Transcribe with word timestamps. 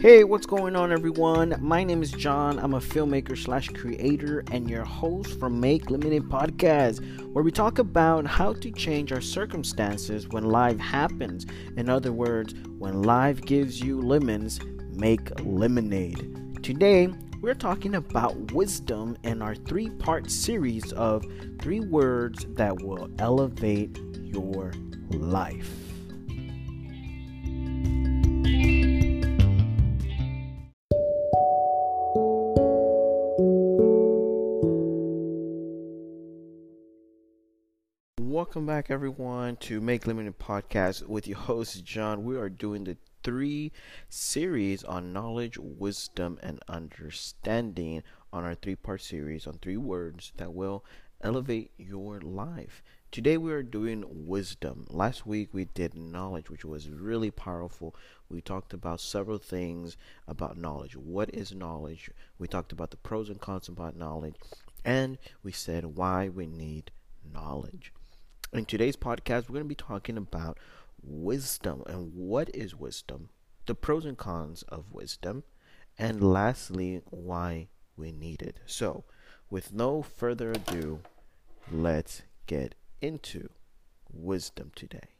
Hey, 0.00 0.22
what's 0.22 0.46
going 0.46 0.76
on, 0.76 0.92
everyone? 0.92 1.56
My 1.58 1.82
name 1.82 2.04
is 2.04 2.12
John. 2.12 2.60
I'm 2.60 2.74
a 2.74 2.78
filmmaker 2.78 3.36
slash 3.36 3.68
creator 3.70 4.44
and 4.52 4.70
your 4.70 4.84
host 4.84 5.40
from 5.40 5.58
Make 5.58 5.90
Lemonade 5.90 6.28
Podcast, 6.28 7.02
where 7.32 7.42
we 7.42 7.50
talk 7.50 7.80
about 7.80 8.24
how 8.24 8.52
to 8.52 8.70
change 8.70 9.10
our 9.10 9.20
circumstances 9.20 10.28
when 10.28 10.44
life 10.44 10.78
happens. 10.78 11.46
In 11.76 11.88
other 11.88 12.12
words, 12.12 12.54
when 12.78 13.02
life 13.02 13.40
gives 13.40 13.80
you 13.80 14.00
lemons, 14.00 14.60
make 14.92 15.32
lemonade. 15.44 16.62
Today, 16.62 17.12
we're 17.40 17.54
talking 17.54 17.96
about 17.96 18.52
wisdom 18.52 19.18
in 19.24 19.42
our 19.42 19.56
three 19.56 19.90
part 19.90 20.30
series 20.30 20.92
of 20.92 21.26
three 21.60 21.80
words 21.80 22.46
that 22.50 22.82
will 22.82 23.10
elevate 23.18 23.98
your 24.22 24.72
life. 25.10 25.87
Welcome 38.48 38.64
back, 38.64 38.90
everyone, 38.90 39.56
to 39.56 39.78
Make 39.78 40.06
Lemonade 40.06 40.38
Podcast 40.38 41.06
with 41.06 41.28
your 41.28 41.36
host, 41.36 41.84
John. 41.84 42.24
We 42.24 42.34
are 42.38 42.48
doing 42.48 42.84
the 42.84 42.96
three 43.22 43.72
series 44.08 44.82
on 44.82 45.12
knowledge, 45.12 45.58
wisdom, 45.58 46.38
and 46.42 46.58
understanding 46.66 48.02
on 48.32 48.44
our 48.44 48.54
three 48.54 48.74
part 48.74 49.02
series 49.02 49.46
on 49.46 49.58
three 49.58 49.76
words 49.76 50.32
that 50.38 50.54
will 50.54 50.82
elevate 51.20 51.72
your 51.76 52.22
life. 52.22 52.82
Today 53.12 53.36
we 53.36 53.52
are 53.52 53.62
doing 53.62 54.02
wisdom. 54.08 54.86
Last 54.88 55.26
week 55.26 55.50
we 55.52 55.66
did 55.66 55.94
knowledge, 55.94 56.48
which 56.48 56.64
was 56.64 56.88
really 56.88 57.30
powerful. 57.30 57.94
We 58.30 58.40
talked 58.40 58.72
about 58.72 59.02
several 59.02 59.36
things 59.36 59.98
about 60.26 60.56
knowledge. 60.56 60.96
What 60.96 61.28
is 61.34 61.54
knowledge? 61.54 62.10
We 62.38 62.48
talked 62.48 62.72
about 62.72 62.92
the 62.92 62.96
pros 62.96 63.28
and 63.28 63.38
cons 63.38 63.68
about 63.68 63.94
knowledge, 63.94 64.36
and 64.86 65.18
we 65.42 65.52
said 65.52 65.84
why 65.96 66.30
we 66.30 66.46
need 66.46 66.92
knowledge. 67.30 67.92
In 68.50 68.64
today's 68.64 68.96
podcast, 68.96 69.48
we're 69.48 69.56
going 69.56 69.64
to 69.64 69.68
be 69.68 69.74
talking 69.74 70.16
about 70.16 70.58
wisdom 71.02 71.82
and 71.86 72.14
what 72.14 72.48
is 72.54 72.74
wisdom, 72.74 73.28
the 73.66 73.74
pros 73.74 74.06
and 74.06 74.16
cons 74.16 74.62
of 74.62 74.90
wisdom, 74.90 75.44
and 75.98 76.32
lastly, 76.32 77.02
why 77.10 77.68
we 77.94 78.10
need 78.10 78.40
it. 78.40 78.60
So, 78.64 79.04
with 79.50 79.74
no 79.74 80.00
further 80.00 80.50
ado, 80.52 81.00
let's 81.70 82.22
get 82.46 82.74
into 83.02 83.50
wisdom 84.10 84.72
today. 84.74 85.17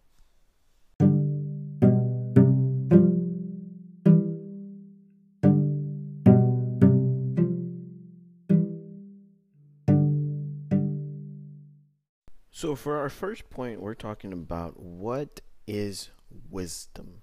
So, 12.68 12.74
for 12.74 12.98
our 12.98 13.08
first 13.08 13.48
point, 13.48 13.80
we're 13.80 13.94
talking 13.94 14.30
about 14.30 14.78
what 14.78 15.40
is 15.66 16.10
wisdom. 16.50 17.22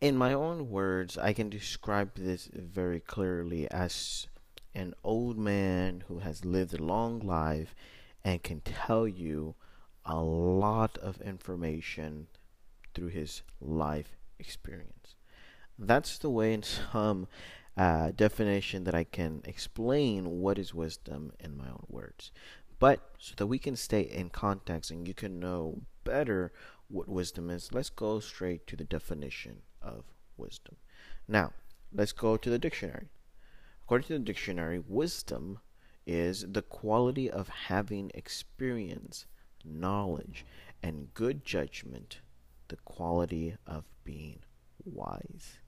In 0.00 0.16
my 0.16 0.32
own 0.32 0.70
words, 0.70 1.16
I 1.16 1.32
can 1.32 1.48
describe 1.48 2.16
this 2.16 2.50
very 2.52 2.98
clearly 2.98 3.70
as 3.70 4.26
an 4.74 4.94
old 5.04 5.38
man 5.38 6.02
who 6.08 6.18
has 6.18 6.44
lived 6.44 6.74
a 6.74 6.82
long 6.82 7.20
life 7.20 7.76
and 8.24 8.42
can 8.42 8.60
tell 8.62 9.06
you 9.06 9.54
a 10.04 10.20
lot 10.20 10.98
of 10.98 11.20
information 11.20 12.26
through 12.94 13.10
his 13.10 13.42
life 13.60 14.16
experience. 14.40 15.14
That's 15.78 16.18
the 16.18 16.28
way, 16.28 16.54
in 16.54 16.64
some 16.64 17.28
uh, 17.76 18.10
definition, 18.10 18.82
that 18.82 18.96
I 18.96 19.04
can 19.04 19.42
explain 19.44 20.40
what 20.40 20.58
is 20.58 20.74
wisdom 20.74 21.32
in 21.38 21.56
my 21.56 21.68
own 21.68 21.86
words. 21.88 22.32
But 22.82 23.12
so 23.16 23.34
that 23.36 23.46
we 23.46 23.60
can 23.60 23.76
stay 23.76 24.00
in 24.00 24.30
context 24.30 24.90
and 24.90 25.06
you 25.06 25.14
can 25.14 25.38
know 25.38 25.82
better 26.02 26.52
what 26.88 27.06
wisdom 27.08 27.48
is, 27.48 27.72
let's 27.72 27.90
go 27.90 28.18
straight 28.18 28.66
to 28.66 28.74
the 28.74 28.82
definition 28.82 29.58
of 29.80 30.02
wisdom. 30.36 30.74
Now, 31.28 31.52
let's 31.94 32.10
go 32.10 32.36
to 32.36 32.50
the 32.50 32.58
dictionary. 32.58 33.06
According 33.84 34.08
to 34.08 34.12
the 34.14 34.18
dictionary, 34.24 34.82
wisdom 34.84 35.60
is 36.08 36.44
the 36.50 36.62
quality 36.62 37.30
of 37.30 37.48
having 37.68 38.10
experience, 38.14 39.26
knowledge, 39.64 40.44
and 40.82 41.14
good 41.14 41.44
judgment, 41.44 42.18
the 42.66 42.78
quality 42.78 43.54
of 43.64 43.84
being 44.02 44.40
wise. 44.84 45.58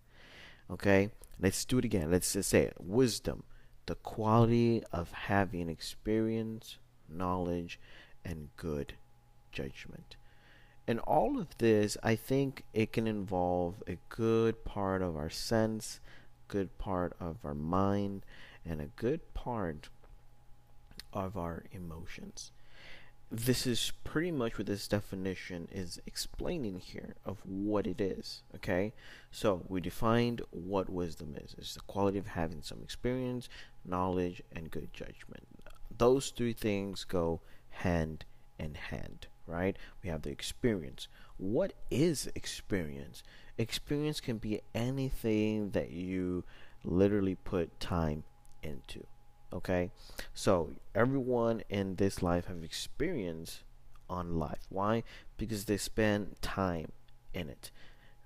Okay, 0.69 1.11
let's 1.39 1.65
do 1.65 1.79
it 1.79 1.85
again. 1.85 2.11
Let's 2.11 2.33
just 2.33 2.51
say 2.51 2.63
it. 2.63 2.75
Wisdom, 2.81 3.45
the 3.87 3.95
quality 3.95 4.83
of 4.91 5.13
having 5.13 5.69
experience, 5.69 6.79
knowledge, 7.09 7.79
and 8.25 8.49
good 8.57 8.95
judgment. 9.53 10.17
And 10.87 11.01
all 11.01 11.39
of 11.39 11.57
this, 11.59 11.97
I 12.03 12.15
think 12.15 12.65
it 12.75 12.93
can 12.93 13.07
involve 13.07 13.83
a 13.87 13.97
good 14.11 14.65
part 14.65 15.01
of 15.01 15.17
our 15.17 15.31
sense, 15.31 16.01
good 16.49 16.77
part 16.79 17.15
of 17.19 17.37
our 17.45 17.55
mind, 17.55 18.23
and 18.67 18.81
a 18.81 18.91
good 18.97 19.21
part 19.33 19.89
of 21.13 21.37
our 21.37 21.65
emotions. 21.73 22.51
This 23.31 23.67
is 23.67 23.93
pretty 24.05 24.31
much 24.31 24.59
what 24.59 24.67
this 24.67 24.87
definition 24.87 25.69
is 25.73 26.01
explaining 26.07 26.81
here 26.81 27.15
of 27.25 27.39
what 27.47 27.87
it 27.87 28.01
is. 28.01 28.43
Okay, 28.55 28.93
so 29.31 29.63
we 29.69 29.81
defined 29.81 30.43
what 30.51 30.91
wisdom 30.91 31.35
is. 31.43 31.55
It's 31.57 31.75
the 31.75 31.81
quality 31.81 32.19
of 32.19 32.29
having 32.29 32.63
some 32.63 32.81
experience, 32.83 33.49
knowledge, 33.85 34.43
and 34.55 34.71
good 34.71 34.93
judgment 34.93 35.47
those 35.99 36.31
three 36.31 36.53
things 36.53 37.05
go 37.05 37.41
hand 37.71 38.25
in 38.59 38.75
hand, 38.75 39.27
right? 39.47 39.77
We 40.03 40.11
have 40.11 40.23
the 40.23 40.31
experience. 40.31 41.09
What 41.37 41.73
is 41.91 42.31
experience? 42.35 43.23
Experience 43.59 44.21
can 44.21 44.39
be 44.39 44.61
anything 44.75 45.71
that 45.71 45.91
you 45.91 46.45
literally 46.85 47.35
put 47.35 47.81
time 47.81 48.25
into. 48.63 49.05
Okay? 49.53 49.91
So, 50.35 50.73
everyone 50.95 51.63
in 51.69 51.97
this 51.97 52.23
life 52.23 52.47
have 52.47 52.65
experience 52.65 53.63
on 54.11 54.39
life. 54.39 54.67
Why? 54.69 55.05
Because 55.37 55.65
they 55.65 55.77
spend 55.77 56.37
time 56.43 56.91
in 57.33 57.49
it, 57.49 57.71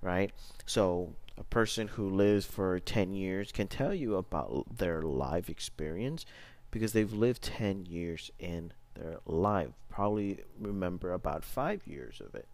right? 0.02 0.32
So, 0.64 1.14
a 1.36 1.44
person 1.44 1.88
who 1.88 2.08
lives 2.08 2.46
for 2.46 2.80
10 2.80 3.12
years 3.14 3.52
can 3.52 3.68
tell 3.68 3.94
you 3.94 4.16
about 4.16 4.78
their 4.78 5.02
life 5.02 5.48
experience 5.48 6.26
because 6.70 6.92
they've 6.92 7.12
lived 7.12 7.42
10 7.42 7.86
years 7.86 8.30
in 8.38 8.72
their 8.94 9.18
life. 9.26 9.70
Probably 9.88 10.40
remember 10.58 11.12
about 11.12 11.44
five 11.44 11.86
years 11.86 12.20
of 12.24 12.34
it. 12.34 12.48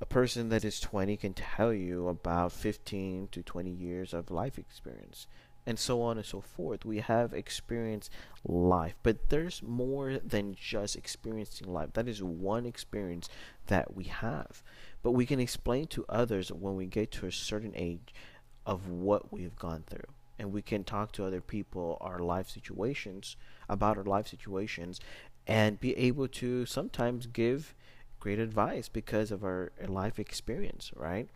A 0.00 0.06
person 0.06 0.48
that 0.48 0.64
is 0.64 0.80
20 0.80 1.16
can 1.16 1.32
tell 1.32 1.72
you 1.72 2.08
about 2.08 2.52
15 2.52 3.28
to 3.30 3.42
20 3.42 3.70
years 3.70 4.12
of 4.12 4.30
life 4.30 4.58
experience, 4.58 5.28
and 5.64 5.78
so 5.78 6.02
on 6.02 6.16
and 6.16 6.26
so 6.26 6.40
forth. 6.40 6.84
We 6.84 6.98
have 6.98 7.32
experienced 7.32 8.10
life, 8.44 8.96
but 9.04 9.28
there's 9.28 9.62
more 9.62 10.18
than 10.18 10.56
just 10.56 10.96
experiencing 10.96 11.72
life. 11.72 11.92
That 11.92 12.08
is 12.08 12.20
one 12.22 12.66
experience 12.66 13.28
that 13.68 13.94
we 13.94 14.04
have. 14.04 14.64
But 15.04 15.12
we 15.12 15.24
can 15.24 15.38
explain 15.38 15.86
to 15.88 16.04
others 16.08 16.50
when 16.50 16.74
we 16.74 16.86
get 16.86 17.12
to 17.12 17.26
a 17.26 17.32
certain 17.32 17.72
age 17.76 18.12
of 18.66 18.88
what 18.88 19.32
we've 19.32 19.56
gone 19.56 19.84
through 19.88 20.12
and 20.42 20.52
we 20.52 20.60
can 20.60 20.82
talk 20.82 21.12
to 21.12 21.24
other 21.24 21.40
people 21.40 21.96
our 22.00 22.18
life 22.18 22.50
situations 22.50 23.36
about 23.68 23.96
our 23.96 24.04
life 24.04 24.26
situations 24.26 25.00
and 25.46 25.80
be 25.80 25.96
able 25.96 26.26
to 26.26 26.66
sometimes 26.66 27.26
give 27.26 27.74
great 28.18 28.40
advice 28.40 28.88
because 28.88 29.30
of 29.30 29.44
our 29.44 29.70
life 29.86 30.18
experience 30.18 30.90
right? 30.96 31.28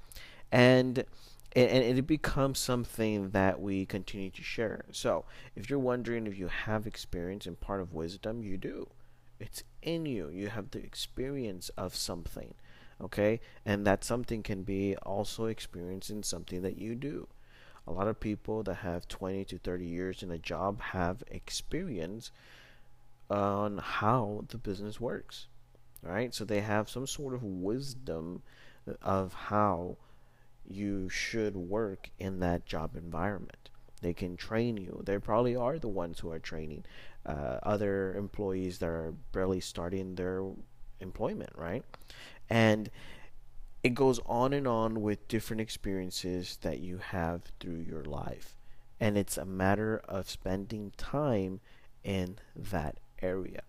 And 0.51 1.05
and 1.55 1.99
it 1.99 2.07
becomes 2.07 2.59
something 2.59 3.31
that 3.31 3.63
we 3.63 3.87
continue 3.87 4.29
to 4.31 4.43
share. 4.43 4.85
So 4.91 5.25
if 5.55 5.71
you're 5.71 5.79
wondering 5.79 6.27
if 6.27 6.37
you 6.37 6.49
have 6.49 6.87
experience 6.87 7.47
and 7.47 7.59
part 7.59 7.81
of 7.81 7.95
wisdom 7.95 8.43
you 8.43 8.59
do. 8.59 8.89
It's 9.39 9.63
in 9.83 10.05
you. 10.05 10.29
You 10.29 10.49
have 10.49 10.71
the 10.73 10.81
experience 10.81 11.71
of 11.79 11.95
something 11.95 12.55
okay? 12.99 13.41
And 13.65 13.87
that 13.87 14.05
something 14.05 14.43
can 14.43 14.63
be 14.63 14.97
also 14.97 15.45
experiencing 15.45 16.23
something 16.23 16.63
that 16.63 16.79
you 16.79 16.95
do 16.95 17.29
a 17.87 17.93
lot 17.93 18.09
of 18.09 18.21
people 18.21 18.63
that 18.65 18.77
have 18.77 19.09
20 19.09 19.45
to 19.47 19.59
30 19.59 19.87
years 19.87 20.23
in 20.23 20.31
a 20.31 20.39
job 20.39 20.81
have 20.81 21.23
experience 21.31 22.31
on 23.31 23.79
how 23.79 24.45
the 24.49 24.59
business 24.59 25.01
works 25.01 25.47
right? 26.03 26.35
So 26.35 26.45
they 26.45 26.61
have 26.61 26.89
some 26.89 27.07
sort 27.07 27.35
of 27.35 27.43
wisdom 27.43 28.43
of 29.03 29.33
how 29.35 29.97
you 30.69 31.09
should 31.09 31.57
work 31.57 32.11
in 32.19 32.41
that 32.41 32.67
job 32.67 32.97
environment. 32.97 33.71
They 34.03 34.13
can 34.13 34.37
train 34.37 34.77
you. 34.77 35.03
They 35.05 35.19
probably 35.19 35.57
are 35.57 35.79
the 35.79 35.89
ones 35.89 36.21
who 36.21 36.31
are 36.31 36.39
training 36.39 36.85
uh, 37.25 37.59
other 37.63 38.15
employees 38.15 38.79
that 38.79 38.89
are 38.89 39.15
barely 39.33 39.61
starting 39.61 40.15
their 40.15 40.45
employment 41.01 41.51
right? 41.57 41.85
And 42.49 42.91
it 43.87 43.95
goes 43.95 44.19
on 44.27 44.53
and 44.53 44.67
on 44.67 45.01
with 45.01 45.29
different 45.29 45.61
experiences 45.61 46.59
that 46.63 46.81
you 46.81 46.99
have 46.99 47.43
through 47.61 47.85
your 47.89 48.03
life. 48.03 48.57
And 48.99 49.17
it's 49.17 49.39
a 49.39 49.45
matter 49.45 50.03
of 50.09 50.29
spending 50.29 50.91
time 50.97 51.61
in 52.03 52.39
that 52.57 52.99
area. 53.23 53.63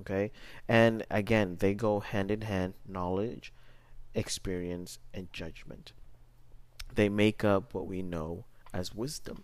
Okay? 0.00 0.30
And 0.68 1.04
again, 1.10 1.56
they 1.58 1.74
go 1.74 1.98
hand 1.98 2.30
in 2.30 2.42
hand 2.42 2.74
knowledge, 2.86 3.52
experience, 4.14 5.00
and 5.12 5.32
judgment. 5.32 5.92
They 6.94 7.08
make 7.08 7.42
up 7.42 7.74
what 7.74 7.88
we 7.88 8.02
know 8.02 8.44
as 8.72 8.94
wisdom. 8.94 9.42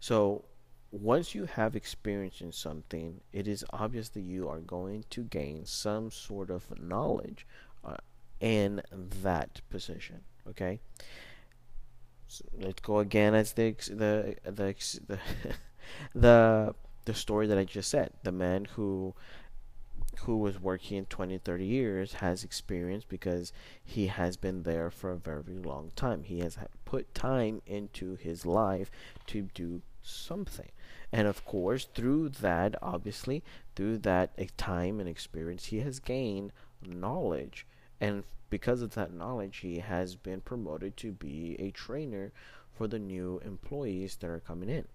So, 0.00 0.46
once 0.90 1.34
you 1.34 1.44
have 1.44 1.76
experience 1.76 2.40
in 2.40 2.52
something, 2.52 3.20
it 3.34 3.46
is 3.46 3.66
obvious 3.70 4.08
that 4.10 4.22
you 4.22 4.48
are 4.48 4.60
going 4.60 5.04
to 5.10 5.24
gain 5.24 5.66
some 5.66 6.10
sort 6.10 6.50
of 6.50 6.78
knowledge 6.80 7.46
uh, 7.84 7.96
in 8.42 8.82
that 9.22 9.62
position. 9.70 10.20
Okay. 10.50 10.80
So 12.26 12.44
let's 12.58 12.82
go 12.82 12.98
again 12.98 13.34
as 13.34 13.52
the 13.52 13.74
the 13.88 14.36
the 14.44 14.74
the 15.06 15.18
the, 16.14 16.74
the 17.04 17.14
story 17.14 17.46
that 17.46 17.56
I 17.56 17.64
just 17.64 17.88
said. 17.88 18.10
The 18.24 18.32
man 18.32 18.66
who 18.76 19.14
who 20.24 20.36
was 20.36 20.60
working 20.60 21.06
20 21.06 21.38
30 21.38 21.64
years 21.64 22.14
has 22.14 22.44
experience 22.44 23.04
because 23.04 23.52
he 23.82 24.08
has 24.08 24.36
been 24.36 24.62
there 24.62 24.90
for 24.90 25.10
a 25.10 25.16
very 25.16 25.56
long 25.56 25.90
time 25.96 26.22
he 26.22 26.40
has 26.40 26.58
put 26.84 27.14
time 27.14 27.62
into 27.66 28.16
his 28.16 28.44
life 28.44 28.90
to 29.26 29.48
do 29.54 29.80
something 30.02 30.70
and 31.12 31.26
of 31.26 31.44
course 31.46 31.88
through 31.94 32.28
that 32.28 32.74
obviously 32.82 33.42
through 33.74 33.96
that 33.96 34.32
eh, 34.36 34.46
time 34.58 35.00
and 35.00 35.08
experience 35.08 35.66
he 35.66 35.80
has 35.80 35.98
gained 35.98 36.52
knowledge 36.86 37.66
and 38.02 38.24
because 38.50 38.82
of 38.82 38.94
that 38.94 39.14
knowledge 39.14 39.58
he 39.58 39.78
has 39.78 40.14
been 40.14 40.40
promoted 40.40 40.96
to 40.96 41.12
be 41.12 41.56
a 41.58 41.70
trainer 41.70 42.32
for 42.76 42.86
the 42.86 42.98
new 42.98 43.40
employees 43.44 44.16
that 44.16 44.28
are 44.28 44.40
coming 44.40 44.68
in 44.68 44.86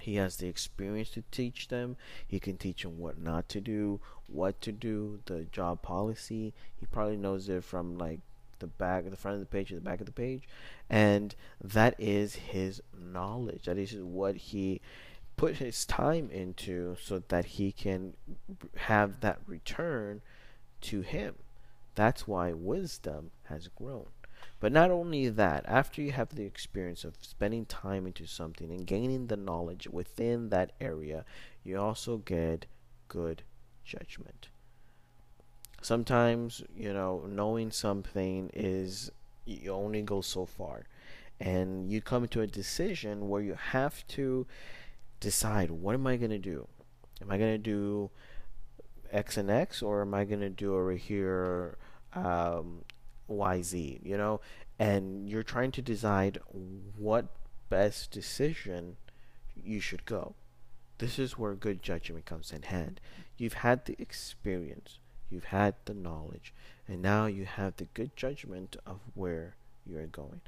he 0.00 0.16
has 0.16 0.36
the 0.36 0.46
experience 0.46 1.10
to 1.10 1.24
teach 1.30 1.68
them. 1.68 1.96
He 2.26 2.38
can 2.38 2.56
teach 2.56 2.82
them 2.82 2.98
what 2.98 3.18
not 3.18 3.48
to 3.50 3.60
do, 3.60 4.00
what 4.28 4.60
to 4.60 4.72
do, 4.72 5.20
the 5.26 5.44
job 5.44 5.82
policy. 5.82 6.54
He 6.78 6.86
probably 6.86 7.16
knows 7.16 7.48
it 7.48 7.64
from 7.64 7.98
like 7.98 8.20
the 8.58 8.66
back, 8.66 9.08
the 9.08 9.16
front 9.16 9.34
of 9.36 9.40
the 9.40 9.46
page 9.46 9.68
to 9.68 9.74
the 9.74 9.80
back 9.80 10.00
of 10.00 10.06
the 10.06 10.12
page, 10.12 10.48
and 10.88 11.34
that 11.60 11.94
is 11.98 12.34
his 12.36 12.82
knowledge. 12.96 13.64
That 13.64 13.78
is 13.78 13.96
what 13.96 14.36
he 14.36 14.80
put 15.36 15.56
his 15.56 15.84
time 15.84 16.30
into, 16.30 16.96
so 17.02 17.22
that 17.28 17.44
he 17.44 17.72
can 17.72 18.14
have 18.76 19.20
that 19.20 19.40
return 19.46 20.22
to 20.82 21.00
him. 21.00 21.34
That's 21.96 22.28
why 22.28 22.52
wisdom 22.52 23.32
has 23.44 23.68
grown. 23.68 24.06
But 24.60 24.72
not 24.72 24.90
only 24.90 25.28
that, 25.28 25.64
after 25.66 26.00
you 26.00 26.12
have 26.12 26.34
the 26.34 26.44
experience 26.44 27.04
of 27.04 27.16
spending 27.20 27.66
time 27.66 28.06
into 28.06 28.26
something 28.26 28.70
and 28.70 28.86
gaining 28.86 29.26
the 29.26 29.36
knowledge 29.36 29.88
within 29.88 30.50
that 30.50 30.72
area, 30.80 31.24
you 31.64 31.78
also 31.78 32.18
get 32.18 32.66
good 33.08 33.42
judgment. 33.84 34.48
Sometimes, 35.82 36.62
you 36.74 36.92
know, 36.92 37.24
knowing 37.28 37.70
something 37.70 38.50
is 38.54 39.10
you 39.44 39.72
only 39.72 40.02
go 40.02 40.20
so 40.20 40.46
far. 40.46 40.84
And 41.38 41.90
you 41.90 42.00
come 42.00 42.28
to 42.28 42.40
a 42.40 42.46
decision 42.46 43.28
where 43.28 43.42
you 43.42 43.54
have 43.54 44.06
to 44.08 44.46
decide 45.20 45.70
what 45.70 45.94
am 45.94 46.06
I 46.06 46.16
going 46.16 46.30
to 46.30 46.38
do? 46.38 46.66
Am 47.20 47.30
I 47.30 47.38
going 47.38 47.52
to 47.52 47.58
do 47.58 48.10
X 49.12 49.36
and 49.36 49.50
X 49.50 49.82
or 49.82 50.02
am 50.02 50.14
I 50.14 50.24
going 50.24 50.40
to 50.40 50.50
do 50.50 50.74
over 50.74 50.92
here 50.92 51.76
um, 52.16 52.82
YZ, 53.28 54.04
you 54.04 54.16
know, 54.16 54.40
and 54.78 55.28
you're 55.28 55.42
trying 55.42 55.72
to 55.72 55.82
decide 55.82 56.38
what 56.96 57.26
best 57.68 58.10
decision 58.10 58.96
you 59.56 59.80
should 59.80 60.04
go. 60.04 60.34
This 60.98 61.18
is 61.18 61.38
where 61.38 61.54
good 61.54 61.82
judgment 61.82 62.24
comes 62.24 62.52
in 62.52 62.62
hand. 62.62 63.00
You've 63.36 63.54
had 63.54 63.84
the 63.84 63.96
experience, 63.98 64.98
you've 65.30 65.44
had 65.44 65.74
the 65.84 65.94
knowledge, 65.94 66.54
and 66.88 67.02
now 67.02 67.26
you 67.26 67.44
have 67.44 67.76
the 67.76 67.88
good 67.92 68.16
judgment 68.16 68.76
of 68.86 69.00
where 69.14 69.56
you're 69.86 70.06
going. 70.06 70.40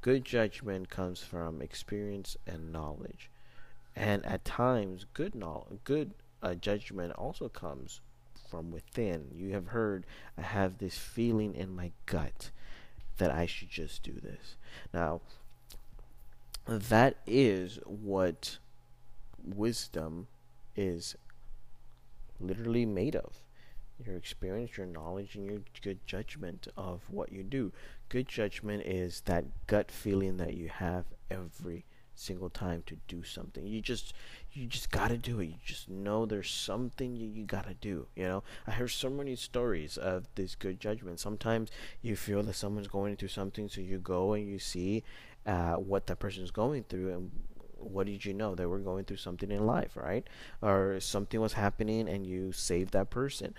Good 0.00 0.24
judgment 0.24 0.90
comes 0.90 1.20
from 1.20 1.62
experience 1.62 2.36
and 2.46 2.72
knowledge. 2.72 3.30
And 3.96 4.24
at 4.26 4.44
times, 4.44 5.06
good 5.12 5.34
knowledge, 5.34 5.80
good 5.84 6.12
uh, 6.42 6.54
judgment 6.54 7.12
also 7.14 7.48
comes 7.48 8.00
from 8.48 8.70
within. 8.70 9.28
You 9.34 9.52
have 9.52 9.68
heard, 9.68 10.06
I 10.36 10.42
have 10.42 10.78
this 10.78 10.96
feeling 10.96 11.54
in 11.54 11.74
my 11.74 11.92
gut 12.06 12.50
that 13.18 13.30
I 13.30 13.46
should 13.46 13.68
just 13.70 14.02
do 14.02 14.12
this. 14.12 14.56
Now, 14.92 15.20
that 16.66 17.16
is 17.26 17.78
what 17.84 18.58
wisdom 19.44 20.28
is 20.76 21.16
literally 22.40 22.86
made 22.86 23.16
of 23.16 23.40
your 24.04 24.16
experience, 24.16 24.76
your 24.76 24.86
knowledge, 24.86 25.34
and 25.34 25.44
your 25.44 25.60
good 25.82 25.98
judgment 26.06 26.68
of 26.76 27.02
what 27.10 27.32
you 27.32 27.42
do. 27.42 27.72
Good 28.08 28.28
judgment 28.28 28.84
is 28.84 29.22
that 29.22 29.44
gut 29.66 29.90
feeling 29.90 30.36
that 30.36 30.54
you 30.54 30.68
have 30.68 31.06
every 31.30 31.84
single 32.18 32.50
time 32.50 32.82
to 32.86 32.96
do 33.06 33.22
something. 33.22 33.66
You 33.66 33.80
just 33.80 34.12
you 34.52 34.66
just 34.66 34.90
gotta 34.90 35.16
do 35.16 35.40
it. 35.40 35.46
You 35.46 35.56
just 35.64 35.88
know 35.88 36.26
there's 36.26 36.50
something 36.50 37.16
you, 37.16 37.28
you 37.28 37.44
gotta 37.44 37.74
do. 37.74 38.06
You 38.16 38.24
know, 38.24 38.44
I 38.66 38.72
hear 38.72 38.88
so 38.88 39.08
many 39.08 39.36
stories 39.36 39.96
of 39.96 40.26
this 40.34 40.54
good 40.54 40.80
judgment. 40.80 41.20
Sometimes 41.20 41.70
you 42.02 42.16
feel 42.16 42.42
that 42.42 42.54
someone's 42.54 42.88
going 42.88 43.16
through 43.16 43.28
something, 43.28 43.68
so 43.68 43.80
you 43.80 43.98
go 43.98 44.32
and 44.32 44.48
you 44.48 44.58
see 44.58 45.04
uh, 45.46 45.74
what 45.74 46.06
that 46.06 46.18
person's 46.18 46.50
going 46.50 46.84
through, 46.84 47.12
and 47.12 47.30
what 47.78 48.06
did 48.06 48.24
you 48.24 48.34
know? 48.34 48.54
They 48.54 48.66
were 48.66 48.80
going 48.80 49.04
through 49.04 49.18
something 49.18 49.50
in 49.50 49.64
life, 49.64 49.96
right? 49.96 50.26
Or 50.60 50.98
something 51.00 51.40
was 51.40 51.52
happening, 51.52 52.08
and 52.08 52.26
you 52.26 52.52
saved 52.52 52.92
that 52.92 53.10
person. 53.10 53.54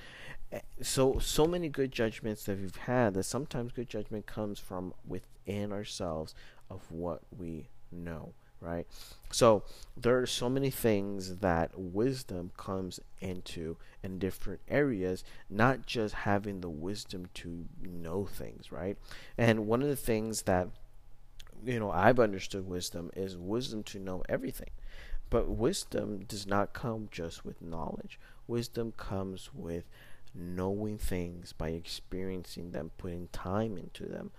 Eh, 0.51 0.59
so, 0.81 1.19
so 1.19 1.45
many 1.45 1.69
good 1.69 1.91
judgments 1.91 2.43
that 2.45 2.59
we've 2.59 2.75
had 2.75 3.13
that 3.13 3.23
sometimes 3.23 3.71
good 3.71 3.89
judgment 3.89 4.25
comes 4.25 4.59
from 4.59 4.93
within 5.07 5.71
ourselves 5.71 6.35
of 6.69 6.91
what 6.91 7.21
we 7.37 7.69
know 7.91 8.33
right? 8.61 8.87
So 9.31 9.63
there 9.95 10.19
are 10.19 10.25
so 10.25 10.49
many 10.49 10.69
things 10.69 11.37
that 11.37 11.71
wisdom 11.77 12.51
comes 12.57 12.99
into 13.19 13.77
in 14.03 14.19
different 14.19 14.61
areas, 14.67 15.23
not 15.49 15.85
just 15.85 16.13
having 16.15 16.61
the 16.61 16.69
wisdom 16.69 17.27
to 17.35 17.65
know 17.81 18.25
things, 18.25 18.71
right? 18.71 18.97
And 19.37 19.67
one 19.67 19.81
of 19.81 19.87
the 19.87 19.95
things 19.95 20.43
that 20.43 20.67
you 21.65 21.79
know 21.79 21.91
I've 21.91 22.19
understood 22.19 22.67
wisdom 22.67 23.11
is 23.15 23.37
wisdom 23.37 23.83
to 23.83 23.99
know 23.99 24.23
everything. 24.29 24.69
But 25.29 25.49
wisdom 25.49 26.25
does 26.27 26.47
not 26.47 26.73
come 26.73 27.07
just 27.11 27.45
with 27.45 27.61
knowledge. 27.61 28.19
Wisdom 28.47 28.93
comes 28.97 29.51
with 29.53 29.85
knowing 30.33 30.97
things 30.97 31.53
by 31.53 31.69
experiencing 31.69 32.71
them, 32.71 32.91
putting 32.97 33.27
time 33.27 33.77
into 33.77 34.05
them, 34.05 34.31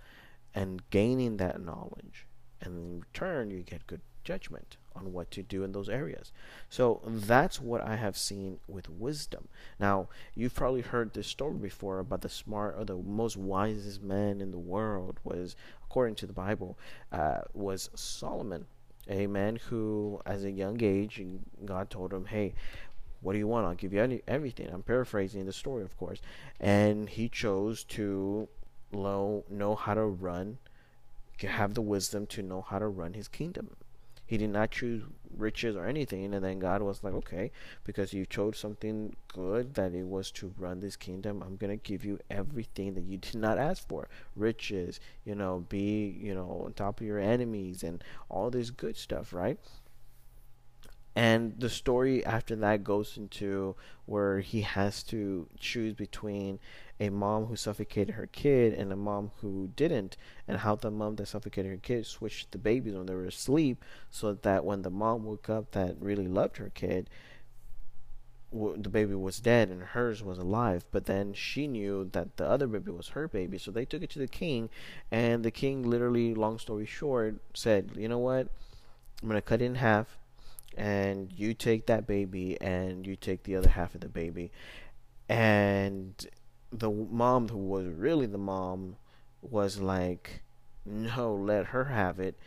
and 0.53 0.89
gaining 0.89 1.37
that 1.37 1.61
knowledge. 1.61 2.27
And 2.61 2.77
in 2.77 2.99
return, 2.99 3.51
you 3.51 3.61
get 3.61 3.87
good 3.87 4.01
judgment 4.23 4.77
on 4.95 5.13
what 5.13 5.31
to 5.31 5.41
do 5.41 5.63
in 5.63 5.71
those 5.71 5.89
areas. 5.89 6.31
So 6.69 7.01
that's 7.05 7.61
what 7.61 7.81
I 7.81 7.95
have 7.95 8.17
seen 8.17 8.59
with 8.67 8.89
wisdom. 8.89 9.47
Now, 9.79 10.09
you've 10.35 10.55
probably 10.55 10.81
heard 10.81 11.13
this 11.13 11.27
story 11.27 11.57
before 11.57 11.99
about 11.99 12.21
the 12.21 12.29
smart 12.29 12.75
or 12.77 12.85
the 12.85 12.97
most 12.97 13.37
wisest 13.37 14.01
man 14.01 14.41
in 14.41 14.51
the 14.51 14.59
world 14.59 15.19
was, 15.23 15.55
according 15.85 16.15
to 16.15 16.27
the 16.27 16.33
Bible, 16.33 16.77
uh, 17.11 17.41
was 17.53 17.89
Solomon, 17.95 18.65
a 19.07 19.27
man 19.27 19.57
who, 19.67 20.21
as 20.25 20.43
a 20.43 20.51
young 20.51 20.81
age, 20.83 21.21
God 21.65 21.89
told 21.89 22.13
him, 22.13 22.25
"Hey." 22.25 22.53
What 23.23 23.33
do 23.33 23.37
you 23.37 23.47
want? 23.47 23.67
I'll 23.67 23.75
give 23.75 23.93
you 23.93 24.01
any, 24.01 24.23
everything. 24.27 24.67
I'm 24.73 24.81
paraphrasing 24.81 25.45
the 25.45 25.53
story, 25.53 25.83
of 25.83 25.95
course. 25.95 26.19
And 26.59 27.07
he 27.07 27.29
chose 27.29 27.83
to 27.83 28.47
know 28.91 29.77
how 29.79 29.93
to 29.93 30.05
run, 30.05 30.57
have 31.39 31.75
the 31.75 31.83
wisdom 31.83 32.25
to 32.25 32.41
know 32.41 32.61
how 32.61 32.79
to 32.79 32.87
run 32.87 33.13
his 33.13 33.27
kingdom 33.27 33.75
he 34.31 34.37
did 34.37 34.49
not 34.49 34.71
choose 34.71 35.03
riches 35.35 35.75
or 35.75 35.85
anything, 35.85 36.33
and 36.33 36.41
then 36.41 36.57
God 36.57 36.81
was 36.81 37.03
like, 37.03 37.13
okay, 37.15 37.51
because 37.83 38.13
you 38.13 38.25
chose 38.25 38.57
something 38.57 39.13
good 39.27 39.73
that 39.73 39.93
it 39.93 40.07
was 40.07 40.31
to 40.31 40.53
run 40.57 40.79
this 40.79 40.95
kingdom, 40.95 41.43
I'm 41.43 41.57
gonna 41.57 41.75
give 41.75 42.05
you 42.05 42.17
everything 42.29 42.93
that 42.93 43.03
you 43.03 43.17
did 43.17 43.35
not 43.35 43.57
ask 43.57 43.85
for, 43.85 44.07
riches, 44.37 45.01
you 45.25 45.35
know, 45.35 45.65
be 45.67 46.17
you 46.17 46.33
know 46.33 46.63
on 46.65 46.71
top 46.71 47.01
of 47.01 47.05
your 47.05 47.19
enemies 47.19 47.83
and 47.83 48.01
all 48.29 48.49
this 48.49 48.69
good 48.69 48.95
stuff, 48.95 49.33
right? 49.33 49.59
And 51.13 51.59
the 51.59 51.69
story 51.69 52.25
after 52.25 52.55
that 52.55 52.85
goes 52.85 53.17
into 53.17 53.75
where 54.05 54.39
he 54.39 54.61
has 54.61 55.03
to 55.11 55.49
choose 55.59 55.93
between 55.93 56.57
a 57.01 57.09
mom 57.09 57.47
who 57.47 57.55
suffocated 57.55 58.13
her 58.13 58.27
kid 58.27 58.73
and 58.73 58.93
a 58.93 58.95
mom 58.95 59.31
who 59.41 59.71
didn't, 59.75 60.15
and 60.47 60.59
how 60.59 60.75
the 60.75 60.91
mom 60.91 61.15
that 61.15 61.27
suffocated 61.27 61.71
her 61.71 61.77
kid 61.77 62.05
switched 62.05 62.51
the 62.51 62.59
babies 62.59 62.93
when 62.93 63.07
they 63.07 63.15
were 63.15 63.25
asleep, 63.25 63.83
so 64.11 64.33
that 64.33 64.63
when 64.63 64.83
the 64.83 64.91
mom 64.91 65.25
woke 65.25 65.49
up 65.49 65.71
that 65.71 65.95
really 65.99 66.27
loved 66.27 66.57
her 66.57 66.69
kid, 66.75 67.09
the 68.53 68.89
baby 68.89 69.15
was 69.15 69.39
dead 69.39 69.69
and 69.69 69.81
hers 69.81 70.21
was 70.21 70.37
alive. 70.37 70.85
But 70.91 71.05
then 71.05 71.33
she 71.33 71.67
knew 71.67 72.07
that 72.11 72.37
the 72.37 72.45
other 72.45 72.67
baby 72.67 72.91
was 72.91 73.09
her 73.09 73.27
baby, 73.27 73.57
so 73.57 73.71
they 73.71 73.85
took 73.85 74.03
it 74.03 74.11
to 74.11 74.19
the 74.19 74.27
king, 74.27 74.69
and 75.09 75.43
the 75.43 75.51
king 75.51 75.81
literally, 75.81 76.35
long 76.35 76.59
story 76.59 76.85
short, 76.85 77.41
said, 77.55 77.91
"You 77.95 78.09
know 78.09 78.19
what? 78.19 78.49
I'm 79.21 79.27
gonna 79.27 79.41
cut 79.41 79.61
it 79.61 79.65
in 79.65 79.75
half, 79.75 80.19
and 80.77 81.31
you 81.31 81.55
take 81.55 81.87
that 81.87 82.05
baby, 82.05 82.61
and 82.61 83.07
you 83.07 83.15
take 83.15 83.43
the 83.43 83.55
other 83.55 83.69
half 83.69 83.95
of 83.95 84.01
the 84.01 84.09
baby." 84.09 84.51
And 85.27 86.27
the 86.71 86.89
mom, 86.89 87.49
who 87.49 87.57
was 87.57 87.87
really 87.87 88.25
the 88.25 88.37
mom, 88.37 88.97
was 89.41 89.79
like, 89.79 90.43
"No, 90.85 91.35
let 91.35 91.67
her 91.67 91.85
have 91.85 92.19
it." 92.19 92.37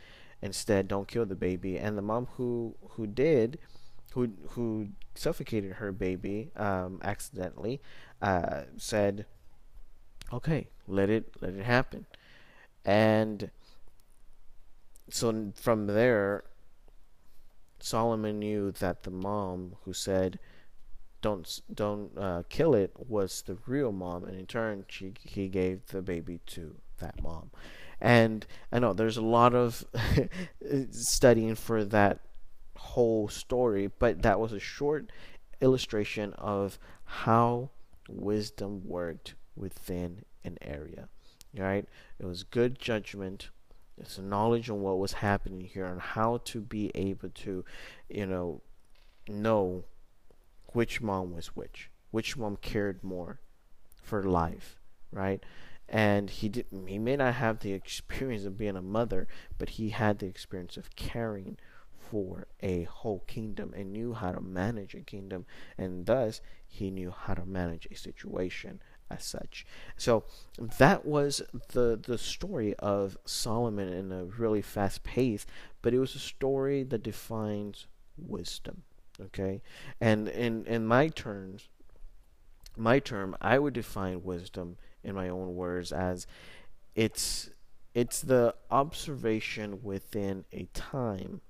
Instead, 0.43 0.89
don't 0.89 1.09
kill 1.09 1.27
the 1.27 1.35
baby. 1.35 1.79
And 1.79 1.97
the 1.99 2.03
mom 2.03 2.27
who 2.37 2.75
who 2.91 3.07
did, 3.07 3.59
who 4.13 4.33
who 4.51 4.89
suffocated 5.15 5.75
her 5.75 5.93
baby 5.93 6.51
um, 6.57 7.01
accidentally, 7.03 7.81
uh, 8.23 8.63
said, 8.77 9.27
"Okay, 10.33 10.69
let 10.87 11.11
it 11.11 11.33
let 11.41 11.55
it 11.55 11.65
happen." 11.65 12.07
And 12.85 13.51
so 15.11 15.53
from 15.55 15.87
there, 15.87 16.45
Solomon 17.79 18.39
knew 18.39 18.73
that 18.73 19.03
the 19.03 19.11
mom 19.11 19.77
who 19.85 19.93
said, 19.93 20.39
"Don't 21.25 21.61
don't 21.73 22.11
uh, 22.19 22.43
kill 22.51 22.75
it," 22.75 22.93
was 22.99 23.41
the 23.47 23.57
real 23.67 23.93
mom, 23.93 24.25
and 24.25 24.39
in 24.39 24.45
turn, 24.45 24.85
she 24.89 25.15
he 25.23 25.49
gave 25.49 25.87
the 25.87 26.03
baby 26.03 26.41
to 26.49 26.77
that 26.99 27.23
mom. 27.23 27.51
And 27.99 28.47
I 28.71 28.79
know 28.79 28.93
there's 28.93 29.17
a 29.17 29.23
lot 29.23 29.55
of 29.55 29.87
studying 30.91 31.55
for 31.55 31.83
that 31.83 32.21
whole 32.77 33.29
story, 33.29 33.87
but 33.87 34.21
that 34.21 34.39
was 34.39 34.53
a 34.53 34.61
short 34.61 35.11
illustration 35.63 36.35
of 36.35 36.79
how 37.05 37.71
wisdom 38.07 38.83
worked 38.85 39.35
within 39.57 40.27
an 40.45 40.59
area. 40.61 41.09
Right? 41.57 41.89
It 42.19 42.27
was 42.27 42.43
good 42.43 42.79
judgment. 42.79 43.49
It's 43.97 44.19
knowledge 44.19 44.69
on 44.69 44.83
what 44.83 44.99
was 44.99 45.15
happening 45.15 45.63
here 45.63 45.87
and 45.87 46.03
how 46.03 46.43
to 46.45 46.61
be 46.61 46.91
able 46.95 47.31
to, 47.31 47.65
you 48.11 48.27
know, 48.27 48.61
know 49.27 49.85
which 50.75 51.01
mom 51.01 51.33
was 51.33 51.49
which, 51.49 51.91
which 52.11 52.37
mom 52.37 52.57
cared 52.57 53.03
more 53.03 53.41
for 54.03 54.23
life, 54.23 54.77
right? 55.11 55.43
And 55.89 56.29
he 56.29 56.49
did 56.49 56.67
he 56.87 56.99
may 56.99 57.17
not 57.17 57.35
have 57.35 57.61
the 57.61 57.73
experience 57.73 58.45
of 58.45 58.59
being 58.59 58.77
a 58.77 58.83
mother, 58.83 59.27
but 59.57 59.71
he 59.71 59.91
had 59.91 60.19
the 60.19 60.27
experience 60.27 60.77
of 60.77 60.95
caring 60.97 61.57
for 62.11 62.47
a 62.61 62.85
whole 62.85 63.21
kingdom 63.27 63.73
and 63.75 63.93
knew 63.93 64.13
how 64.13 64.33
to 64.33 64.41
manage 64.41 64.95
a 64.95 65.01
kingdom, 65.01 65.47
and 65.79 66.07
thus 66.07 66.41
he 66.67 66.91
knew 66.91 67.11
how 67.11 67.35
to 67.35 67.47
manage 67.47 67.87
a 67.91 67.97
situation 67.97 68.81
as 69.11 69.25
such. 69.25 69.67
So 69.97 70.25
that 70.79 71.05
was 71.05 71.43
the 71.73 72.01
the 72.03 72.19
story 72.19 72.75
of 72.77 73.17
Solomon 73.25 73.89
in 73.89 74.13
a 74.13 74.25
really 74.25 74.63
fast 74.63 75.05
pace, 75.05 75.47
but 75.83 75.95
it 75.95 75.99
was 75.99 76.15
a 76.15 76.21
story 76.21 76.83
that 76.83 77.03
defines 77.03 77.87
wisdom. 78.17 78.83
Okay, 79.21 79.63
and 80.01 80.29
in 80.29 80.67
in 80.67 80.87
my 80.87 81.09
terms, 81.09 81.69
my 82.77 82.99
term, 82.99 83.37
I 83.41 83.59
would 83.59 83.75
define 83.75 84.25
wisdom 84.25 84.77
in 85.03 85.15
my 85.15 85.29
own 85.29 85.55
words 85.55 85.93
as 85.93 86.27
it's 86.95 87.51
it's 87.95 88.21
the 88.21 88.55
observation 88.71 89.83
within 89.83 90.45
a 90.53 90.65
time 90.75 91.41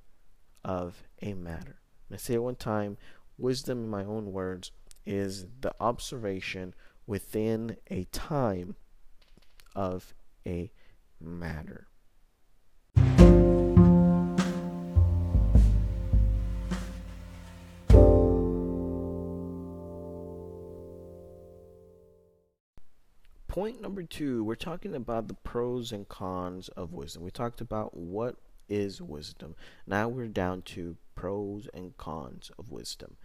of 0.62 1.02
a 1.22 1.32
matter. 1.34 1.76
I 2.12 2.16
say 2.16 2.34
it 2.34 2.42
one 2.42 2.56
time 2.56 2.96
wisdom, 3.38 3.84
in 3.84 3.90
my 3.90 4.04
own 4.04 4.32
words, 4.32 4.70
is 5.06 5.46
the 5.60 5.74
observation 5.80 6.74
within 7.06 7.76
a 7.90 8.04
time 8.04 8.76
of 9.74 10.14
a 10.46 10.70
matter. 11.20 11.88
Point 23.54 23.80
number 23.80 24.02
two, 24.02 24.42
we're 24.42 24.56
talking 24.56 24.96
about 24.96 25.28
the 25.28 25.34
pros 25.34 25.92
and 25.92 26.08
cons 26.08 26.66
of 26.70 26.92
wisdom. 26.92 27.22
We 27.22 27.30
talked 27.30 27.60
about 27.60 27.96
what 27.96 28.34
is 28.68 29.00
wisdom. 29.00 29.54
Now 29.86 30.08
we're 30.08 30.26
down 30.26 30.62
to 30.62 30.96
pros 31.14 31.68
and 31.72 31.96
cons 31.96 32.50
of 32.58 32.72
wisdom. 32.72 33.16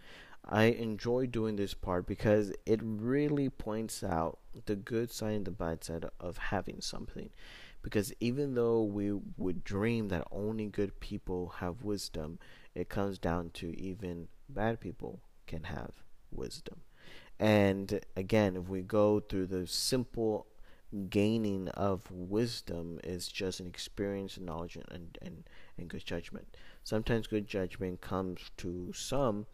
I 0.44 0.66
enjoy 0.66 1.26
doing 1.26 1.56
this 1.56 1.74
part 1.74 2.06
because 2.06 2.52
it 2.64 2.78
really 2.80 3.48
points 3.48 4.04
out 4.04 4.38
the 4.66 4.76
good 4.76 5.10
side 5.10 5.32
and 5.32 5.44
the 5.44 5.50
bad 5.50 5.82
side 5.82 6.04
of 6.20 6.38
having 6.38 6.80
something. 6.80 7.30
Because 7.82 8.12
even 8.20 8.54
though 8.54 8.84
we 8.84 9.10
would 9.36 9.64
dream 9.64 10.10
that 10.10 10.28
only 10.30 10.66
good 10.66 11.00
people 11.00 11.54
have 11.58 11.82
wisdom, 11.82 12.38
it 12.76 12.88
comes 12.88 13.18
down 13.18 13.50
to 13.54 13.76
even 13.76 14.28
bad 14.48 14.78
people 14.78 15.22
can 15.48 15.64
have 15.64 16.04
wisdom. 16.30 16.82
And 17.40 18.00
again, 18.16 18.54
if 18.54 18.68
we 18.68 18.82
go 18.82 19.18
through 19.18 19.46
the 19.46 19.66
simple 19.66 20.46
gaining 21.08 21.68
of 21.70 22.10
wisdom 22.10 23.00
is 23.02 23.28
just 23.28 23.60
an 23.60 23.66
experience 23.66 24.36
and 24.36 24.44
knowledge 24.44 24.76
and, 24.76 25.18
and, 25.22 25.48
and 25.78 25.88
good 25.88 26.04
judgment. 26.04 26.56
Sometimes 26.84 27.26
good 27.26 27.46
judgment 27.46 28.02
comes 28.02 28.50
to 28.58 28.92
some 28.92 29.46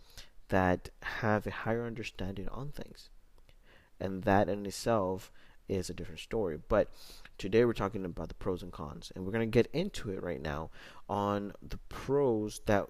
that 0.48 0.88
have 1.02 1.46
a 1.46 1.50
higher 1.50 1.86
understanding 1.86 2.48
on 2.48 2.70
things. 2.70 3.10
And 4.00 4.24
that 4.24 4.48
in 4.48 4.66
itself 4.66 5.30
is 5.68 5.88
a 5.88 5.94
different 5.94 6.20
story. 6.20 6.58
But 6.68 6.90
today 7.38 7.64
we're 7.64 7.72
talking 7.72 8.04
about 8.04 8.28
the 8.28 8.34
pros 8.34 8.62
and 8.62 8.72
cons. 8.72 9.12
And 9.14 9.24
we're 9.24 9.32
going 9.32 9.48
to 9.48 9.62
get 9.62 9.70
into 9.72 10.10
it 10.10 10.22
right 10.22 10.42
now 10.42 10.70
on 11.08 11.52
the 11.62 11.78
pros 11.88 12.60
that 12.66 12.88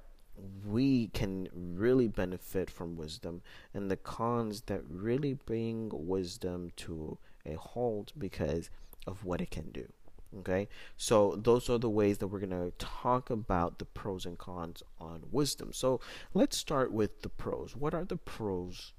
we 0.66 1.08
can 1.08 1.48
really 1.54 2.08
benefit 2.08 2.70
from 2.70 2.96
wisdom 2.96 3.42
and 3.72 3.90
the 3.90 3.96
cons 3.96 4.62
that 4.62 4.82
really 4.88 5.34
bring 5.34 5.90
wisdom 5.92 6.70
to 6.76 7.18
a 7.44 7.54
halt 7.54 8.12
because 8.18 8.70
of 9.06 9.24
what 9.24 9.40
it 9.40 9.50
can 9.50 9.70
do. 9.70 9.86
Okay, 10.40 10.68
so 10.96 11.38
those 11.42 11.70
are 11.70 11.78
the 11.78 11.88
ways 11.88 12.18
that 12.18 12.26
we're 12.26 12.40
going 12.40 12.50
to 12.50 12.72
talk 12.78 13.30
about 13.30 13.78
the 13.78 13.84
pros 13.84 14.26
and 14.26 14.36
cons 14.36 14.82
on 15.00 15.22
wisdom. 15.30 15.72
So 15.72 16.00
let's 16.34 16.56
start 16.56 16.92
with 16.92 17.22
the 17.22 17.28
pros. 17.28 17.74
What 17.76 17.94
are 17.94 18.04
the 18.04 18.16
pros 18.16 18.92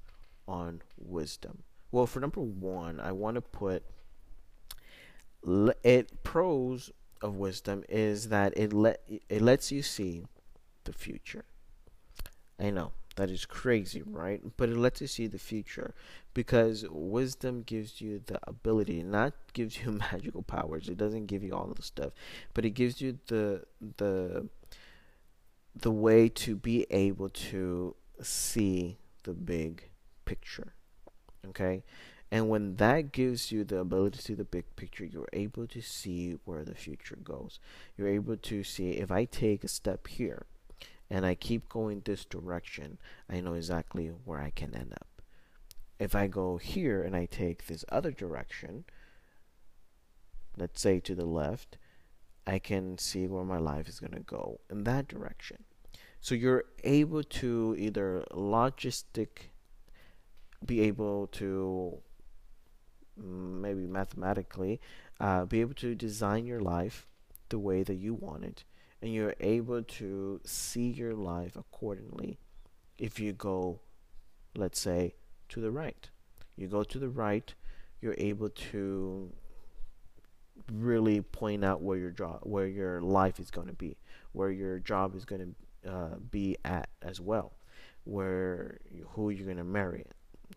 on 0.48 0.82
wisdom? 0.96 1.62
Well, 1.92 2.06
for 2.06 2.20
number 2.20 2.40
one, 2.40 2.98
I 2.98 3.12
want 3.12 3.36
to 3.36 3.40
put 3.40 3.84
it 5.84 6.24
pros 6.24 6.90
of 7.20 7.36
wisdom 7.36 7.84
is 7.88 8.28
that 8.28 8.56
it 8.56 8.72
let 8.72 9.02
it 9.28 9.42
lets 9.42 9.70
you 9.70 9.82
see 9.82 10.24
the 10.88 10.98
future. 10.98 11.44
I 12.58 12.70
know 12.70 12.92
that 13.16 13.30
is 13.30 13.44
crazy, 13.44 14.00
mm-hmm. 14.00 14.16
right? 14.16 14.40
But 14.56 14.70
it 14.70 14.76
lets 14.76 15.00
you 15.00 15.06
see 15.06 15.26
the 15.26 15.38
future 15.38 15.94
because 16.34 16.86
wisdom 16.90 17.62
gives 17.62 18.00
you 18.00 18.22
the 18.24 18.38
ability, 18.48 19.02
not 19.02 19.34
gives 19.52 19.78
you 19.78 19.92
magical 20.12 20.42
powers. 20.42 20.88
It 20.88 20.96
doesn't 20.96 21.26
give 21.26 21.42
you 21.42 21.52
all 21.52 21.66
the 21.66 21.82
stuff, 21.82 22.12
but 22.54 22.64
it 22.64 22.70
gives 22.70 23.00
you 23.00 23.18
the 23.26 23.64
the 23.96 24.48
the 25.74 25.92
way 25.92 26.28
to 26.28 26.56
be 26.56 26.86
able 26.90 27.28
to 27.28 27.94
see 28.22 28.98
the 29.24 29.34
big 29.34 29.84
picture. 30.24 30.72
Okay? 31.48 31.84
And 32.30 32.48
when 32.48 32.76
that 32.76 33.12
gives 33.12 33.50
you 33.50 33.64
the 33.64 33.78
ability 33.78 34.18
to 34.18 34.22
see 34.22 34.34
the 34.34 34.44
big 34.44 34.64
picture, 34.76 35.04
you're 35.04 35.28
able 35.32 35.66
to 35.68 35.80
see 35.80 36.36
where 36.44 36.64
the 36.64 36.74
future 36.74 37.16
goes. 37.22 37.58
You're 37.96 38.08
able 38.08 38.36
to 38.36 38.62
see 38.62 38.90
if 38.90 39.10
I 39.10 39.24
take 39.24 39.64
a 39.64 39.68
step 39.68 40.06
here, 40.08 40.46
and 41.10 41.24
I 41.24 41.34
keep 41.34 41.68
going 41.68 42.02
this 42.04 42.24
direction, 42.24 42.98
I 43.28 43.40
know 43.40 43.54
exactly 43.54 44.12
where 44.24 44.40
I 44.40 44.50
can 44.50 44.74
end 44.74 44.92
up. 44.92 45.22
If 45.98 46.14
I 46.14 46.26
go 46.26 46.58
here 46.58 47.02
and 47.02 47.16
I 47.16 47.26
take 47.26 47.66
this 47.66 47.84
other 47.88 48.12
direction, 48.12 48.84
let's 50.56 50.80
say 50.80 51.00
to 51.00 51.14
the 51.14 51.24
left, 51.24 51.78
I 52.46 52.58
can 52.58 52.98
see 52.98 53.26
where 53.26 53.44
my 53.44 53.58
life 53.58 53.88
is 53.88 54.00
going 54.00 54.12
to 54.12 54.20
go 54.20 54.60
in 54.70 54.84
that 54.84 55.08
direction. 55.08 55.64
So 56.20 56.34
you're 56.34 56.64
able 56.84 57.22
to 57.22 57.74
either 57.78 58.24
logistic 58.32 59.50
be 60.64 60.80
able 60.80 61.28
to 61.28 61.98
mm, 63.20 63.60
maybe 63.60 63.86
mathematically 63.86 64.80
uh, 65.20 65.44
be 65.44 65.60
able 65.60 65.74
to 65.74 65.94
design 65.94 66.46
your 66.46 66.60
life 66.60 67.06
the 67.48 67.58
way 67.58 67.82
that 67.82 67.94
you 67.94 68.14
want 68.14 68.44
it 68.44 68.64
and 69.00 69.12
you're 69.12 69.34
able 69.40 69.82
to 69.82 70.40
see 70.44 70.88
your 70.88 71.14
life 71.14 71.56
accordingly 71.56 72.38
if 72.98 73.20
you 73.20 73.32
go, 73.32 73.80
let's 74.56 74.80
say, 74.80 75.14
to 75.50 75.60
the 75.60 75.70
right. 75.70 76.10
You 76.56 76.66
go 76.66 76.82
to 76.82 76.98
the 76.98 77.08
right, 77.08 77.54
you're 78.00 78.16
able 78.18 78.48
to 78.48 79.32
really 80.72 81.20
point 81.20 81.64
out 81.64 81.80
where 81.80 81.96
your 81.98 82.10
job, 82.10 82.40
where 82.42 82.66
your 82.66 83.00
life 83.00 83.38
is 83.38 83.50
going 83.50 83.68
to 83.68 83.72
be, 83.72 83.96
where 84.32 84.50
your 84.50 84.78
job 84.80 85.14
is 85.14 85.24
going 85.24 85.54
to 85.84 85.90
uh, 85.90 86.16
be 86.30 86.56
at 86.64 86.88
as 87.02 87.20
well. 87.20 87.52
where 88.04 88.78
who 89.10 89.28
you're 89.30 89.46
gonna 89.46 89.62
marry, 89.62 90.04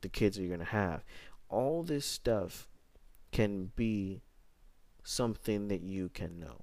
the 0.02 0.10
kids 0.10 0.40
you're 0.40 0.50
gonna 0.50 0.64
have. 0.64 1.04
All 1.50 1.84
this 1.84 2.06
stuff 2.06 2.70
can 3.32 3.72
be 3.76 4.22
something 5.04 5.68
that 5.68 5.82
you 5.82 6.10
can 6.10 6.40
know. 6.40 6.62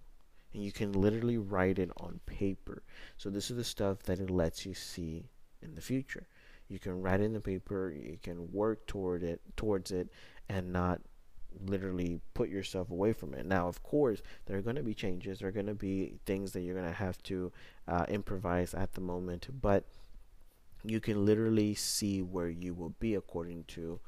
And 0.58 0.64
you 0.64 0.72
can 0.72 0.90
literally 0.90 1.38
write 1.38 1.78
it 1.78 1.88
on 1.98 2.18
paper. 2.26 2.82
So 3.16 3.30
this 3.30 3.48
is 3.48 3.56
the 3.56 3.62
stuff 3.62 4.02
that 4.02 4.18
it 4.18 4.28
lets 4.28 4.66
you 4.66 4.74
see 4.74 5.28
in 5.62 5.76
the 5.76 5.80
future. 5.80 6.26
You 6.66 6.80
can 6.80 7.00
write 7.00 7.20
in 7.20 7.32
the 7.32 7.40
paper, 7.40 7.94
you 7.96 8.18
can 8.20 8.50
work 8.50 8.84
toward 8.88 9.22
it 9.22 9.40
towards 9.56 9.92
it 9.92 10.08
and 10.48 10.72
not 10.72 11.00
literally 11.64 12.18
put 12.34 12.48
yourself 12.48 12.90
away 12.90 13.12
from 13.12 13.34
it. 13.34 13.46
Now, 13.46 13.68
of 13.68 13.84
course, 13.84 14.20
there 14.46 14.58
are 14.58 14.60
going 14.60 14.74
to 14.74 14.82
be 14.82 14.94
changes. 14.94 15.38
There 15.38 15.48
are 15.48 15.52
going 15.52 15.66
to 15.66 15.74
be 15.74 16.14
things 16.26 16.50
that 16.54 16.62
you're 16.62 16.74
going 16.74 16.88
to 16.88 16.92
have 16.92 17.22
to 17.22 17.52
uh, 17.86 18.06
improvise 18.08 18.74
at 18.74 18.94
the 18.94 19.00
moment, 19.00 19.46
but 19.62 19.84
you 20.82 20.98
can 20.98 21.24
literally 21.24 21.76
see 21.76 22.20
where 22.20 22.50
you 22.50 22.74
will 22.74 22.96
be 22.98 23.14
according 23.14 23.62
to, 23.68 24.00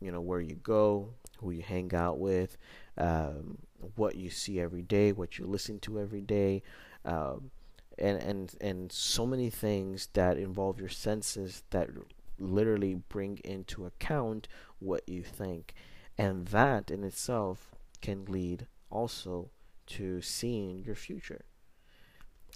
you 0.00 0.12
know, 0.12 0.20
where 0.20 0.42
you 0.42 0.56
go, 0.56 1.14
who 1.38 1.50
you 1.50 1.62
hang 1.62 1.94
out 1.94 2.18
with, 2.18 2.58
um, 2.98 3.56
what 3.96 4.16
you 4.16 4.30
see 4.30 4.60
every 4.60 4.82
day, 4.82 5.12
what 5.12 5.38
you 5.38 5.46
listen 5.46 5.78
to 5.80 6.00
every 6.00 6.20
day. 6.20 6.62
Um, 7.04 7.50
and 7.98 8.22
and 8.22 8.54
and 8.60 8.92
so 8.92 9.26
many 9.26 9.50
things 9.50 10.08
that 10.14 10.38
involve 10.38 10.80
your 10.80 10.88
senses 10.88 11.62
that 11.70 11.90
literally 12.38 12.94
bring 12.94 13.38
into 13.44 13.84
account 13.84 14.48
what 14.78 15.08
you 15.08 15.22
think 15.22 15.74
and 16.18 16.46
that 16.48 16.90
in 16.90 17.04
itself 17.04 17.70
can 18.00 18.24
lead 18.24 18.66
also 18.90 19.50
to 19.86 20.20
seeing 20.20 20.82
your 20.84 20.94
future 20.94 21.44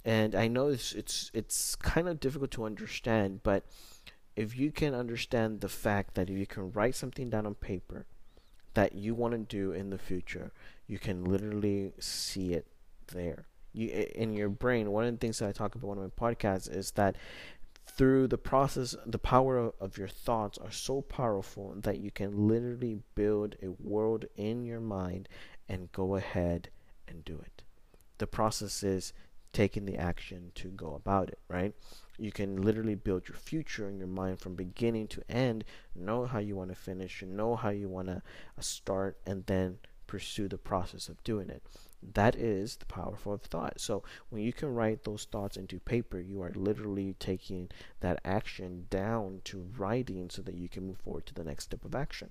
and 0.04 0.34
i 0.34 0.48
know 0.48 0.68
it's 0.68 0.92
it's 0.92 1.30
it's 1.34 1.76
kind 1.76 2.08
of 2.08 2.18
difficult 2.18 2.50
to 2.50 2.64
understand 2.64 3.42
but 3.42 3.64
if 4.34 4.56
you 4.56 4.70
can 4.70 4.94
understand 4.94 5.60
the 5.60 5.68
fact 5.68 6.14
that 6.14 6.28
if 6.28 6.36
you 6.36 6.46
can 6.46 6.70
write 6.72 6.94
something 6.94 7.30
down 7.30 7.46
on 7.46 7.54
paper 7.54 8.06
that 8.76 8.94
you 8.94 9.14
want 9.14 9.32
to 9.32 9.38
do 9.38 9.72
in 9.72 9.90
the 9.90 9.98
future 9.98 10.52
you 10.86 10.98
can 10.98 11.24
literally 11.24 11.92
see 11.98 12.52
it 12.52 12.66
there 13.08 13.46
you 13.72 13.88
in 14.14 14.32
your 14.32 14.48
brain 14.48 14.90
one 14.92 15.04
of 15.04 15.12
the 15.12 15.18
things 15.18 15.38
that 15.38 15.48
i 15.48 15.52
talk 15.52 15.74
about 15.74 15.98
of 15.98 15.98
my 15.98 16.32
podcasts 16.32 16.70
is 16.70 16.92
that 16.92 17.16
through 17.86 18.26
the 18.28 18.38
process, 18.38 18.94
the 19.06 19.18
power 19.18 19.72
of 19.80 19.96
your 19.96 20.08
thoughts 20.08 20.58
are 20.58 20.70
so 20.70 21.00
powerful 21.00 21.74
that 21.78 21.98
you 21.98 22.10
can 22.10 22.48
literally 22.48 22.98
build 23.14 23.54
a 23.62 23.68
world 23.68 24.26
in 24.36 24.64
your 24.64 24.80
mind 24.80 25.28
and 25.68 25.92
go 25.92 26.16
ahead 26.16 26.68
and 27.08 27.24
do 27.24 27.38
it. 27.38 27.62
The 28.18 28.26
process 28.26 28.82
is 28.82 29.12
taking 29.56 29.86
the 29.86 29.96
action 29.96 30.52
to 30.54 30.68
go 30.68 30.94
about 30.94 31.30
it, 31.30 31.38
right? 31.48 31.72
You 32.18 32.30
can 32.30 32.60
literally 32.60 32.94
build 32.94 33.26
your 33.26 33.38
future 33.38 33.88
in 33.88 33.96
your 33.96 34.06
mind 34.06 34.38
from 34.38 34.54
beginning 34.54 35.06
to 35.08 35.22
end, 35.30 35.64
know 35.94 36.26
how 36.26 36.40
you 36.40 36.54
want 36.54 36.68
to 36.68 36.74
finish, 36.76 37.22
know 37.22 37.56
how 37.56 37.70
you 37.70 37.88
want 37.88 38.08
to 38.08 38.16
uh, 38.16 38.60
start, 38.60 39.16
and 39.26 39.46
then 39.46 39.78
pursue 40.06 40.46
the 40.46 40.58
process 40.58 41.08
of 41.08 41.24
doing 41.24 41.48
it. 41.48 41.62
That 42.02 42.36
is 42.36 42.76
the 42.76 42.84
powerful 42.84 43.32
of 43.32 43.40
thought. 43.40 43.80
So 43.80 44.02
when 44.28 44.42
you 44.42 44.52
can 44.52 44.74
write 44.74 45.04
those 45.04 45.24
thoughts 45.24 45.56
into 45.56 45.80
paper, 45.80 46.20
you 46.20 46.42
are 46.42 46.52
literally 46.54 47.16
taking 47.18 47.70
that 48.00 48.20
action 48.26 48.88
down 48.90 49.40
to 49.44 49.70
writing 49.78 50.28
so 50.28 50.42
that 50.42 50.56
you 50.56 50.68
can 50.68 50.86
move 50.86 50.98
forward 50.98 51.24
to 51.26 51.34
the 51.34 51.44
next 51.44 51.64
step 51.64 51.82
of 51.82 51.94
action. 51.94 52.30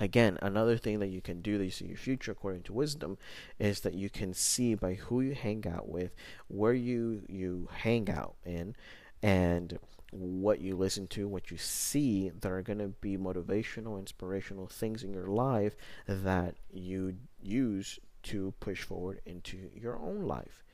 Again, 0.00 0.38
another 0.40 0.76
thing 0.76 1.00
that 1.00 1.08
you 1.08 1.20
can 1.20 1.40
do 1.40 1.58
that 1.58 1.64
you 1.64 1.70
see 1.70 1.86
your 1.86 1.96
future 1.96 2.32
according 2.32 2.62
to 2.64 2.72
wisdom 2.72 3.18
is 3.58 3.80
that 3.80 3.94
you 3.94 4.08
can 4.08 4.32
see 4.32 4.74
by 4.74 4.94
who 4.94 5.20
you 5.20 5.34
hang 5.34 5.66
out 5.66 5.88
with, 5.88 6.14
where 6.46 6.72
you 6.72 7.22
you 7.28 7.68
hang 7.72 8.08
out 8.08 8.36
in, 8.44 8.76
and 9.22 9.78
what 10.10 10.60
you 10.60 10.76
listen 10.76 11.06
to, 11.08 11.28
what 11.28 11.50
you 11.50 11.56
see 11.58 12.30
that 12.30 12.50
are 12.50 12.62
going 12.62 12.78
to 12.78 12.88
be 12.88 13.16
motivational, 13.16 13.98
inspirational 13.98 14.66
things 14.66 15.02
in 15.02 15.12
your 15.12 15.26
life 15.26 15.76
that 16.06 16.54
you 16.72 17.16
use 17.42 17.98
to 18.22 18.54
push 18.60 18.82
forward 18.82 19.20
into 19.26 19.70
your 19.74 19.98
own 19.98 20.22
life. 20.22 20.64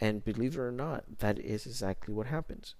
And 0.00 0.24
believe 0.24 0.56
it 0.56 0.60
or 0.60 0.72
not, 0.72 1.04
that 1.18 1.38
is 1.38 1.66
exactly 1.66 2.12
what 2.12 2.26
happens. 2.26 2.74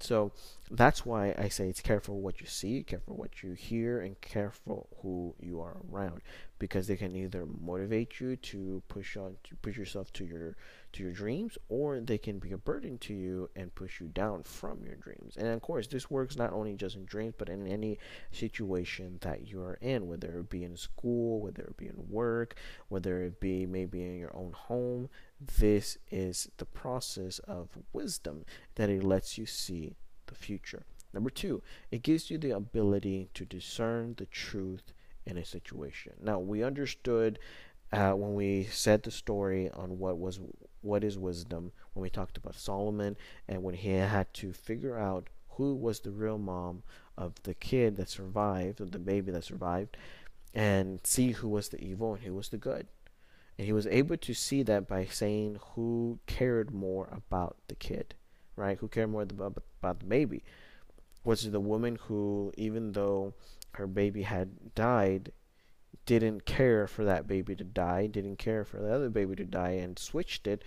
So 0.00 0.32
that's 0.70 1.04
why 1.06 1.34
I 1.38 1.48
say 1.48 1.68
it's 1.68 1.80
careful 1.80 2.20
what 2.20 2.40
you 2.40 2.46
see, 2.46 2.82
careful 2.82 3.16
what 3.16 3.42
you 3.42 3.52
hear, 3.52 4.00
and 4.00 4.20
careful 4.20 4.88
who 5.02 5.34
you 5.40 5.60
are 5.60 5.76
around, 5.90 6.22
because 6.58 6.86
they 6.86 6.96
can 6.96 7.14
either 7.16 7.46
motivate 7.46 8.20
you 8.20 8.36
to 8.36 8.82
push 8.88 9.16
on, 9.16 9.36
to 9.44 9.56
push 9.56 9.76
yourself 9.76 10.12
to 10.12 10.24
your 10.24 10.56
to 10.92 11.02
your 11.02 11.12
dreams, 11.12 11.58
or 11.68 11.98
they 11.98 12.18
can 12.18 12.38
be 12.38 12.52
a 12.52 12.58
burden 12.58 12.96
to 12.98 13.12
you 13.12 13.50
and 13.56 13.74
push 13.74 14.00
you 14.00 14.06
down 14.06 14.42
from 14.44 14.84
your 14.84 14.94
dreams. 14.94 15.36
And 15.36 15.48
of 15.48 15.60
course, 15.60 15.88
this 15.88 16.08
works 16.08 16.36
not 16.36 16.52
only 16.52 16.74
just 16.74 16.94
in 16.94 17.04
dreams, 17.04 17.34
but 17.36 17.48
in 17.48 17.66
any 17.66 17.98
situation 18.30 19.18
that 19.22 19.48
you 19.48 19.60
are 19.60 19.78
in, 19.80 20.06
whether 20.06 20.38
it 20.38 20.48
be 20.48 20.62
in 20.62 20.76
school, 20.76 21.40
whether 21.40 21.62
it 21.62 21.76
be 21.76 21.88
in 21.88 22.08
work, 22.08 22.54
whether 22.88 23.22
it 23.24 23.40
be 23.40 23.66
maybe 23.66 24.02
in 24.02 24.18
your 24.18 24.34
own 24.36 24.52
home. 24.52 25.10
This 25.58 25.98
is 26.10 26.48
the 26.58 26.64
process 26.64 27.40
of 27.40 27.70
wisdom 27.92 28.44
that 28.76 28.88
it 28.88 29.02
lets 29.02 29.36
you 29.36 29.46
see 29.46 29.96
the 30.26 30.34
future. 30.34 30.84
Number 31.12 31.30
two, 31.30 31.62
it 31.90 32.02
gives 32.02 32.30
you 32.30 32.38
the 32.38 32.50
ability 32.50 33.30
to 33.34 33.44
discern 33.44 34.14
the 34.16 34.26
truth 34.26 34.92
in 35.26 35.38
a 35.38 35.44
situation. 35.44 36.12
Now, 36.22 36.38
we 36.38 36.62
understood 36.62 37.38
uh, 37.92 38.12
when 38.12 38.34
we 38.34 38.64
said 38.64 39.02
the 39.02 39.10
story 39.10 39.70
on 39.70 39.98
what 39.98 40.18
was 40.18 40.40
what 40.80 41.04
is 41.04 41.16
wisdom 41.16 41.72
when 41.94 42.02
we 42.02 42.10
talked 42.10 42.36
about 42.36 42.54
Solomon 42.54 43.16
and 43.48 43.62
when 43.62 43.74
he 43.74 43.90
had 43.90 44.32
to 44.34 44.52
figure 44.52 44.98
out 44.98 45.28
who 45.50 45.74
was 45.74 46.00
the 46.00 46.10
real 46.10 46.38
mom 46.38 46.82
of 47.16 47.34
the 47.44 47.54
kid 47.54 47.96
that 47.96 48.08
survived, 48.08 48.80
or 48.80 48.86
the 48.86 48.98
baby 48.98 49.30
that 49.30 49.44
survived, 49.44 49.96
and 50.52 51.00
see 51.04 51.30
who 51.30 51.48
was 51.48 51.68
the 51.68 51.80
evil 51.80 52.14
and 52.14 52.24
who 52.24 52.34
was 52.34 52.48
the 52.48 52.56
good. 52.56 52.86
And 53.56 53.66
he 53.66 53.72
was 53.72 53.86
able 53.86 54.16
to 54.16 54.34
see 54.34 54.62
that 54.64 54.88
by 54.88 55.04
saying 55.04 55.58
who 55.74 56.18
cared 56.26 56.72
more 56.72 57.08
about 57.12 57.56
the 57.68 57.76
kid, 57.76 58.14
right? 58.56 58.76
Who 58.78 58.88
cared 58.88 59.10
more 59.10 59.22
about, 59.22 59.62
about 59.80 60.00
the 60.00 60.06
baby. 60.06 60.42
Was 61.24 61.46
it 61.46 61.52
the 61.52 61.60
woman 61.60 61.98
who, 62.02 62.52
even 62.56 62.92
though 62.92 63.34
her 63.74 63.86
baby 63.86 64.22
had 64.22 64.74
died, 64.74 65.32
didn't 66.06 66.44
care 66.44 66.86
for 66.86 67.04
that 67.04 67.26
baby 67.26 67.54
to 67.56 67.64
die, 67.64 68.06
didn't 68.06 68.36
care 68.36 68.64
for 68.64 68.78
the 68.78 68.92
other 68.92 69.08
baby 69.08 69.34
to 69.36 69.44
die, 69.44 69.72
and 69.72 69.98
switched 69.98 70.46
it. 70.46 70.62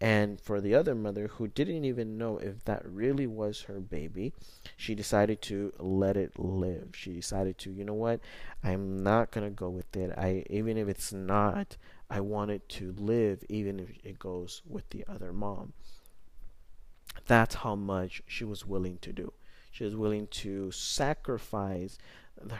And 0.00 0.40
for 0.40 0.60
the 0.60 0.74
other 0.74 0.96
mother 0.96 1.28
who 1.28 1.46
didn't 1.46 1.84
even 1.84 2.18
know 2.18 2.36
if 2.38 2.64
that 2.64 2.84
really 2.84 3.28
was 3.28 3.62
her 3.62 3.78
baby, 3.78 4.32
she 4.76 4.96
decided 4.96 5.40
to 5.42 5.72
let 5.78 6.16
it 6.16 6.38
live. 6.40 6.88
She 6.94 7.12
decided 7.12 7.56
to, 7.58 7.70
you 7.70 7.84
know 7.84 7.94
what, 7.94 8.18
I'm 8.64 9.04
not 9.04 9.30
gonna 9.30 9.50
go 9.50 9.68
with 9.68 9.96
it. 9.96 10.12
I 10.18 10.44
even 10.50 10.76
if 10.76 10.88
it's 10.88 11.12
not, 11.12 11.76
I 12.10 12.20
want 12.20 12.50
it 12.50 12.68
to 12.70 12.92
live, 12.98 13.44
even 13.48 13.78
if 13.78 13.90
it 14.02 14.18
goes 14.18 14.62
with 14.68 14.90
the 14.90 15.04
other 15.08 15.32
mom. 15.32 15.72
That's 17.26 17.54
how 17.54 17.76
much 17.76 18.22
she 18.26 18.44
was 18.44 18.66
willing 18.66 18.98
to 19.02 19.12
do. 19.12 19.32
She 19.70 19.84
was 19.84 19.94
willing 19.94 20.26
to 20.26 20.72
sacrifice 20.72 21.96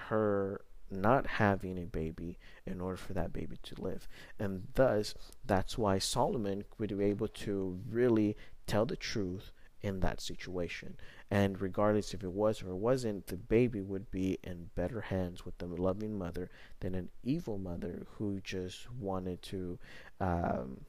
her 0.08 0.62
not 0.90 1.26
having 1.26 1.78
a 1.78 1.86
baby 1.86 2.38
in 2.66 2.80
order 2.80 2.96
for 2.96 3.14
that 3.14 3.32
baby 3.32 3.56
to 3.62 3.80
live. 3.80 4.06
And 4.38 4.66
thus, 4.74 5.14
that's 5.44 5.78
why 5.78 5.98
Solomon 5.98 6.64
would 6.78 6.96
be 6.96 7.04
able 7.04 7.28
to 7.28 7.80
really 7.88 8.36
tell 8.66 8.84
the 8.84 8.96
truth 8.96 9.52
in 9.80 10.00
that 10.00 10.20
situation. 10.20 10.96
And 11.30 11.60
regardless 11.60 12.14
if 12.14 12.22
it 12.22 12.32
was 12.32 12.62
or 12.62 12.74
wasn't, 12.76 13.26
the 13.26 13.36
baby 13.36 13.80
would 13.80 14.10
be 14.10 14.38
in 14.44 14.70
better 14.74 15.00
hands 15.00 15.44
with 15.44 15.58
the 15.58 15.66
loving 15.66 16.16
mother 16.16 16.50
than 16.80 16.94
an 16.94 17.08
evil 17.22 17.58
mother 17.58 18.06
who 18.16 18.40
just 18.40 18.90
wanted 18.92 19.42
to 19.42 19.78
um, 20.20 20.82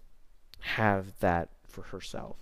have 0.60 1.18
that 1.20 1.50
for 1.68 1.84
herself 1.84 2.38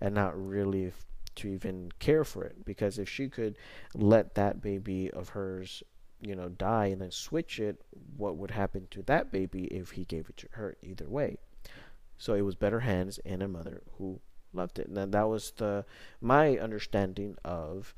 and 0.00 0.14
not 0.14 0.36
really 0.36 0.92
to 1.36 1.48
even 1.48 1.92
care 1.98 2.24
for 2.24 2.44
it. 2.44 2.64
Because 2.64 2.98
if 2.98 3.08
she 3.08 3.28
could 3.28 3.56
let 3.94 4.34
that 4.34 4.60
baby 4.60 5.10
of 5.10 5.30
hers 5.30 5.82
you 6.20 6.34
know, 6.34 6.48
die 6.48 6.86
and 6.86 7.00
then 7.00 7.10
switch 7.10 7.60
it, 7.60 7.80
what 8.16 8.36
would 8.36 8.50
happen 8.50 8.88
to 8.90 9.02
that 9.02 9.30
baby 9.30 9.64
if 9.64 9.92
he 9.92 10.04
gave 10.04 10.28
it 10.28 10.36
to 10.38 10.48
her? 10.52 10.76
Either 10.82 11.08
way. 11.08 11.36
So 12.18 12.34
it 12.34 12.42
was 12.42 12.54
better 12.54 12.80
hands 12.80 13.20
and 13.24 13.42
a 13.42 13.48
mother 13.48 13.82
who 13.98 14.20
loved 14.52 14.78
it. 14.78 14.88
And 14.88 15.12
that 15.12 15.28
was 15.28 15.52
the 15.56 15.84
my 16.20 16.56
understanding 16.58 17.36
of 17.44 17.94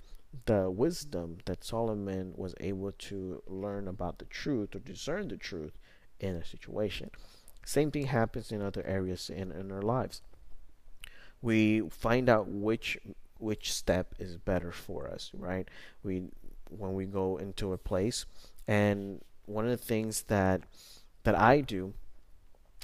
the 0.46 0.70
wisdom 0.70 1.38
that 1.46 1.64
Solomon 1.64 2.34
was 2.36 2.54
able 2.60 2.92
to 2.92 3.42
learn 3.46 3.88
about 3.88 4.18
the 4.18 4.24
truth 4.26 4.74
or 4.74 4.80
discern 4.80 5.28
the 5.28 5.36
truth 5.36 5.78
in 6.20 6.34
a 6.34 6.44
situation. 6.44 7.10
Same 7.64 7.90
thing 7.90 8.06
happens 8.06 8.50
in 8.50 8.62
other 8.62 8.84
areas 8.84 9.30
in, 9.30 9.52
in 9.52 9.70
our 9.70 9.82
lives. 9.82 10.22
We 11.40 11.82
find 11.90 12.28
out 12.28 12.48
which 12.48 12.98
which 13.38 13.72
step 13.72 14.14
is 14.18 14.36
better 14.36 14.72
for 14.72 15.08
us, 15.08 15.30
right? 15.34 15.68
We 16.02 16.24
when 16.70 16.94
we 16.94 17.06
go 17.06 17.36
into 17.38 17.72
a 17.72 17.78
place. 17.78 18.26
And 18.66 19.22
one 19.46 19.64
of 19.64 19.70
the 19.70 19.76
things 19.76 20.22
that 20.24 20.62
that 21.24 21.38
I 21.38 21.60
do 21.60 21.94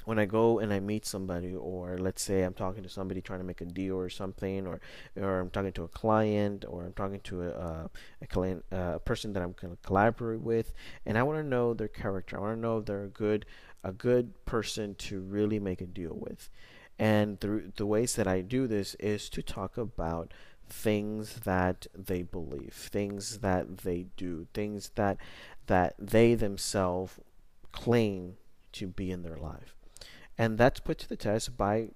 when 0.05 0.19
I 0.19 0.25
go 0.25 0.59
and 0.59 0.71
I 0.71 0.79
meet 0.79 1.05
somebody, 1.05 1.55
or 1.55 1.97
let's 1.97 2.21
say 2.21 2.43
I'm 2.43 2.53
talking 2.53 2.83
to 2.83 2.89
somebody 2.89 3.21
trying 3.21 3.39
to 3.39 3.45
make 3.45 3.61
a 3.61 3.65
deal 3.65 3.95
or 3.95 4.09
something, 4.09 4.67
or 4.67 4.79
or 5.19 5.39
I'm 5.39 5.49
talking 5.49 5.73
to 5.73 5.83
a 5.83 5.87
client, 5.87 6.63
or 6.67 6.85
I'm 6.85 6.93
talking 6.93 7.19
to 7.21 7.43
a 7.43 7.89
a, 8.21 8.27
client, 8.27 8.63
a 8.71 8.99
person 8.99 9.33
that 9.33 9.41
I'm 9.41 9.53
going 9.53 9.75
to 9.75 9.81
collaborate 9.83 10.41
with, 10.41 10.73
and 11.05 11.17
I 11.17 11.23
want 11.23 11.39
to 11.39 11.43
know 11.43 11.73
their 11.73 11.87
character. 11.87 12.37
I 12.37 12.41
want 12.41 12.57
to 12.57 12.61
know 12.61 12.77
if 12.77 12.85
they're 12.85 13.03
a 13.03 13.09
good 13.09 13.45
a 13.83 13.91
good 13.91 14.33
person 14.45 14.95
to 14.95 15.21
really 15.21 15.59
make 15.59 15.81
a 15.81 15.85
deal 15.85 16.15
with. 16.15 16.49
And 16.97 17.39
the 17.39 17.71
the 17.75 17.85
ways 17.85 18.15
that 18.15 18.27
I 18.27 18.41
do 18.41 18.67
this 18.67 18.95
is 18.95 19.29
to 19.29 19.41
talk 19.41 19.77
about 19.77 20.33
things 20.67 21.41
that 21.43 21.87
they 21.93 22.23
believe, 22.23 22.73
things 22.73 23.39
that 23.39 23.79
they 23.79 24.07
do, 24.17 24.47
things 24.53 24.91
that 24.95 25.17
that 25.67 25.95
they 25.99 26.35
themselves 26.35 27.19
claim 27.71 28.37
to 28.73 28.87
be 28.87 29.11
in 29.11 29.23
their 29.23 29.37
life. 29.37 29.75
And 30.37 30.57
that's 30.57 30.79
put 30.79 30.97
to 30.99 31.09
the 31.09 31.17
test 31.17 31.57
by 31.57 31.89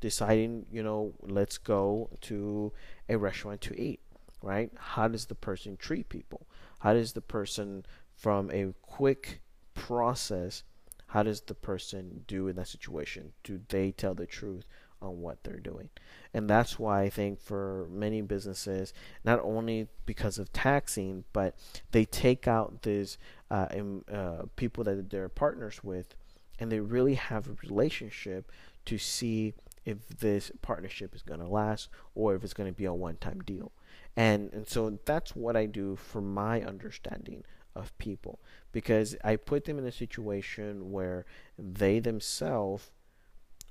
deciding, 0.00 0.66
you 0.70 0.82
know, 0.82 1.14
let's 1.22 1.58
go 1.58 2.10
to 2.22 2.72
a 3.08 3.16
restaurant 3.16 3.60
to 3.62 3.80
eat, 3.80 4.00
right? 4.42 4.70
How 4.76 5.08
does 5.08 5.26
the 5.26 5.34
person 5.34 5.76
treat 5.76 6.08
people? 6.08 6.46
How 6.80 6.94
does 6.94 7.12
the 7.12 7.20
person, 7.20 7.86
from 8.14 8.50
a 8.50 8.74
quick 8.82 9.40
process, 9.74 10.64
how 11.12 11.22
does 11.22 11.42
the 11.42 11.54
person 11.54 12.24
do 12.26 12.48
in 12.48 12.56
that 12.56 12.68
situation? 12.68 13.32
Do 13.44 13.60
they 13.68 13.92
tell 13.92 14.14
the 14.14 14.24
truth 14.24 14.64
on 15.02 15.20
what 15.20 15.44
they're 15.44 15.58
doing? 15.58 15.90
And 16.32 16.48
that's 16.48 16.78
why 16.78 17.02
I 17.02 17.10
think 17.10 17.38
for 17.38 17.86
many 17.90 18.22
businesses, 18.22 18.94
not 19.22 19.38
only 19.42 19.88
because 20.06 20.38
of 20.38 20.54
taxing, 20.54 21.24
but 21.34 21.54
they 21.90 22.06
take 22.06 22.48
out 22.48 22.80
these 22.80 23.18
uh, 23.50 23.66
uh, 24.10 24.44
people 24.56 24.84
that 24.84 25.10
they're 25.10 25.28
partners 25.28 25.84
with 25.84 26.14
and 26.58 26.72
they 26.72 26.80
really 26.80 27.14
have 27.14 27.46
a 27.46 27.56
relationship 27.62 28.50
to 28.86 28.96
see 28.96 29.52
if 29.84 30.08
this 30.08 30.50
partnership 30.62 31.14
is 31.14 31.20
going 31.20 31.40
to 31.40 31.46
last 31.46 31.90
or 32.14 32.34
if 32.34 32.42
it's 32.42 32.54
going 32.54 32.72
to 32.72 32.76
be 32.76 32.86
a 32.86 32.94
one-time 32.94 33.40
deal. 33.40 33.70
And 34.16 34.50
and 34.54 34.66
so 34.66 34.98
that's 35.04 35.36
what 35.36 35.56
I 35.56 35.66
do 35.66 35.96
for 35.96 36.22
my 36.22 36.62
understanding 36.62 37.44
of 37.74 37.96
people 37.98 38.38
because 38.72 39.16
I 39.24 39.36
put 39.36 39.64
them 39.64 39.78
in 39.78 39.86
a 39.86 39.92
situation 39.92 40.90
where 40.90 41.24
they 41.58 41.98
themselves 42.00 42.90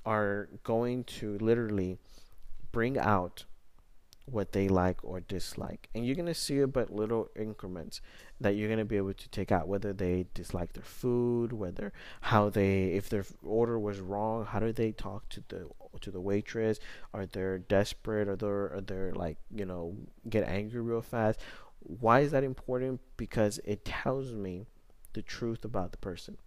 are 0.06 0.50
going 0.64 1.04
to 1.04 1.38
literally 1.38 1.98
bring 2.72 2.98
out 2.98 3.46
what 4.26 4.52
they 4.54 4.68
like 4.68 5.04
or 5.04 5.20
dislike. 5.20 5.90
And 5.94 6.06
you're 6.06 6.16
going 6.16 6.26
to 6.28 6.34
see 6.34 6.60
it 6.60 6.72
but 6.72 6.94
little 6.94 7.30
increments 7.36 8.02
that 8.40 8.56
you're 8.56 8.68
going 8.68 8.80
to 8.80 8.86
be 8.86 8.98
able 8.98 9.14
to 9.14 9.30
take 9.30 9.52
out 9.52 9.68
whether 9.68 9.94
they 9.94 10.26
dislike 10.34 10.74
their 10.74 10.84
food, 10.84 11.52
whether 11.54 11.92
how 12.22 12.50
they 12.50 12.86
if 12.86 13.10
their 13.10 13.26
order 13.44 13.78
was 13.78 14.00
wrong, 14.00 14.46
how 14.46 14.60
do 14.60 14.72
they 14.72 14.92
talk 14.92 15.28
to 15.30 15.44
the 15.50 15.68
to 16.00 16.12
the 16.12 16.22
waitress? 16.22 16.80
Are 17.14 17.26
they 17.26 17.60
desperate 17.68 18.28
or 18.28 18.36
they're 18.36 18.74
are 18.76 18.82
they 18.82 19.12
like, 19.12 19.38
you 19.54 19.66
know, 19.66 19.96
get 20.30 20.48
angry 20.48 20.82
real 20.82 21.02
fast? 21.02 21.40
Why 21.82 22.22
is 22.22 22.32
that 22.32 22.44
important? 22.44 23.02
Because 23.18 23.60
it 23.64 23.86
tells 23.86 24.34
me 24.34 24.66
the 25.14 25.22
truth 25.22 25.66
about 25.66 25.92
the 25.92 25.98
person. 25.98 26.38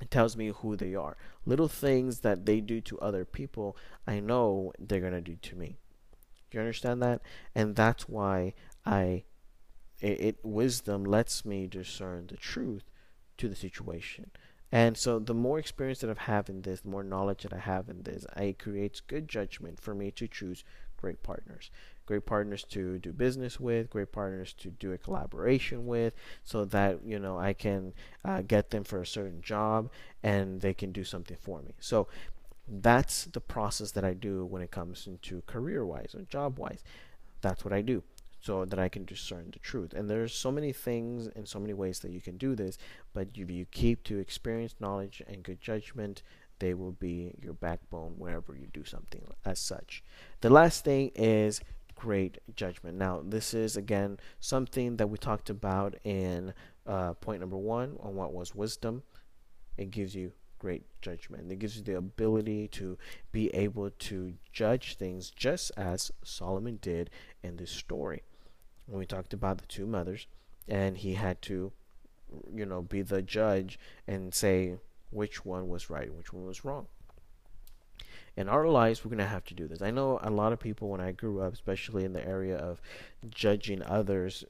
It 0.00 0.10
tells 0.10 0.36
me 0.36 0.48
who 0.48 0.76
they 0.76 0.94
are. 0.94 1.16
Little 1.46 1.68
things 1.68 2.20
that 2.20 2.46
they 2.46 2.60
do 2.60 2.80
to 2.82 2.98
other 2.98 3.24
people, 3.24 3.76
I 4.06 4.20
know 4.20 4.72
they're 4.78 5.00
going 5.00 5.12
to 5.12 5.20
do 5.20 5.36
to 5.36 5.56
me. 5.56 5.78
You 6.52 6.60
understand 6.60 7.02
that? 7.02 7.20
And 7.54 7.74
that's 7.74 8.08
why 8.08 8.54
I 8.86 9.24
it, 10.00 10.20
it 10.20 10.38
wisdom 10.42 11.04
lets 11.04 11.44
me 11.44 11.66
discern 11.66 12.26
the 12.26 12.36
truth 12.36 12.84
to 13.38 13.48
the 13.48 13.56
situation. 13.56 14.30
And 14.70 14.96
so 14.96 15.18
the 15.18 15.34
more 15.34 15.58
experience 15.58 16.00
that 16.00 16.10
I've 16.10 16.48
in 16.48 16.62
this, 16.62 16.80
the 16.80 16.88
more 16.88 17.04
knowledge 17.04 17.42
that 17.42 17.52
I 17.52 17.58
have 17.58 17.88
in 17.88 18.02
this, 18.02 18.26
it 18.36 18.58
creates 18.58 19.00
good 19.00 19.28
judgment 19.28 19.80
for 19.80 19.94
me 19.94 20.10
to 20.12 20.26
choose 20.26 20.64
great 20.96 21.22
partners. 21.22 21.70
Great 22.06 22.26
partners 22.26 22.64
to 22.64 22.98
do 22.98 23.12
business 23.12 23.58
with, 23.58 23.90
great 23.90 24.12
partners 24.12 24.52
to 24.54 24.70
do 24.70 24.92
a 24.92 24.98
collaboration 24.98 25.86
with, 25.86 26.14
so 26.44 26.64
that 26.66 27.04
you 27.04 27.18
know 27.18 27.38
I 27.38 27.52
can 27.52 27.94
uh, 28.24 28.42
get 28.42 28.70
them 28.70 28.84
for 28.84 29.00
a 29.00 29.06
certain 29.06 29.40
job 29.40 29.90
and 30.22 30.60
they 30.60 30.74
can 30.74 30.92
do 30.92 31.04
something 31.04 31.36
for 31.40 31.62
me. 31.62 31.74
So 31.80 32.08
that's 32.68 33.24
the 33.26 33.40
process 33.40 33.90
that 33.92 34.04
I 34.04 34.14
do 34.14 34.44
when 34.44 34.62
it 34.62 34.70
comes 34.70 35.06
into 35.06 35.42
career 35.46 35.84
wise 35.84 36.14
or 36.14 36.22
job 36.22 36.58
wise. 36.58 36.82
That's 37.40 37.64
what 37.64 37.74
I 37.74 37.82
do 37.82 38.02
so 38.44 38.66
that 38.66 38.78
I 38.78 38.90
can 38.90 39.06
discern 39.06 39.50
the 39.52 39.58
truth. 39.58 39.94
And 39.94 40.08
there's 40.08 40.34
so 40.34 40.52
many 40.52 40.70
things 40.70 41.28
and 41.34 41.48
so 41.48 41.58
many 41.58 41.72
ways 41.72 42.00
that 42.00 42.10
you 42.10 42.20
can 42.20 42.36
do 42.36 42.54
this, 42.54 42.76
but 43.14 43.28
if 43.34 43.50
you 43.50 43.64
keep 43.70 44.04
to 44.04 44.18
experience, 44.18 44.74
knowledge, 44.78 45.22
and 45.26 45.42
good 45.42 45.62
judgment, 45.62 46.22
they 46.58 46.74
will 46.74 46.92
be 46.92 47.34
your 47.40 47.54
backbone 47.54 48.14
wherever 48.18 48.54
you 48.54 48.66
do 48.72 48.84
something 48.84 49.22
as 49.46 49.58
such. 49.58 50.04
The 50.42 50.50
last 50.50 50.84
thing 50.84 51.10
is 51.14 51.62
great 51.94 52.38
judgment. 52.56 52.96
Now, 52.96 53.22
this 53.24 53.54
is 53.54 53.76
again 53.76 54.18
something 54.40 54.96
that 54.96 55.08
we 55.08 55.18
talked 55.18 55.50
about 55.50 55.94
in 56.04 56.54
uh, 56.86 57.14
point 57.14 57.40
number 57.40 57.56
one 57.56 57.96
on 58.00 58.14
what 58.14 58.32
was 58.32 58.54
wisdom. 58.54 59.02
It 59.76 59.90
gives 59.90 60.14
you 60.14 60.32
great 60.58 60.84
judgment. 61.02 61.50
It 61.52 61.58
gives 61.58 61.76
you 61.76 61.82
the 61.82 61.96
ability 61.96 62.68
to 62.68 62.96
be 63.32 63.48
able 63.54 63.90
to 63.90 64.34
judge 64.52 64.96
things 64.96 65.30
just 65.30 65.72
as 65.76 66.10
Solomon 66.22 66.78
did 66.80 67.10
in 67.42 67.56
this 67.56 67.70
story. 67.70 68.22
When 68.86 68.98
we 68.98 69.06
talked 69.06 69.34
about 69.34 69.58
the 69.58 69.66
two 69.66 69.86
mothers, 69.86 70.26
and 70.68 70.96
he 70.96 71.14
had 71.14 71.42
to, 71.42 71.72
you 72.54 72.66
know, 72.66 72.82
be 72.82 73.02
the 73.02 73.22
judge 73.22 73.78
and 74.06 74.34
say 74.34 74.76
which 75.10 75.44
one 75.44 75.68
was 75.68 75.90
right 75.90 76.08
and 76.08 76.16
which 76.16 76.32
one 76.32 76.46
was 76.46 76.64
wrong. 76.64 76.86
In 78.36 78.48
our 78.48 78.66
lives, 78.66 79.04
we're 79.04 79.10
going 79.10 79.18
to 79.18 79.26
have 79.26 79.44
to 79.44 79.54
do 79.54 79.68
this. 79.68 79.82
I 79.82 79.90
know 79.90 80.18
a 80.22 80.30
lot 80.30 80.52
of 80.52 80.58
people, 80.58 80.88
when 80.88 81.00
I 81.00 81.12
grew 81.12 81.40
up, 81.40 81.52
especially 81.52 82.04
in 82.04 82.12
the 82.12 82.26
area 82.26 82.56
of 82.56 82.80
judging 83.30 83.82
others, 83.82 84.44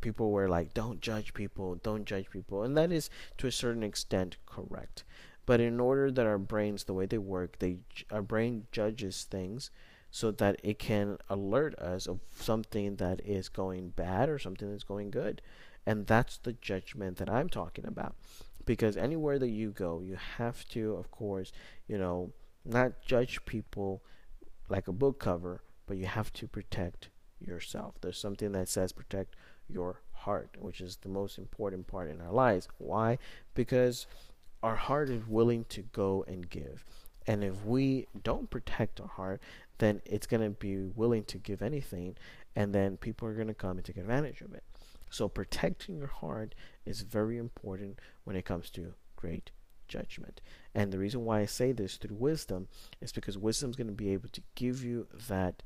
people 0.00 0.30
were 0.30 0.48
like, 0.48 0.74
don't 0.74 1.00
judge 1.00 1.32
people, 1.34 1.76
don't 1.76 2.04
judge 2.04 2.30
people. 2.30 2.62
And 2.62 2.76
that 2.76 2.90
is, 2.90 3.10
to 3.38 3.46
a 3.46 3.52
certain 3.52 3.82
extent, 3.82 4.36
correct. 4.46 5.04
But 5.46 5.60
in 5.60 5.80
order 5.80 6.10
that 6.10 6.26
our 6.26 6.38
brains, 6.38 6.84
the 6.84 6.94
way 6.94 7.06
they 7.06 7.18
work, 7.18 7.58
they 7.58 7.78
our 8.10 8.22
brain 8.22 8.66
judges 8.72 9.24
things 9.24 9.70
so 10.10 10.30
that 10.30 10.60
it 10.62 10.78
can 10.78 11.18
alert 11.28 11.74
us 11.78 12.06
of 12.06 12.20
something 12.38 12.96
that 12.96 13.20
is 13.24 13.48
going 13.48 13.90
bad 13.90 14.28
or 14.28 14.38
something 14.38 14.70
that's 14.70 14.84
going 14.84 15.10
good. 15.10 15.42
And 15.86 16.06
that's 16.06 16.38
the 16.38 16.52
judgment 16.52 17.16
that 17.16 17.30
I'm 17.30 17.48
talking 17.48 17.86
about. 17.86 18.14
Because 18.64 18.96
anywhere 18.96 19.38
that 19.40 19.48
you 19.48 19.70
go, 19.70 20.00
you 20.00 20.16
have 20.36 20.68
to, 20.68 20.94
of 20.94 21.10
course, 21.10 21.50
you 21.88 21.98
know, 21.98 22.32
not 22.64 23.02
judge 23.04 23.44
people 23.44 24.02
like 24.68 24.88
a 24.88 24.92
book 24.92 25.18
cover, 25.18 25.62
but 25.86 25.96
you 25.96 26.06
have 26.06 26.32
to 26.34 26.46
protect 26.46 27.08
yourself. 27.40 27.94
There's 28.00 28.18
something 28.18 28.52
that 28.52 28.68
says 28.68 28.92
protect 28.92 29.34
your 29.68 30.00
heart, 30.12 30.56
which 30.58 30.80
is 30.80 30.96
the 30.96 31.08
most 31.08 31.38
important 31.38 31.86
part 31.86 32.10
in 32.10 32.20
our 32.20 32.32
lives. 32.32 32.68
Why? 32.78 33.18
Because 33.54 34.06
our 34.62 34.76
heart 34.76 35.10
is 35.10 35.26
willing 35.26 35.64
to 35.70 35.82
go 35.82 36.24
and 36.28 36.48
give. 36.48 36.84
And 37.26 37.44
if 37.44 37.64
we 37.64 38.06
don't 38.22 38.50
protect 38.50 39.00
our 39.00 39.08
heart, 39.08 39.40
then 39.78 40.00
it's 40.04 40.26
going 40.26 40.42
to 40.42 40.50
be 40.50 40.78
willing 40.78 41.24
to 41.24 41.38
give 41.38 41.62
anything, 41.62 42.16
and 42.54 42.74
then 42.74 42.96
people 42.96 43.28
are 43.28 43.34
going 43.34 43.48
to 43.48 43.54
come 43.54 43.76
and 43.76 43.84
take 43.84 43.96
advantage 43.96 44.40
of 44.40 44.54
it. 44.54 44.64
So, 45.10 45.28
protecting 45.28 45.98
your 45.98 46.08
heart 46.08 46.54
is 46.86 47.02
very 47.02 47.36
important 47.36 47.98
when 48.24 48.34
it 48.34 48.44
comes 48.44 48.70
to 48.70 48.94
great 49.14 49.50
judgment. 49.96 50.40
And 50.74 50.86
the 50.92 51.02
reason 51.04 51.20
why 51.24 51.40
I 51.40 51.46
say 51.46 51.72
this 51.72 51.96
through 51.96 52.16
wisdom 52.30 52.68
is 53.00 53.12
because 53.12 53.36
wisdom 53.48 53.70
is 53.70 53.76
going 53.76 53.94
to 53.96 54.04
be 54.04 54.12
able 54.16 54.30
to 54.30 54.42
give 54.54 54.78
you 54.88 55.06
that 55.28 55.62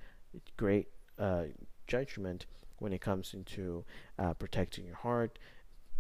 great 0.57 0.89
uh, 1.19 1.45
judgment 1.87 2.47
when 2.83 2.93
it 2.93 3.01
comes 3.01 3.35
into 3.35 3.85
uh, 4.19 4.35
protecting 4.35 4.85
your 4.85 5.01
heart, 5.09 5.39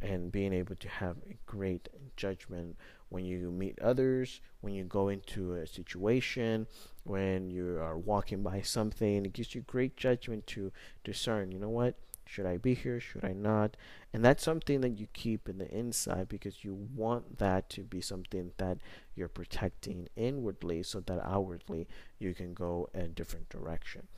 and 0.02 0.30
being 0.30 0.52
able 0.52 0.76
to 0.76 0.88
have 0.88 1.16
a 1.30 1.36
great 1.46 1.88
judgment 2.16 2.76
when 3.08 3.24
you 3.24 3.50
meet 3.50 3.78
others, 3.80 4.40
when 4.60 4.74
you 4.74 4.84
go 4.84 5.08
into 5.08 5.54
a 5.54 5.66
situation, 5.66 6.66
when 7.04 7.50
you 7.50 7.78
are 7.78 7.98
walking 7.98 8.42
by 8.42 8.60
something. 8.60 9.24
It 9.24 9.32
gives 9.32 9.54
you 9.54 9.62
great 9.62 9.96
judgment 9.96 10.46
to 10.48 10.70
discern, 11.02 11.52
you 11.52 11.58
know 11.58 11.70
what? 11.70 11.94
Should 12.26 12.46
I 12.46 12.56
be 12.56 12.74
here? 12.74 13.00
Should 13.00 13.24
I 13.24 13.32
not? 13.32 13.76
And 14.12 14.24
that's 14.24 14.42
something 14.42 14.80
that 14.80 14.98
you 14.98 15.06
keep 15.12 15.48
in 15.48 15.58
the 15.58 15.70
inside 15.70 16.28
because 16.28 16.64
you 16.64 16.74
want 16.94 17.38
that 17.38 17.70
to 17.70 17.82
be 17.82 18.00
something 18.00 18.52
that 18.58 18.78
you're 19.14 19.28
protecting 19.28 20.08
inwardly 20.16 20.82
so 20.82 21.00
that 21.00 21.20
outwardly 21.24 21.86
you 22.18 22.34
can 22.34 22.52
go 22.52 22.88
a 22.94 23.02
different 23.08 23.48
direction. 23.48 24.08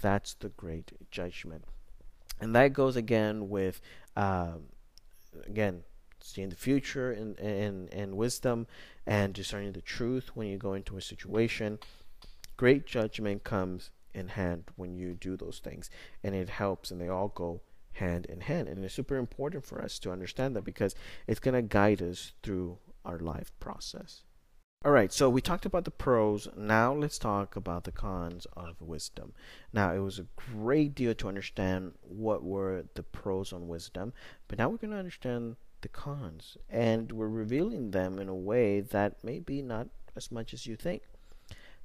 That's 0.00 0.34
the 0.34 0.48
great 0.50 0.92
judgment. 1.10 1.64
And 2.40 2.54
that 2.54 2.72
goes 2.72 2.96
again 2.96 3.48
with 3.48 3.80
um, 4.16 4.64
again, 5.46 5.82
seeing 6.20 6.48
the 6.48 6.56
future 6.56 7.12
and, 7.12 7.38
and, 7.38 7.92
and 7.92 8.16
wisdom 8.16 8.66
and 9.06 9.32
discerning 9.32 9.72
the 9.72 9.80
truth 9.80 10.30
when 10.34 10.48
you 10.48 10.58
go 10.58 10.74
into 10.74 10.96
a 10.96 11.02
situation. 11.02 11.78
Great 12.56 12.86
judgment 12.86 13.44
comes 13.44 13.90
in 14.18 14.28
hand 14.28 14.64
when 14.76 14.94
you 14.94 15.14
do 15.14 15.36
those 15.36 15.60
things, 15.60 15.88
and 16.22 16.34
it 16.34 16.48
helps, 16.50 16.90
and 16.90 17.00
they 17.00 17.08
all 17.08 17.28
go 17.28 17.62
hand 17.92 18.26
in 18.26 18.42
hand. 18.42 18.68
And 18.68 18.84
it's 18.84 18.94
super 18.94 19.16
important 19.16 19.64
for 19.64 19.82
us 19.82 19.98
to 20.00 20.12
understand 20.12 20.54
that 20.56 20.64
because 20.64 20.94
it's 21.26 21.40
going 21.40 21.54
to 21.54 21.62
guide 21.62 22.02
us 22.02 22.32
through 22.42 22.78
our 23.04 23.18
life 23.18 23.52
process. 23.60 24.22
All 24.84 24.92
right, 24.92 25.12
so 25.12 25.28
we 25.28 25.40
talked 25.40 25.66
about 25.66 25.84
the 25.84 25.90
pros. 25.90 26.46
Now 26.56 26.92
let's 26.94 27.18
talk 27.18 27.56
about 27.56 27.82
the 27.82 27.90
cons 27.90 28.46
of 28.56 28.80
wisdom. 28.80 29.32
Now, 29.72 29.92
it 29.92 29.98
was 29.98 30.20
a 30.20 30.26
great 30.36 30.94
deal 30.94 31.14
to 31.14 31.28
understand 31.28 31.94
what 32.02 32.44
were 32.44 32.84
the 32.94 33.02
pros 33.02 33.52
on 33.52 33.66
wisdom, 33.66 34.12
but 34.46 34.58
now 34.58 34.68
we're 34.68 34.76
going 34.76 34.92
to 34.92 34.96
understand 34.96 35.56
the 35.80 35.88
cons, 35.88 36.56
and 36.68 37.10
we're 37.10 37.28
revealing 37.28 37.90
them 37.90 38.20
in 38.20 38.28
a 38.28 38.34
way 38.34 38.80
that 38.80 39.24
may 39.24 39.40
be 39.40 39.62
not 39.62 39.88
as 40.14 40.30
much 40.30 40.54
as 40.54 40.64
you 40.66 40.76
think. 40.76 41.02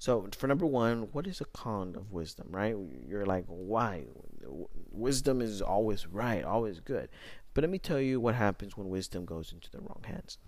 So, 0.04 0.28
for 0.38 0.48
number 0.48 0.66
one, 0.66 1.08
what 1.14 1.28
is 1.28 1.40
a 1.40 1.46
con 1.46 1.96
of 1.96 2.12
wisdom, 2.12 2.48
right? 2.50 2.76
You're 3.08 3.26
like, 3.26 3.46
why? 3.48 4.04
Wisdom 4.92 5.40
is 5.40 5.62
always 5.62 6.08
right, 6.08 6.44
always 6.44 6.82
good. 6.82 7.08
But 7.54 7.62
let 7.62 7.70
me 7.70 7.80
tell 7.80 8.02
you 8.02 8.20
what 8.20 8.36
happens 8.36 8.76
when 8.76 8.90
wisdom 8.90 9.24
goes 9.24 9.54
into 9.54 9.72
the 9.72 9.80
wrong 9.80 10.04
hands. 10.06 10.40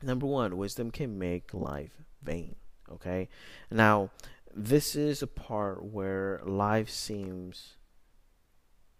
Number 0.00 0.26
one, 0.26 0.56
wisdom 0.56 0.92
can 0.92 1.18
make 1.18 1.52
life 1.52 2.04
vain. 2.22 2.54
Okay? 2.88 3.28
Now, 3.68 4.10
this 4.54 4.94
is 4.94 5.22
a 5.22 5.26
part 5.26 5.84
where 5.84 6.40
life 6.44 6.88
seems 6.88 7.78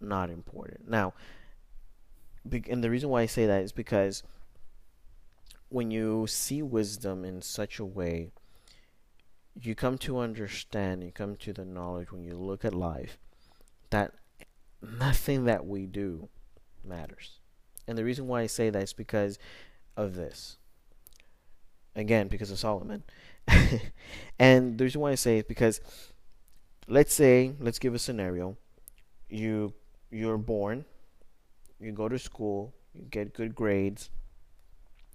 not 0.00 0.28
important. 0.28 0.90
Now, 0.90 1.14
and 2.50 2.82
the 2.82 2.90
reason 2.90 3.10
why 3.10 3.20
I 3.20 3.26
say 3.26 3.46
that 3.46 3.62
is 3.62 3.70
because 3.70 4.24
when 5.68 5.92
you 5.92 6.26
see 6.26 6.62
wisdom 6.62 7.24
in 7.24 7.40
such 7.42 7.78
a 7.78 7.84
way, 7.84 8.32
you 9.60 9.74
come 9.74 9.98
to 9.98 10.18
understand, 10.18 11.02
you 11.02 11.12
come 11.12 11.36
to 11.36 11.52
the 11.52 11.64
knowledge 11.64 12.10
when 12.10 12.24
you 12.24 12.36
look 12.36 12.64
at 12.64 12.74
life 12.74 13.18
that 13.90 14.12
nothing 14.80 15.44
that 15.44 15.66
we 15.66 15.86
do 15.86 16.28
matters. 16.84 17.38
And 17.86 17.98
the 17.98 18.04
reason 18.04 18.26
why 18.26 18.42
I 18.42 18.46
say 18.46 18.70
that 18.70 18.82
is 18.82 18.92
because 18.92 19.38
of 19.96 20.14
this 20.14 20.56
again 21.94 22.28
because 22.28 22.50
of 22.50 22.58
Solomon. 22.58 23.02
and 24.38 24.78
the 24.78 24.84
reason 24.84 25.00
why 25.00 25.12
I 25.12 25.16
say 25.16 25.38
it 25.38 25.48
because 25.48 25.80
let's 26.88 27.14
say 27.14 27.52
let's 27.60 27.78
give 27.78 27.94
a 27.94 27.98
scenario. 27.98 28.56
You 29.28 29.74
you're 30.10 30.38
born, 30.38 30.84
you 31.80 31.92
go 31.92 32.08
to 32.08 32.18
school, 32.18 32.74
you 32.94 33.04
get 33.10 33.34
good 33.34 33.54
grades, 33.54 34.10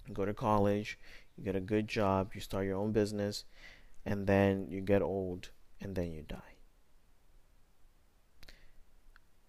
you 0.06 0.14
go 0.14 0.24
to 0.24 0.34
college, 0.34 0.98
you 1.36 1.44
get 1.44 1.56
a 1.56 1.60
good 1.60 1.88
job, 1.88 2.32
you 2.34 2.40
start 2.40 2.66
your 2.66 2.76
own 2.76 2.92
business, 2.92 3.44
and 4.04 4.26
then 4.26 4.66
you 4.68 4.80
get 4.80 5.02
old 5.02 5.50
and 5.80 5.94
then 5.94 6.12
you 6.12 6.22
die. 6.22 6.36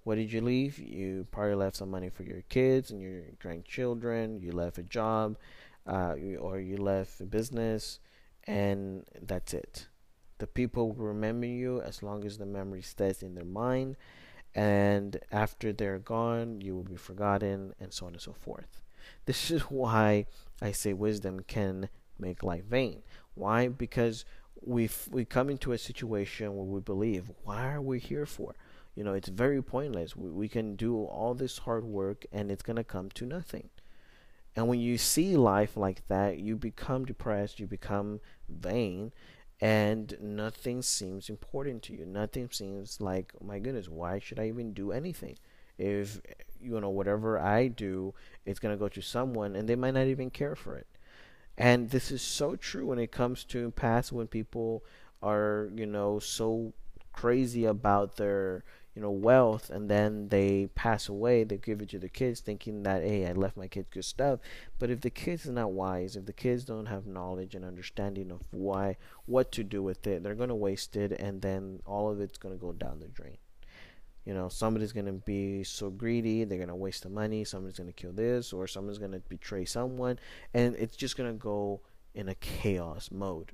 What 0.03 0.15
did 0.15 0.31
you 0.31 0.41
leave? 0.41 0.79
You 0.79 1.27
probably 1.29 1.55
left 1.55 1.75
some 1.75 1.91
money 1.91 2.09
for 2.09 2.23
your 2.23 2.41
kids 2.49 2.89
and 2.89 3.01
your 3.01 3.21
grandchildren. 3.39 4.39
You 4.41 4.51
left 4.53 4.77
a 4.77 4.83
job 4.83 5.37
uh, 5.85 6.15
or 6.39 6.59
you 6.59 6.77
left 6.77 7.19
a 7.21 7.25
business, 7.25 7.99
and 8.45 9.05
that's 9.21 9.53
it. 9.53 9.87
The 10.37 10.47
people 10.47 10.91
will 10.91 11.05
remember 11.07 11.47
you 11.47 11.81
as 11.81 12.01
long 12.01 12.25
as 12.25 12.37
the 12.37 12.45
memory 12.45 12.81
stays 12.81 13.21
in 13.21 13.35
their 13.35 13.45
mind, 13.45 13.97
and 14.55 15.19
after 15.31 15.73
they're 15.73 15.99
gone, 15.99 16.61
you 16.61 16.75
will 16.75 16.83
be 16.83 16.95
forgotten, 16.95 17.73
and 17.79 17.93
so 17.93 18.05
on 18.05 18.13
and 18.13 18.21
so 18.21 18.33
forth. 18.33 18.81
This 19.25 19.51
is 19.51 19.63
why 19.63 20.25
I 20.61 20.71
say 20.71 20.93
wisdom 20.93 21.41
can 21.41 21.89
make 22.17 22.43
life 22.43 22.65
vain. 22.65 23.03
Why? 23.33 23.67
Because 23.67 24.25
we 24.61 24.89
we 25.09 25.25
come 25.25 25.49
into 25.49 25.71
a 25.71 25.77
situation 25.77 26.55
where 26.55 26.65
we 26.65 26.79
believe, 26.79 27.31
why 27.43 27.71
are 27.71 27.81
we 27.81 27.99
here 27.99 28.25
for? 28.25 28.55
You 28.95 29.03
know, 29.03 29.13
it's 29.13 29.29
very 29.29 29.61
pointless. 29.61 30.15
We, 30.15 30.29
we 30.29 30.49
can 30.49 30.75
do 30.75 31.03
all 31.05 31.33
this 31.33 31.59
hard 31.59 31.85
work 31.85 32.25
and 32.31 32.51
it's 32.51 32.63
going 32.63 32.75
to 32.75 32.83
come 32.83 33.09
to 33.11 33.25
nothing. 33.25 33.69
And 34.55 34.67
when 34.67 34.79
you 34.79 34.97
see 34.97 35.37
life 35.37 35.77
like 35.77 36.07
that, 36.07 36.39
you 36.39 36.57
become 36.57 37.05
depressed, 37.05 37.59
you 37.59 37.67
become 37.67 38.19
vain, 38.49 39.13
and 39.61 40.17
nothing 40.19 40.81
seems 40.81 41.29
important 41.29 41.83
to 41.83 41.93
you. 41.93 42.05
Nothing 42.05 42.49
seems 42.51 42.99
like, 42.99 43.33
my 43.41 43.59
goodness, 43.59 43.87
why 43.87 44.19
should 44.19 44.39
I 44.39 44.47
even 44.47 44.73
do 44.73 44.91
anything? 44.91 45.37
If, 45.77 46.19
you 46.59 46.77
know, 46.79 46.89
whatever 46.89 47.39
I 47.39 47.67
do, 47.67 48.13
it's 48.45 48.59
going 48.59 48.73
to 48.73 48.79
go 48.79 48.89
to 48.89 49.01
someone 49.01 49.55
and 49.55 49.69
they 49.69 49.75
might 49.75 49.93
not 49.93 50.07
even 50.07 50.29
care 50.29 50.55
for 50.55 50.75
it. 50.75 50.87
And 51.59 51.89
this 51.89 52.09
is 52.09 52.21
so 52.21 52.55
true 52.55 52.85
when 52.85 52.99
it 52.99 53.11
comes 53.11 53.43
to 53.45 53.71
past 53.71 54.13
when 54.13 54.27
people 54.27 54.85
are, 55.21 55.69
you 55.75 55.85
know, 55.85 56.19
so 56.19 56.73
crazy 57.11 57.65
about 57.65 58.15
their 58.15 58.63
you 58.95 59.01
know 59.01 59.11
wealth 59.11 59.69
and 59.69 59.89
then 59.89 60.29
they 60.29 60.67
pass 60.73 61.07
away 61.09 61.43
they 61.43 61.57
give 61.57 61.81
it 61.81 61.89
to 61.89 61.99
the 61.99 62.09
kids 62.09 62.39
thinking 62.39 62.83
that 62.83 63.03
hey 63.03 63.27
i 63.27 63.33
left 63.33 63.55
my 63.55 63.67
kids 63.67 63.87
good 63.91 64.03
stuff. 64.03 64.39
But 64.79 64.89
if 64.89 65.01
the 65.01 65.09
kids 65.09 65.45
are 65.45 65.51
not 65.51 65.71
wise 65.71 66.15
if 66.15 66.25
the 66.25 66.33
kids 66.33 66.63
don't 66.63 66.87
have 66.87 67.05
knowledge 67.05 67.55
and 67.55 67.63
understanding 67.63 68.31
of 68.31 68.41
why 68.51 68.97
what 69.25 69.51
to 69.53 69.63
do 69.63 69.83
with 69.83 70.07
it 70.07 70.23
they're 70.23 70.35
going 70.35 70.49
to 70.49 70.55
waste 70.55 70.95
it 70.95 71.11
and 71.11 71.41
then 71.41 71.81
all 71.85 72.09
of 72.09 72.19
it's 72.19 72.37
going 72.37 72.55
to 72.55 72.59
go 72.59 72.71
down 72.71 72.99
the 72.99 73.07
drain 73.07 73.37
you 74.29 74.35
know 74.35 74.47
somebody's 74.47 74.93
to 75.07 75.11
be 75.11 75.63
so 75.63 75.89
greedy 75.89 76.43
they're 76.43 76.59
to 76.69 76.75
waste 76.75 77.01
the 77.01 77.09
money 77.09 77.43
somebody's 77.43 77.77
to 77.87 77.93
kill 77.93 78.11
this 78.11 78.53
or 78.53 78.67
someone's 78.67 78.99
to 79.11 79.19
betray 79.27 79.65
someone 79.65 80.19
and 80.53 80.75
it's 80.75 80.95
just 80.95 81.17
to 81.31 81.37
go 81.39 81.81
in 82.13 82.29
a 82.29 82.35
chaos 82.35 83.09
mode. 83.11 83.53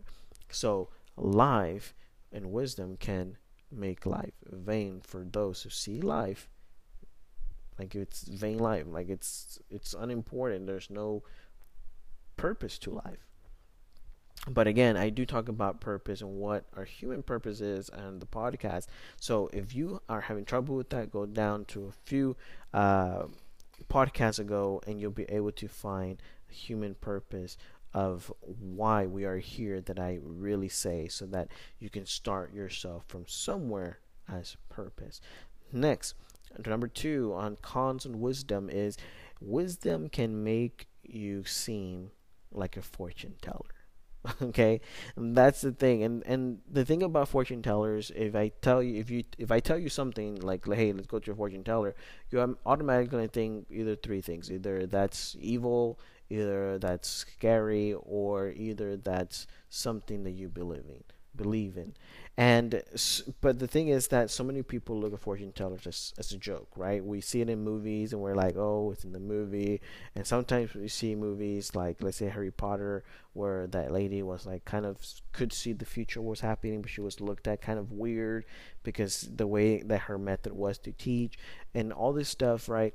So 0.49 0.89
life 1.15 1.93
and 2.31 2.51
wisdom 2.51 2.97
can 2.97 3.37
make 3.71 4.05
life 4.05 4.33
vain 4.45 5.01
for 5.01 5.25
those 5.29 5.63
who 5.63 5.69
see 5.69 6.01
life 6.01 6.49
like 7.79 7.95
it's 7.95 8.23
vain 8.23 8.57
life 8.57 8.85
like 8.87 9.09
it's 9.09 9.59
it's 9.69 9.93
unimportant 9.93 10.67
there's 10.67 10.89
no 10.89 11.23
purpose 12.37 12.77
to 12.79 12.91
life 12.91 13.27
but 14.47 14.67
again 14.67 14.95
i 14.97 15.09
do 15.09 15.25
talk 15.25 15.49
about 15.49 15.79
purpose 15.79 16.21
and 16.21 16.29
what 16.29 16.65
our 16.75 16.83
human 16.83 17.23
purpose 17.23 17.61
is 17.61 17.89
and 17.89 18.21
the 18.21 18.25
podcast 18.25 18.85
so 19.19 19.49
if 19.53 19.73
you 19.73 20.01
are 20.09 20.21
having 20.21 20.45
trouble 20.45 20.75
with 20.75 20.89
that 20.89 21.11
go 21.11 21.25
down 21.25 21.65
to 21.65 21.85
a 21.85 21.91
few 21.91 22.35
uh, 22.73 23.23
podcasts 23.89 24.39
ago 24.39 24.81
and 24.87 24.99
you'll 24.99 25.11
be 25.11 25.25
able 25.29 25.51
to 25.51 25.67
find 25.67 26.21
human 26.47 26.95
purpose 26.95 27.57
of 27.93 28.31
why 28.39 29.05
we 29.05 29.23
are 29.23 29.37
here 29.37 29.79
that 29.79 29.97
I 29.97 30.19
really 30.21 30.67
say 30.67 31.07
so 31.07 31.25
that 31.27 31.47
you 31.79 31.89
can 31.89 32.05
start 32.05 32.53
yourself 32.53 33.05
from 33.07 33.23
somewhere 33.25 33.99
as 34.27 34.57
purpose. 34.67 35.21
Next, 35.71 36.13
number 36.65 36.89
two 36.89 37.33
on 37.33 37.57
cons 37.61 38.05
and 38.05 38.19
wisdom 38.19 38.69
is 38.69 38.97
wisdom 39.39 40.09
can 40.09 40.43
make 40.43 40.87
you 41.03 41.45
seem 41.45 42.11
like 42.51 42.75
a 42.75 42.81
fortune 42.81 43.35
teller. 43.41 43.74
okay? 44.41 44.81
That's 45.17 45.61
the 45.61 45.71
thing. 45.71 46.03
And 46.03 46.23
and 46.25 46.59
the 46.69 46.85
thing 46.85 47.03
about 47.03 47.27
fortune 47.29 47.61
tellers 47.61 48.11
if 48.15 48.35
i 48.35 48.49
tell 48.61 48.81
you 48.81 48.99
if 48.99 49.09
you 49.09 49.23
if 49.37 49.51
i 49.51 49.59
tell 49.59 49.77
you 49.77 49.89
something 49.89 50.41
like 50.41 50.65
hey 50.65 50.91
let's 50.91 51.07
go 51.07 51.19
to 51.19 51.31
a 51.31 51.35
fortune 51.35 51.63
teller 51.63 51.95
you're 52.31 52.55
automatically 52.65 53.09
going 53.09 53.27
to 53.27 53.31
think 53.31 53.67
either 53.69 53.95
three 53.95 54.21
things. 54.21 54.51
Either 54.51 54.85
that's 54.85 55.35
evil 55.39 55.99
either 56.29 56.79
that's 56.79 57.07
scary 57.07 57.93
or 57.93 58.49
either 58.49 58.97
that's 58.97 59.45
something 59.69 60.23
that 60.23 60.31
you 60.31 60.49
believe 60.49 60.85
in 60.89 61.03
believe 61.35 61.77
in 61.77 61.93
and 62.37 62.83
but 63.39 63.59
the 63.59 63.67
thing 63.67 63.87
is 63.87 64.09
that 64.09 64.29
so 64.29 64.43
many 64.43 64.61
people 64.61 64.99
look 64.99 65.13
at 65.13 65.19
fortune 65.19 65.53
tellers 65.53 65.87
as, 65.87 66.13
as 66.17 66.31
a 66.33 66.37
joke 66.37 66.67
right? 66.75 67.03
We 67.03 67.21
see 67.21 67.39
it 67.41 67.49
in 67.49 67.63
movies 67.63 68.11
and 68.11 68.21
we're 68.21 68.35
like 68.35 68.57
oh 68.57 68.91
it's 68.91 69.05
in 69.05 69.13
the 69.13 69.19
movie. 69.19 69.79
And 70.15 70.27
sometimes 70.27 70.73
we 70.73 70.89
see 70.89 71.15
movies 71.15 71.75
like 71.75 72.03
let's 72.03 72.17
say 72.17 72.27
harry 72.27 72.51
potter 72.51 73.03
where 73.33 73.67
that 73.67 73.91
lady 73.91 74.21
was 74.21 74.45
like 74.45 74.65
kind 74.65 74.85
of 74.85 74.97
could 75.31 75.53
see 75.53 75.71
the 75.71 75.85
future 75.85 76.21
was 76.21 76.41
happening 76.41 76.81
but 76.81 76.91
she 76.91 77.01
was 77.01 77.21
looked 77.21 77.47
at 77.47 77.61
kind 77.61 77.79
of 77.79 77.91
weird 77.91 78.45
because 78.83 79.29
the 79.33 79.47
way 79.47 79.81
that 79.81 80.01
her 80.01 80.17
method 80.17 80.53
was 80.53 80.77
to 80.77 80.91
teach 80.91 81.37
and 81.73 81.93
all 81.93 82.11
this 82.11 82.29
stuff 82.29 82.67
right 82.67 82.93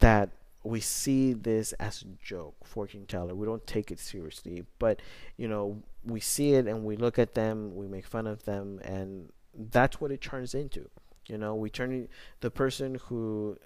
that 0.00 0.30
we 0.62 0.80
see 0.80 1.32
this 1.32 1.72
as 1.74 2.02
a 2.02 2.24
joke, 2.24 2.54
fortune 2.64 3.06
teller. 3.06 3.34
We 3.34 3.46
don't 3.46 3.66
take 3.66 3.90
it 3.90 3.98
seriously, 3.98 4.64
but 4.78 5.00
you 5.36 5.48
know, 5.48 5.82
we 6.04 6.20
see 6.20 6.54
it 6.54 6.66
and 6.66 6.84
we 6.84 6.96
look 6.96 7.18
at 7.18 7.34
them, 7.34 7.74
we 7.74 7.86
make 7.86 8.06
fun 8.06 8.26
of 8.26 8.44
them, 8.44 8.80
and 8.84 9.30
that's 9.54 10.00
what 10.00 10.12
it 10.12 10.20
turns 10.20 10.54
into. 10.54 10.88
You 11.26 11.38
know, 11.38 11.54
we 11.54 11.70
turn 11.70 12.08
the 12.40 12.50
person 12.50 12.98
who 13.06 13.56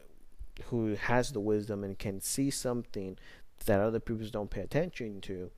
who 0.66 0.94
has 0.94 1.32
the 1.32 1.40
wisdom 1.40 1.82
and 1.82 1.98
can 1.98 2.20
see 2.20 2.50
something 2.50 3.18
that 3.66 3.80
other 3.80 4.00
people 4.00 4.26
don't 4.28 4.50
pay 4.50 4.60
attention 4.60 5.20
to. 5.22 5.50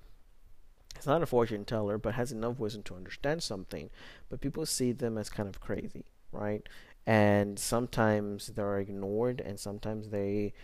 It's 0.95 1.07
not 1.07 1.23
a 1.23 1.27
fortune 1.27 1.65
teller, 1.65 1.99
but 1.99 2.15
has 2.15 2.33
enough 2.33 2.59
wisdom 2.59 2.83
to 2.85 2.95
understand 2.95 3.43
something. 3.43 3.91
But 4.31 4.41
people 4.41 4.65
see 4.65 4.93
them 4.93 5.19
as 5.19 5.29
kind 5.29 5.49
of 5.49 5.61
crazy, 5.61 6.07
right? 6.33 6.67
And 7.07 7.59
sometimes 7.59 8.49
they're 8.49 8.79
ignored, 8.79 9.41
and 9.41 9.61
sometimes 9.61 10.09
they 10.09 10.55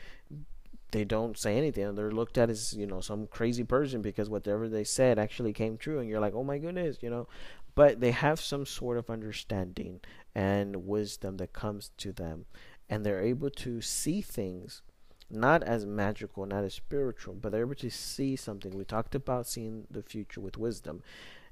they 0.92 1.04
don't 1.04 1.36
say 1.36 1.56
anything. 1.56 1.94
They're 1.94 2.12
looked 2.12 2.38
at 2.38 2.50
as 2.50 2.74
you 2.74 2.86
know 2.86 3.00
some 3.00 3.26
crazy 3.26 3.64
person 3.64 4.02
because 4.02 4.30
whatever 4.30 4.68
they 4.68 4.84
said 4.84 5.18
actually 5.18 5.52
came 5.52 5.76
true, 5.76 5.98
and 5.98 6.08
you're 6.08 6.20
like, 6.20 6.34
oh 6.34 6.44
my 6.44 6.58
goodness, 6.58 6.98
you 7.00 7.10
know. 7.10 7.26
But 7.74 8.00
they 8.00 8.10
have 8.10 8.40
some 8.40 8.66
sort 8.66 8.98
of 8.98 9.08
understanding 9.08 10.00
and 10.34 10.86
wisdom 10.86 11.38
that 11.38 11.54
comes 11.54 11.90
to 11.98 12.12
them, 12.12 12.44
and 12.88 13.04
they're 13.04 13.22
able 13.22 13.50
to 13.50 13.80
see 13.80 14.20
things 14.20 14.82
not 15.30 15.62
as 15.62 15.86
magical, 15.86 16.44
not 16.44 16.64
as 16.64 16.74
spiritual, 16.74 17.34
but 17.34 17.50
they're 17.50 17.62
able 17.62 17.74
to 17.76 17.90
see 17.90 18.36
something. 18.36 18.76
We 18.76 18.84
talked 18.84 19.14
about 19.14 19.46
seeing 19.46 19.86
the 19.90 20.02
future 20.02 20.42
with 20.42 20.58
wisdom, 20.58 21.02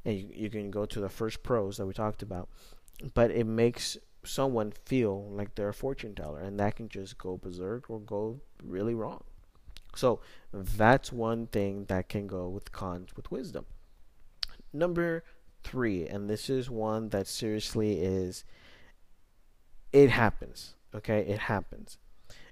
and 0.04 0.18
you, 0.18 0.28
you 0.34 0.50
can 0.50 0.70
go 0.70 0.84
to 0.84 1.00
the 1.00 1.08
first 1.08 1.42
pros 1.42 1.78
that 1.78 1.86
we 1.86 1.94
talked 1.94 2.22
about, 2.22 2.50
but 3.14 3.30
it 3.30 3.46
makes 3.46 3.96
someone 4.22 4.72
feel 4.84 5.30
like 5.30 5.54
they're 5.54 5.70
a 5.70 5.74
fortune 5.74 6.14
teller, 6.14 6.40
and 6.40 6.60
that 6.60 6.76
can 6.76 6.90
just 6.90 7.16
go 7.16 7.38
berserk 7.38 7.88
or 7.88 8.00
go 8.00 8.40
really 8.62 8.94
wrong. 8.94 9.22
So 9.94 10.20
that's 10.52 11.12
one 11.12 11.46
thing 11.46 11.86
that 11.86 12.08
can 12.08 12.26
go 12.26 12.48
with 12.48 12.72
cons 12.72 13.16
with 13.16 13.30
wisdom. 13.30 13.66
Number 14.72 15.24
three, 15.64 16.06
and 16.06 16.28
this 16.28 16.48
is 16.48 16.70
one 16.70 17.08
that 17.10 17.26
seriously 17.26 18.00
is 18.00 18.44
it 19.92 20.10
happens. 20.10 20.74
Okay, 20.94 21.20
it 21.20 21.40
happens. 21.40 21.98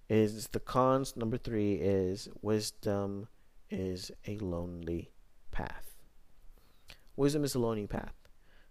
Is 0.08 0.48
the 0.48 0.60
cons 0.60 1.16
number 1.16 1.36
three 1.36 1.74
is 1.74 2.28
wisdom 2.40 3.28
is 3.70 4.10
a 4.26 4.38
lonely 4.38 5.10
path. 5.50 5.96
Wisdom 7.16 7.44
is 7.44 7.54
a 7.54 7.58
lonely 7.58 7.86
path. 7.86 8.14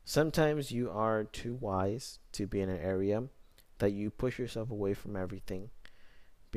Sometimes 0.04 0.72
you 0.72 0.90
are 0.90 1.26
too 1.26 1.54
wise 1.56 2.20
to 2.32 2.48
be 2.48 2.62
in 2.62 2.70
an 2.70 2.80
area 2.80 3.24
that 3.80 3.92
you 3.92 4.10
push 4.10 4.40
yourself 4.40 4.72
away 4.72 4.94
from 4.94 5.16
everything 5.16 5.70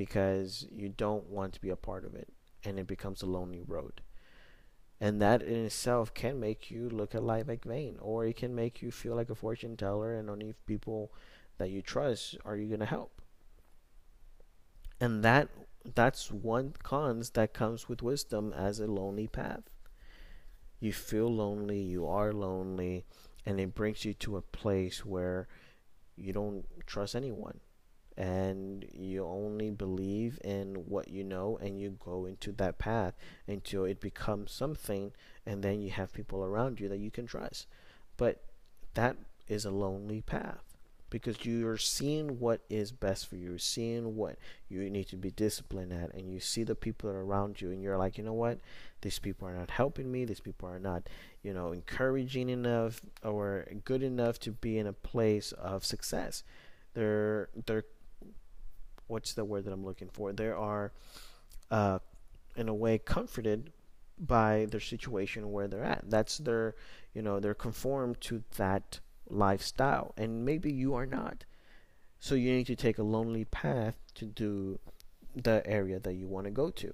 because 0.01 0.67
you 0.75 0.89
don't 0.89 1.29
want 1.29 1.53
to 1.53 1.61
be 1.61 1.69
a 1.69 1.77
part 1.77 2.07
of 2.07 2.15
it 2.15 2.33
and 2.65 2.79
it 2.79 2.87
becomes 2.87 3.21
a 3.21 3.27
lonely 3.27 3.61
road. 3.61 4.01
And 4.99 5.21
that 5.21 5.43
in 5.43 5.67
itself 5.67 6.15
can 6.15 6.41
make 6.41 6.71
you 6.71 6.89
look 6.89 7.15
at 7.15 7.23
life 7.23 7.49
like 7.49 7.65
vain, 7.65 7.99
or 8.01 8.25
it 8.25 8.37
can 8.37 8.55
make 8.55 8.81
you 8.81 8.91
feel 8.91 9.15
like 9.15 9.29
a 9.29 9.35
fortune 9.35 9.77
teller, 9.77 10.15
and 10.15 10.31
only 10.31 10.55
people 10.65 11.13
that 11.59 11.69
you 11.69 11.83
trust 11.83 12.39
are 12.47 12.57
you 12.57 12.69
going 12.69 12.81
to 12.81 12.87
help. 12.87 13.21
And 14.99 15.23
that 15.23 15.49
that's 15.95 16.33
one 16.33 16.73
cons 16.83 17.29
that 17.31 17.53
comes 17.53 17.87
with 17.87 18.03
wisdom 18.03 18.55
as 18.55 18.81
a 18.81 18.87
lonely 18.87 19.27
path. 19.27 19.65
You 20.79 20.95
feel 20.95 21.29
lonely, 21.29 21.83
you 21.83 22.07
are 22.07 22.33
lonely, 22.33 23.05
and 23.45 23.61
it 23.61 23.75
brings 23.75 24.07
you 24.07 24.15
to 24.15 24.39
a 24.39 24.43
place 24.61 25.05
where 25.05 25.47
you 26.17 26.33
don't 26.33 26.65
trust 26.87 27.15
anyone 27.15 27.61
and 28.17 28.85
you 28.93 29.25
only 29.25 29.71
believe 29.71 30.39
in 30.45 30.75
what 30.87 31.09
you 31.09 31.25
know 31.25 31.59
and 31.61 31.81
you 31.81 31.97
go 32.05 32.27
into 32.27 32.53
that 32.53 32.79
path 32.79 33.15
until 33.47 33.85
it 33.85 34.01
becomes 34.01 34.53
something 34.53 35.13
and 35.47 35.63
then 35.63 35.81
you 35.81 35.91
have 35.91 36.13
people 36.13 36.45
around 36.45 36.81
you 36.81 36.89
that 36.89 36.99
you 36.99 37.11
can 37.11 37.27
trust. 37.27 37.67
But 38.17 38.43
that 38.95 39.17
is 39.49 39.65
a 39.65 39.71
lonely 39.71 40.21
path 40.21 40.71
because 41.11 41.45
you're 41.45 41.77
seeing 41.77 42.39
what 42.39 42.61
is 42.71 42.93
best 42.93 43.29
for 43.29 43.37
you, 43.37 43.59
seeing 43.59 44.15
what 44.17 44.37
you 44.69 44.89
need 44.89 45.09
to 45.09 45.17
be 45.17 45.31
disciplined 45.31 45.93
at, 45.93 46.15
and 46.15 46.33
you 46.33 46.39
see 46.39 46.63
the 46.63 46.77
people 46.77 47.11
that 47.11 47.17
are 47.17 47.23
around 47.23 47.61
you, 47.61 47.73
and 47.73 47.83
you're 47.83 47.99
like, 47.99 48.17
you 48.17 48.25
know 48.25 48.33
what, 48.33 48.61
these 49.03 49.19
people 49.19 49.47
are 49.47 49.55
not 49.55 49.71
helping 49.71 50.11
me, 50.11 50.25
these 50.25 50.41
people 50.41 50.69
are 50.69 50.79
not, 50.79 51.09
you 51.43 51.53
know, 51.53 51.73
encouraging 51.73 52.49
enough 52.49 53.03
or 53.25 53.67
good 53.85 54.03
enough 54.03 54.39
to 54.39 54.53
be 54.53 54.79
in 54.79 54.87
a 54.87 54.93
place 54.93 55.53
of 55.53 55.85
success. 55.85 56.45
They're 56.95 57.49
they're 57.67 57.85
what's 59.11 59.35
the 59.35 59.45
word 59.45 59.65
that 59.65 59.73
I'm 59.73 59.85
looking 59.85 60.09
for? 60.13 60.33
They 60.33 60.49
are, 60.49 60.93
uh, 61.71 61.99
in 62.57 62.69
a 62.69 62.75
way, 62.75 62.99
comforted 62.99 63.73
by 64.19 64.67
their 64.71 64.81
situation 64.81 65.51
where 65.51 65.69
they're 65.69 65.85
at. 65.85 66.05
That's 66.09 66.39
their, 66.39 66.75
you 67.15 67.23
know, 67.23 67.41
they're 67.41 67.55
conformed 67.55 68.21
to 68.23 68.43
that 68.57 69.01
lifestyle, 69.29 70.15
and 70.17 70.45
maybe 70.45 70.73
you 70.73 70.95
are 70.95 71.07
not. 71.07 71.45
So 72.19 72.35
you 72.35 72.53
need 72.53 72.67
to 72.67 72.77
take 72.77 72.99
a 72.99 73.03
lonely 73.03 73.45
path 73.47 73.95
to 74.15 74.27
do 74.27 74.79
the 75.35 75.63
area 75.65 75.99
that 76.01 76.15
you 76.15 76.27
want 76.27 76.45
to 76.45 76.51
go 76.51 76.71
to. 76.71 76.93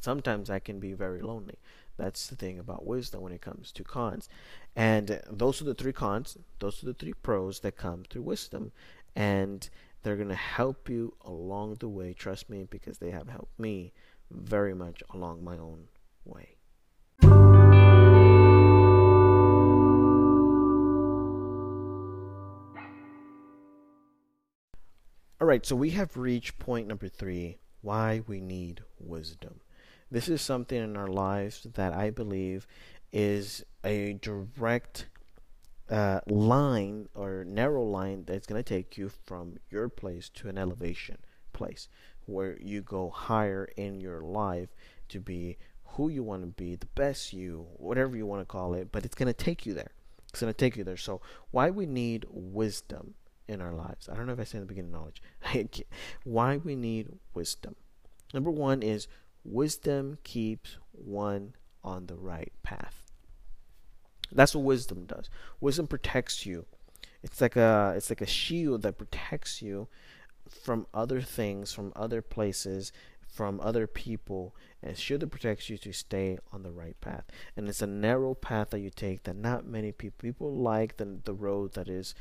Sometimes 0.00 0.48
that 0.48 0.64
can 0.64 0.80
be 0.80 0.92
very 0.94 1.20
lonely. 1.20 1.56
That's 1.96 2.26
the 2.26 2.36
thing 2.36 2.58
about 2.58 2.86
wisdom 2.86 3.22
when 3.22 3.32
it 3.32 3.40
comes 3.40 3.72
to 3.72 3.84
cons. 3.84 4.28
And 4.74 5.20
those 5.30 5.60
are 5.60 5.64
the 5.64 5.74
three 5.74 5.92
cons, 5.92 6.36
those 6.58 6.82
are 6.82 6.86
the 6.86 6.94
three 6.94 7.14
pros 7.14 7.60
that 7.60 7.76
come 7.76 8.04
through 8.08 8.22
wisdom. 8.22 8.72
And 9.14 9.68
they're 10.06 10.14
going 10.14 10.28
to 10.28 10.36
help 10.36 10.88
you 10.88 11.12
along 11.22 11.74
the 11.80 11.88
way. 11.88 12.12
Trust 12.12 12.48
me, 12.48 12.64
because 12.70 12.98
they 12.98 13.10
have 13.10 13.28
helped 13.28 13.58
me 13.58 13.92
very 14.30 14.72
much 14.72 15.02
along 15.12 15.42
my 15.42 15.58
own 15.58 15.88
way. 16.24 16.54
All 25.40 25.48
right, 25.48 25.66
so 25.66 25.74
we 25.74 25.90
have 25.90 26.16
reached 26.16 26.60
point 26.60 26.86
number 26.86 27.08
three 27.08 27.56
why 27.82 28.22
we 28.28 28.40
need 28.40 28.84
wisdom. 29.00 29.60
This 30.08 30.28
is 30.28 30.40
something 30.40 30.80
in 30.80 30.96
our 30.96 31.08
lives 31.08 31.66
that 31.74 31.92
I 31.92 32.10
believe 32.10 32.68
is 33.12 33.64
a 33.82 34.12
direct 34.12 35.06
line 36.26 37.08
or 37.14 37.44
narrow 37.44 37.84
line 37.84 38.24
that's 38.26 38.46
going 38.46 38.62
to 38.62 38.68
take 38.68 38.98
you 38.98 39.08
from 39.08 39.58
your 39.70 39.88
place 39.88 40.28
to 40.30 40.48
an 40.48 40.58
elevation 40.58 41.18
place 41.52 41.88
where 42.26 42.58
you 42.60 42.82
go 42.82 43.10
higher 43.10 43.68
in 43.76 44.00
your 44.00 44.20
life 44.20 44.68
to 45.08 45.20
be 45.20 45.56
who 45.90 46.08
you 46.08 46.22
want 46.22 46.42
to 46.42 46.48
be, 46.48 46.76
the 46.76 46.86
best 46.94 47.32
you, 47.32 47.66
whatever 47.76 48.16
you 48.16 48.26
want 48.26 48.42
to 48.42 48.46
call 48.46 48.74
it, 48.74 48.92
but 48.92 49.04
it's 49.04 49.14
going 49.14 49.28
to 49.28 49.32
take 49.32 49.64
you 49.64 49.72
there. 49.72 49.92
It's 50.28 50.40
going 50.40 50.52
to 50.52 50.56
take 50.56 50.76
you 50.76 50.84
there. 50.84 50.96
So, 50.96 51.22
why 51.50 51.70
we 51.70 51.86
need 51.86 52.26
wisdom 52.28 53.14
in 53.48 53.62
our 53.62 53.72
lives? 53.72 54.08
I 54.08 54.14
don't 54.14 54.26
know 54.26 54.34
if 54.34 54.40
I 54.40 54.44
said 54.44 54.58
in 54.58 54.66
the 54.66 54.66
beginning 54.66 54.92
knowledge. 54.92 55.22
why 56.24 56.58
we 56.58 56.76
need 56.76 57.08
wisdom. 57.32 57.76
Number 58.34 58.50
one 58.50 58.82
is 58.82 59.08
wisdom 59.44 60.18
keeps 60.24 60.76
one 60.92 61.54
on 61.82 62.06
the 62.06 62.16
right 62.16 62.52
path. 62.62 63.05
That's 64.32 64.54
what 64.54 64.64
wisdom 64.64 65.04
does. 65.04 65.30
Wisdom 65.60 65.86
protects 65.86 66.46
you. 66.46 66.66
It's 67.22 67.40
like 67.40 67.56
a 67.56 67.94
it's 67.96 68.10
like 68.10 68.20
a 68.20 68.26
shield 68.26 68.82
that 68.82 68.98
protects 68.98 69.62
you 69.62 69.88
from 70.48 70.86
other 70.94 71.20
things, 71.20 71.72
from 71.72 71.92
other 71.96 72.22
places, 72.22 72.92
from 73.26 73.60
other 73.60 73.86
people, 73.86 74.54
and 74.82 74.92
it 74.92 74.98
should 74.98 75.28
protects 75.30 75.68
you 75.68 75.76
to 75.78 75.92
stay 75.92 76.38
on 76.52 76.62
the 76.62 76.70
right 76.70 76.98
path. 77.00 77.24
And 77.56 77.68
it's 77.68 77.82
a 77.82 77.86
narrow 77.86 78.34
path 78.34 78.70
that 78.70 78.80
you 78.80 78.90
take 78.90 79.24
that 79.24 79.36
not 79.36 79.66
many 79.66 79.92
people 79.92 80.18
people 80.20 80.54
like 80.54 80.96
the 80.96 81.18
the 81.24 81.34
road 81.34 81.74
that 81.74 81.88
is 81.88 82.14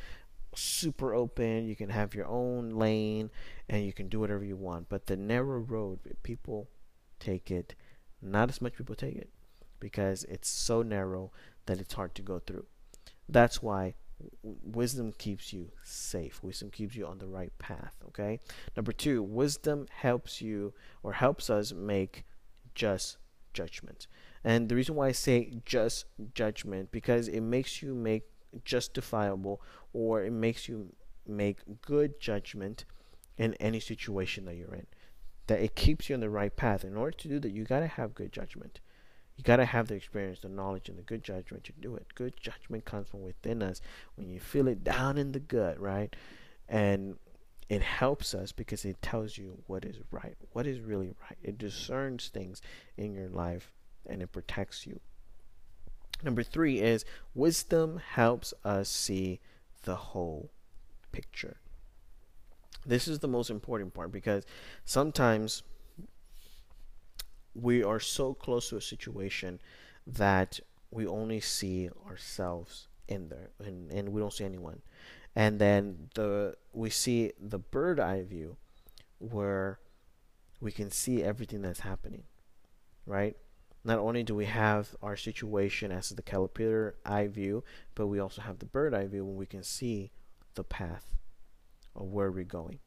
super 0.55 1.13
open. 1.13 1.67
You 1.67 1.75
can 1.75 1.89
have 1.89 2.15
your 2.15 2.27
own 2.27 2.71
lane 2.71 3.29
and 3.69 3.85
you 3.85 3.93
can 3.93 4.07
do 4.07 4.19
whatever 4.19 4.43
you 4.43 4.55
want. 4.55 4.89
But 4.89 5.05
the 5.05 5.17
narrow 5.17 5.59
road, 5.59 5.99
people 6.23 6.69
take 7.19 7.51
it. 7.51 7.75
Not 8.21 8.49
as 8.49 8.61
much 8.61 8.75
people 8.75 8.95
take 8.95 9.15
it 9.15 9.29
because 9.79 10.23
it's 10.25 10.49
so 10.49 10.81
narrow 10.81 11.31
that 11.65 11.79
it's 11.79 11.93
hard 11.93 12.15
to 12.15 12.21
go 12.21 12.39
through. 12.39 12.65
That's 13.27 13.61
why 13.61 13.95
wisdom 14.41 15.11
keeps 15.17 15.51
you 15.51 15.71
safe. 15.83 16.41
Wisdom 16.43 16.69
keeps 16.71 16.95
you 16.95 17.05
on 17.05 17.17
the 17.17 17.27
right 17.27 17.57
path. 17.59 17.95
Okay. 18.07 18.39
Number 18.75 18.91
two, 18.91 19.21
wisdom 19.21 19.87
helps 19.91 20.41
you 20.41 20.73
or 21.03 21.13
helps 21.13 21.49
us 21.49 21.73
make 21.73 22.25
just 22.73 23.17
judgment. 23.53 24.07
And 24.43 24.69
the 24.69 24.75
reason 24.75 24.95
why 24.95 25.07
I 25.07 25.11
say 25.11 25.59
just 25.65 26.05
judgment 26.33 26.91
because 26.91 27.27
it 27.27 27.41
makes 27.41 27.81
you 27.81 27.93
make 27.93 28.23
justifiable 28.63 29.61
or 29.93 30.23
it 30.23 30.31
makes 30.31 30.67
you 30.67 30.93
make 31.27 31.59
good 31.81 32.19
judgment 32.19 32.85
in 33.37 33.53
any 33.55 33.79
situation 33.79 34.45
that 34.45 34.55
you're 34.55 34.73
in. 34.73 34.85
That 35.47 35.61
it 35.61 35.75
keeps 35.75 36.09
you 36.09 36.15
on 36.15 36.21
the 36.21 36.29
right 36.29 36.55
path. 36.55 36.83
In 36.83 36.95
order 36.95 37.17
to 37.17 37.27
do 37.27 37.39
that, 37.39 37.51
you 37.51 37.63
gotta 37.63 37.87
have 37.87 38.15
good 38.15 38.31
judgment. 38.31 38.79
You 39.37 39.43
got 39.43 39.57
to 39.57 39.65
have 39.65 39.87
the 39.87 39.95
experience, 39.95 40.39
the 40.39 40.49
knowledge, 40.49 40.87
and 40.87 40.97
the 40.97 41.03
good 41.03 41.23
judgment 41.23 41.65
to 41.65 41.73
do 41.79 41.95
it. 41.95 42.07
Good 42.15 42.35
judgment 42.39 42.85
comes 42.85 43.09
from 43.09 43.21
within 43.21 43.61
us 43.61 43.81
when 44.15 44.29
you 44.29 44.39
feel 44.39 44.67
it 44.67 44.83
down 44.83 45.17
in 45.17 45.33
the 45.33 45.39
gut, 45.39 45.79
right? 45.79 46.15
And 46.69 47.17
it 47.67 47.81
helps 47.81 48.33
us 48.33 48.51
because 48.51 48.85
it 48.85 49.01
tells 49.01 49.37
you 49.37 49.63
what 49.67 49.83
is 49.83 49.97
right, 50.11 50.35
what 50.51 50.67
is 50.67 50.79
really 50.79 51.07
right. 51.07 51.37
It 51.43 51.57
discerns 51.57 52.29
things 52.29 52.61
in 52.95 53.13
your 53.13 53.27
life 53.27 53.71
and 54.05 54.21
it 54.21 54.31
protects 54.31 54.85
you. 54.85 54.99
Number 56.23 56.43
three 56.43 56.79
is 56.79 57.03
wisdom 57.33 57.99
helps 58.13 58.53
us 58.63 58.87
see 58.89 59.39
the 59.83 59.95
whole 59.95 60.51
picture. 61.11 61.57
This 62.85 63.07
is 63.07 63.19
the 63.19 63.27
most 63.27 63.49
important 63.49 63.93
part 63.93 64.11
because 64.11 64.45
sometimes 64.85 65.63
we 67.55 67.83
are 67.83 67.99
so 67.99 68.33
close 68.33 68.69
to 68.69 68.77
a 68.77 68.81
situation 68.81 69.59
that 70.05 70.59
we 70.91 71.07
only 71.07 71.39
see 71.39 71.89
ourselves 72.07 72.87
in 73.07 73.29
there 73.29 73.49
and, 73.59 73.91
and 73.91 74.09
we 74.09 74.21
don't 74.21 74.33
see 74.33 74.45
anyone. 74.45 74.81
And 75.35 75.59
then 75.59 76.09
the 76.15 76.55
we 76.73 76.89
see 76.89 77.31
the 77.39 77.59
bird 77.59 77.99
eye 77.99 78.23
view 78.23 78.57
where 79.19 79.79
we 80.61 80.71
can 80.71 80.91
see 80.91 81.23
everything 81.23 81.61
that's 81.61 81.81
happening 81.81 82.23
right? 83.05 83.35
Not 83.83 83.99
only 83.99 84.23
do 84.23 84.33
we 84.33 84.45
have 84.45 84.95
our 85.01 85.15
situation 85.15 85.91
as 85.91 86.09
the 86.09 86.21
caterpillar 86.21 86.95
eye 87.05 87.27
view 87.27 87.63
but 87.93 88.07
we 88.07 88.19
also 88.19 88.41
have 88.41 88.59
the 88.59 88.65
bird 88.65 88.93
eye 88.93 89.07
view 89.07 89.25
when 89.25 89.35
we 89.35 89.45
can 89.45 89.63
see 89.63 90.11
the 90.55 90.63
path 90.63 91.05
of 91.95 92.07
where 92.07 92.31
we're 92.31 92.43
going 92.43 92.79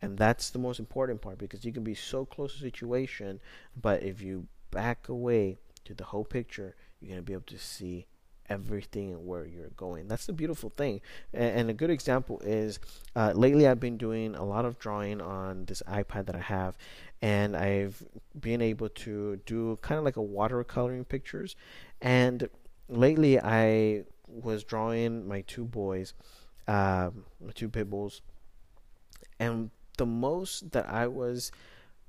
And 0.00 0.16
that's 0.16 0.50
the 0.50 0.58
most 0.58 0.78
important 0.78 1.20
part 1.20 1.38
because 1.38 1.64
you 1.64 1.72
can 1.72 1.82
be 1.82 1.94
so 1.94 2.24
close 2.24 2.52
to 2.52 2.58
a 2.58 2.70
situation, 2.70 3.40
but 3.80 4.02
if 4.02 4.22
you 4.22 4.46
back 4.70 5.08
away 5.08 5.58
to 5.84 5.94
the 5.94 6.04
whole 6.04 6.24
picture, 6.24 6.76
you're 7.00 7.08
going 7.08 7.18
to 7.18 7.24
be 7.24 7.32
able 7.32 7.42
to 7.46 7.58
see 7.58 8.06
everything 8.48 9.12
and 9.12 9.26
where 9.26 9.44
you're 9.44 9.68
going. 9.76 10.08
That's 10.08 10.26
the 10.26 10.32
beautiful 10.32 10.70
thing. 10.70 11.00
And, 11.32 11.68
a 11.70 11.74
good 11.74 11.90
example 11.90 12.40
is 12.40 12.78
uh, 13.14 13.32
lately 13.34 13.66
I've 13.66 13.80
been 13.80 13.96
doing 13.96 14.34
a 14.34 14.44
lot 14.44 14.64
of 14.64 14.78
drawing 14.78 15.20
on 15.20 15.66
this 15.66 15.82
iPad 15.86 16.26
that 16.26 16.36
I 16.36 16.40
have, 16.40 16.76
and 17.20 17.56
I've 17.56 18.02
been 18.38 18.62
able 18.62 18.88
to 18.88 19.40
do 19.44 19.78
kind 19.82 19.98
of 19.98 20.04
like 20.04 20.16
a 20.16 20.20
watercoloring 20.20 21.06
pictures. 21.08 21.56
And 22.00 22.48
lately 22.88 23.40
I 23.40 24.04
was 24.26 24.64
drawing 24.64 25.26
my 25.26 25.42
two 25.42 25.64
boys, 25.64 26.14
uh, 26.66 27.10
my 27.44 27.52
two 27.54 27.68
pit 27.68 27.90
bulls, 27.90 28.22
and 29.38 29.70
the 29.98 30.06
most 30.06 30.72
that 30.72 30.88
I 30.88 31.06
was 31.06 31.52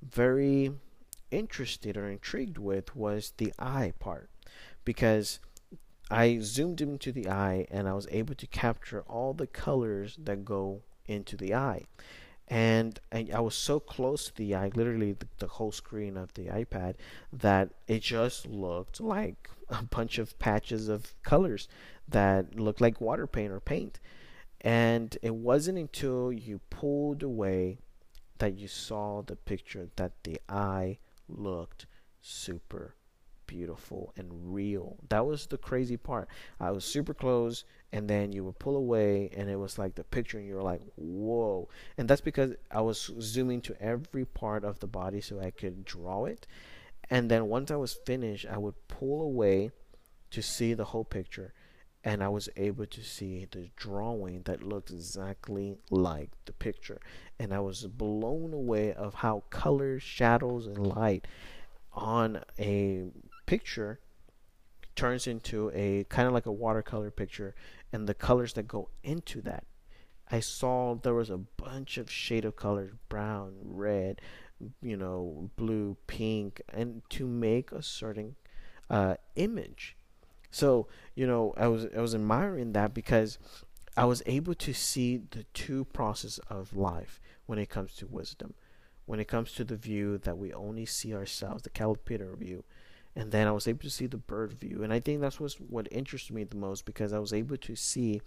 very 0.02 0.72
interested 1.32 1.98
or 1.98 2.10
intrigued 2.10 2.58
with 2.58 2.96
was 2.96 3.34
the 3.38 3.54
eye 3.60 3.94
part 4.00 4.30
because 4.86 5.40
I 6.10 6.40
zoomed 6.42 6.82
into 6.82 7.12
the 7.12 7.30
eye 7.30 7.68
and 7.70 7.88
I 7.88 7.94
was 7.94 8.08
able 8.10 8.36
to 8.36 8.48
capture 8.48 9.02
all 9.02 9.34
the 9.34 9.48
colors 9.48 10.18
that 10.24 10.44
go 10.46 10.82
into 11.06 11.38
the 11.38 11.54
eye. 11.54 11.86
And 12.48 13.00
I, 13.12 13.40
was 13.42 13.54
so 13.54 13.80
close 13.80 14.26
to 14.26 14.36
the 14.36 14.56
eye, 14.56 14.72
literally 14.74 15.16
the 15.38 15.46
whole 15.46 15.72
screen 15.72 16.18
of 16.18 16.34
the 16.34 16.46
iPad, 16.46 16.96
that 17.32 17.70
it 17.88 18.02
just 18.02 18.48
looked 18.48 19.00
like 19.00 19.50
a 19.70 19.84
bunch 19.84 20.18
of 20.18 20.38
patches 20.40 20.90
of 20.90 21.14
colors 21.22 21.68
that 22.08 22.60
looked 22.60 22.82
like 22.82 23.00
water 23.00 23.28
paint 23.28 23.52
or 23.52 23.60
paint. 23.60 24.00
And 24.62 25.18
it 25.22 25.36
wasn't 25.36 25.78
until 25.78 26.32
you 26.32 26.60
pulled 26.70 27.24
away 27.24 27.80
that 28.40 28.58
you 28.58 28.68
saw 28.68 29.22
the 29.22 29.36
picture 29.36 29.90
that 29.96 30.24
the 30.24 30.40
eye 30.50 31.00
looked 31.28 31.86
super 32.22 32.96
beautiful 33.50 34.14
and 34.16 34.54
real. 34.54 34.98
That 35.10 35.26
was 35.26 35.48
the 35.48 35.58
crazy 35.58 35.98
part. 35.98 36.28
I 36.60 36.72
was 36.72 36.86
super 36.86 37.16
close, 37.16 37.64
and 37.92 38.08
then 38.08 38.32
you 38.32 38.44
would 38.44 38.60
pull 38.60 38.76
away, 38.76 39.32
and 39.36 39.50
it 39.50 39.56
was 39.56 39.80
like 39.80 39.96
the 39.96 40.04
picture, 40.04 40.38
and 40.38 40.48
you 40.48 40.56
were 40.56 40.62
like, 40.62 40.82
whoa. 40.96 41.68
And 41.98 42.08
that's 42.08 42.22
because 42.22 42.54
I 42.70 42.82
was 42.82 43.12
zooming 43.20 43.62
to 43.62 43.82
every 43.82 44.26
part 44.26 44.64
of 44.64 44.80
the 44.80 44.88
body 44.88 45.20
so 45.20 45.40
I 45.40 45.50
could 45.52 45.84
draw 45.84 46.26
it. 46.26 46.46
And 47.10 47.32
then 47.32 47.48
once 47.48 47.72
I 47.72 47.76
was 47.76 47.98
finished, 48.06 48.46
I 48.46 48.58
would 48.58 48.76
pull 48.88 49.24
away 49.24 49.72
to 50.30 50.42
see 50.44 50.76
the 50.76 50.86
whole 50.86 51.06
picture. 51.06 51.54
And 52.04 52.24
I 52.24 52.30
was 52.30 52.48
able 52.56 52.86
to 52.86 53.04
see 53.04 53.46
the 53.52 53.70
drawing 53.76 54.44
that 54.44 54.64
looked 54.64 54.90
exactly 54.90 55.78
like 55.90 56.30
the 56.46 56.54
picture. 56.54 57.02
And 57.38 57.54
I 57.54 57.60
was 57.60 57.86
blown 57.88 58.54
away 58.54 58.94
of 58.94 59.16
how 59.16 59.44
colors, 59.50 60.02
shadows, 60.02 60.66
and 60.66 60.88
light 60.88 61.26
on 61.94 62.42
a 62.58 63.04
picture 63.46 64.00
turns 64.96 65.28
into 65.28 65.72
a 65.74 66.04
kind 66.10 66.28
of 66.28 66.34
like 66.34 66.46
a 66.46 66.52
watercolor 66.52 67.10
picture 67.10 67.56
and 67.94 68.08
the 68.08 68.14
colors 68.14 68.54
that 68.54 68.68
go 68.68 68.90
into 69.02 69.42
that 69.42 69.64
i 70.30 70.42
saw 70.42 70.94
there 70.94 71.14
was 71.14 71.30
a 71.30 71.38
bunch 71.38 71.98
of 71.98 72.12
shade 72.12 72.44
of 72.44 72.56
colors 72.56 72.92
brown 73.08 73.54
red 73.64 74.20
you 74.82 74.98
know 74.98 75.50
blue 75.56 75.96
pink 76.06 76.62
and 76.74 77.02
to 77.10 77.26
make 77.26 77.72
a 77.72 77.82
certain 77.82 78.36
uh, 78.90 79.16
image 79.36 79.96
so 80.52 80.88
you 81.16 81.26
know 81.28 81.54
i 81.58 81.68
was 81.68 81.88
i 81.96 82.02
was 82.02 82.16
admiring 82.16 82.74
that 82.74 82.94
because 82.94 83.38
i 83.98 84.06
was 84.06 84.24
able 84.26 84.54
to 84.54 84.74
see 84.74 85.18
the 85.32 85.44
two 85.54 85.86
processes 85.86 86.40
of 86.50 86.76
life 86.76 87.20
when 87.46 87.60
it 87.60 87.70
comes 87.70 87.94
to 87.96 88.08
wisdom 88.08 88.54
when 89.06 89.20
it 89.20 89.28
comes 89.28 89.54
to 89.54 89.64
the 89.64 89.76
view 89.76 90.18
that 90.18 90.38
we 90.38 90.54
only 90.54 90.86
see 90.86 91.14
ourselves 91.14 91.64
the 91.64 91.70
caterpillar 91.70 92.36
view 92.36 92.64
and 93.16 93.32
then 93.32 93.48
I 93.48 93.52
was 93.52 93.68
able 93.68 93.82
to 93.82 93.90
see 93.90 94.06
the 94.06 94.18
bird 94.18 94.54
view. 94.54 94.84
And 94.84 94.94
I 94.94 95.00
think 95.00 95.20
that's 95.20 95.40
was 95.40 95.56
what 95.56 95.88
interested 95.92 96.34
me 96.34 96.44
the 96.44 96.56
most 96.56 96.86
because 96.86 97.12
I 97.12 97.20
was 97.20 97.34
able 97.34 97.58
to 97.58 97.76
see 97.76 98.22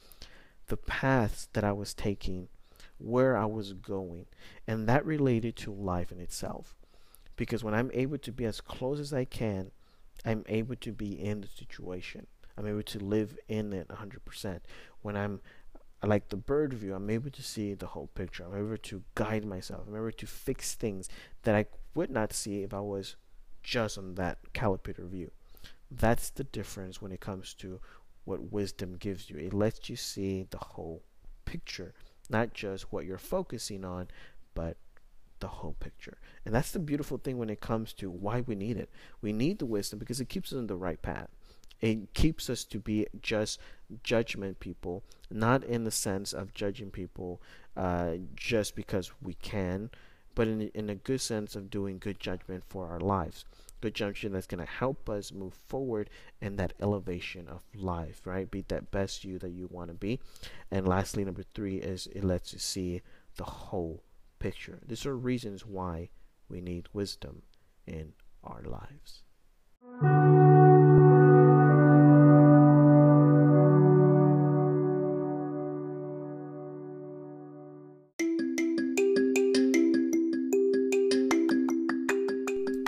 the 0.67 0.77
paths 0.77 1.49
that 1.53 1.65
I 1.65 1.73
was 1.73 1.95
taking, 1.95 2.49
where 2.99 3.37
I 3.37 3.47
was 3.47 3.73
going, 3.73 4.27
and 4.67 4.89
that 4.89 5.07
related 5.07 5.57
to 5.57 5.73
life 5.73 6.13
in 6.13 6.21
itself. 6.21 6.77
Because 7.37 7.65
when 7.65 7.75
I'm 7.75 7.91
able 7.95 8.19
to 8.19 8.33
be 8.33 8.45
as 8.45 8.61
close 8.61 9.01
as 9.01 9.13
I 9.13 9.25
can, 9.25 9.71
I'm 10.25 10.45
able 10.49 10.77
to 10.77 10.93
be 10.93 11.21
in 11.21 11.41
the 11.41 11.49
situation. 11.49 12.27
I'm 12.57 12.67
able 12.67 12.83
to 12.83 12.99
live 12.99 13.37
in 13.49 13.73
it 13.73 13.89
100%. 13.89 14.61
When 15.03 15.17
I'm 15.17 15.41
like 16.05 16.29
the 16.29 16.37
bird 16.37 16.75
view, 16.75 16.95
I'm 16.95 17.11
able 17.11 17.31
to 17.31 17.43
see 17.43 17.75
the 17.75 17.87
whole 17.87 18.09
picture. 18.09 18.45
I'm 18.45 18.59
able 18.59 18.77
to 18.77 19.03
guide 19.15 19.45
myself. 19.45 19.83
I'm 19.87 19.97
able 19.97 20.13
to 20.13 20.27
fix 20.27 20.75
things 20.75 21.09
that 21.43 21.55
I 21.55 21.67
would 21.95 22.11
not 22.11 22.33
see 22.33 22.63
if 22.63 22.75
I 22.75 22.81
was 22.81 23.17
just 23.63 23.99
on 23.99 24.15
that 24.17 24.39
caliper 24.53 25.09
view. 25.09 25.31
That's 25.91 26.31
the 26.31 26.45
difference 26.45 27.01
when 27.01 27.13
it 27.13 27.21
comes 27.21 27.55
to 27.55 27.81
what 28.25 28.53
wisdom 28.53 28.97
gives 28.97 29.31
you. 29.31 29.37
It 29.39 29.53
lets 29.53 29.89
you 29.89 29.97
see 29.97 30.47
the 30.51 30.59
whole 30.59 31.03
picture, 31.45 31.95
not 32.31 32.55
just 32.55 32.93
what 32.93 33.05
you're 33.05 33.19
focusing 33.19 33.85
on, 33.85 34.09
but 34.55 34.77
the 35.43 35.49
whole 35.49 35.75
picture. 35.81 36.17
And 36.47 36.55
that's 36.55 36.71
the 36.71 36.79
beautiful 36.79 37.19
thing 37.19 37.37
when 37.37 37.51
it 37.51 37.61
comes 37.61 37.93
to 37.95 38.11
why 38.11 38.41
we 38.41 38.55
need 38.55 38.77
it. 38.77 38.89
We 39.21 39.33
need 39.33 39.59
the 39.59 39.67
wisdom 39.67 39.99
because 39.99 40.21
it 40.21 40.29
keeps 40.29 40.53
us 40.53 40.59
on 40.59 40.69
the 40.69 40.77
right 40.77 41.03
path. 41.03 41.29
It 41.81 42.15
keeps 42.15 42.49
us 42.49 42.65
to 42.67 42.79
be 42.79 43.09
just 43.21 43.59
judgment 44.05 44.61
people, 44.61 45.03
not 45.31 45.65
in 45.65 45.83
the 45.83 45.91
sense 45.91 46.33
of 46.33 46.55
judging 46.55 46.93
people 46.93 47.43
uh, 47.77 48.15
just 48.37 48.77
because 48.77 49.11
we 49.21 49.35
can, 49.35 49.91
but 50.37 50.47
in, 50.47 50.71
in 50.75 50.89
a 50.89 50.95
good 50.95 51.21
sense 51.21 51.57
of 51.57 51.71
doing 51.71 51.99
good 51.99 52.21
judgment 52.21 52.63
for 52.69 52.87
our 52.87 53.01
lives. 53.01 53.45
Good 53.81 53.97
judgment 53.97 54.35
that's 54.35 54.47
going 54.47 54.65
to 54.65 54.73
help 54.73 55.11
us 55.11 55.33
move 55.33 55.55
forward 55.55 56.09
in 56.41 56.55
that 56.55 56.73
elevation 56.81 57.49
of 57.49 57.63
life, 57.75 58.21
right? 58.25 58.49
Be 58.49 58.65
that 58.69 58.93
best 58.93 59.25
you 59.25 59.41
that 59.41 59.51
you 59.51 59.67
want 59.73 59.89
to 59.89 59.95
be. 59.95 60.21
And 60.71 60.87
lastly, 60.87 61.25
number 61.25 61.43
three 61.53 61.79
is 61.79 62.07
it 62.07 62.23
lets 62.23 62.53
you 62.53 62.61
see 62.61 63.03
the 63.37 63.45
whole 63.45 64.05
picture. 64.43 64.81
These 64.85 65.07
are 65.07 65.17
reasons 65.17 65.65
why 65.65 66.11
we 66.49 66.61
need 66.61 66.89
wisdom 66.93 67.43
in 67.87 68.13
our 68.43 68.63
lives. 68.65 69.23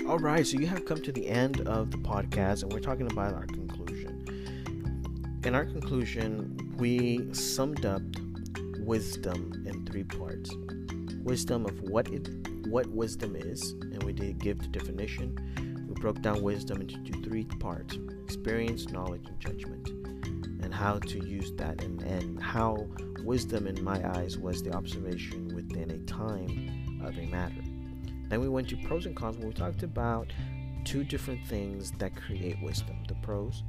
All 0.08 0.18
right, 0.18 0.44
so 0.44 0.58
you 0.58 0.66
have 0.66 0.84
come 0.86 1.00
to 1.02 1.12
the 1.12 1.28
end 1.28 1.60
of 1.68 1.92
the 1.92 1.98
podcast, 1.98 2.64
and 2.64 2.72
we're 2.72 2.80
talking 2.80 3.10
about 3.12 3.32
our 3.32 3.46
conclusion. 3.46 4.24
In 5.44 5.54
our 5.54 5.64
conclusion, 5.64 6.74
we 6.78 7.32
summed 7.32 7.86
up 7.86 8.02
wisdom 8.80 9.64
in 9.66 9.86
three 9.86 10.02
parts: 10.02 10.50
wisdom 11.24 11.66
of 11.66 11.80
what 11.82 12.08
it, 12.08 12.28
what 12.68 12.86
wisdom 12.88 13.34
is, 13.34 13.72
and 13.72 14.02
we 14.02 14.12
did 14.12 14.38
give 14.38 14.60
the 14.60 14.68
definition. 14.68 15.86
We 15.88 15.94
broke 16.00 16.20
down 16.20 16.42
wisdom 16.42 16.80
into 16.80 17.12
three 17.22 17.44
parts: 17.44 17.98
experience, 18.22 18.90
knowledge, 18.90 19.26
and 19.26 19.40
judgment, 19.40 19.88
and 20.62 20.72
how 20.72 20.98
to 20.98 21.18
use 21.26 21.52
that, 21.56 21.82
and, 21.82 22.02
and 22.02 22.42
how 22.42 22.86
wisdom, 23.24 23.66
in 23.66 23.82
my 23.82 24.06
eyes, 24.16 24.38
was 24.38 24.62
the 24.62 24.72
observation 24.72 25.48
within 25.54 25.90
a 25.90 25.98
time 26.00 27.00
of 27.02 27.16
a 27.16 27.26
matter. 27.26 27.62
Then 28.28 28.40
we 28.40 28.48
went 28.48 28.68
to 28.68 28.76
pros 28.76 29.06
and 29.06 29.16
cons 29.16 29.38
where 29.38 29.48
we 29.48 29.54
talked 29.54 29.82
about 29.82 30.32
two 30.84 31.04
different 31.04 31.46
things 31.46 31.90
that 31.98 32.14
create 32.14 32.56
wisdom 32.62 32.96
the 33.08 33.14
pros 33.16 33.62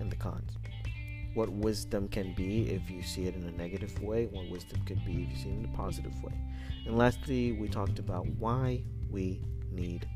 and 0.00 0.10
the 0.10 0.16
cons. 0.16 0.56
What 1.34 1.50
wisdom 1.50 2.08
can 2.08 2.32
be 2.34 2.70
if 2.70 2.88
you 2.90 3.02
see 3.02 3.26
it 3.26 3.34
in 3.34 3.44
a 3.44 3.50
negative 3.50 4.00
way, 4.00 4.26
what 4.26 4.48
wisdom 4.48 4.80
could 4.86 5.04
be 5.04 5.24
if 5.24 5.30
you 5.30 5.36
see 5.36 5.50
it 5.50 5.58
in 5.58 5.64
a 5.64 5.76
positive 5.76 6.14
way. 6.22 6.32
And 6.86 6.96
lastly, 6.96 7.52
we 7.52 7.68
talked 7.68 7.98
about 7.98 8.26
why 8.38 8.82
we 9.10 9.42
need 9.70 10.06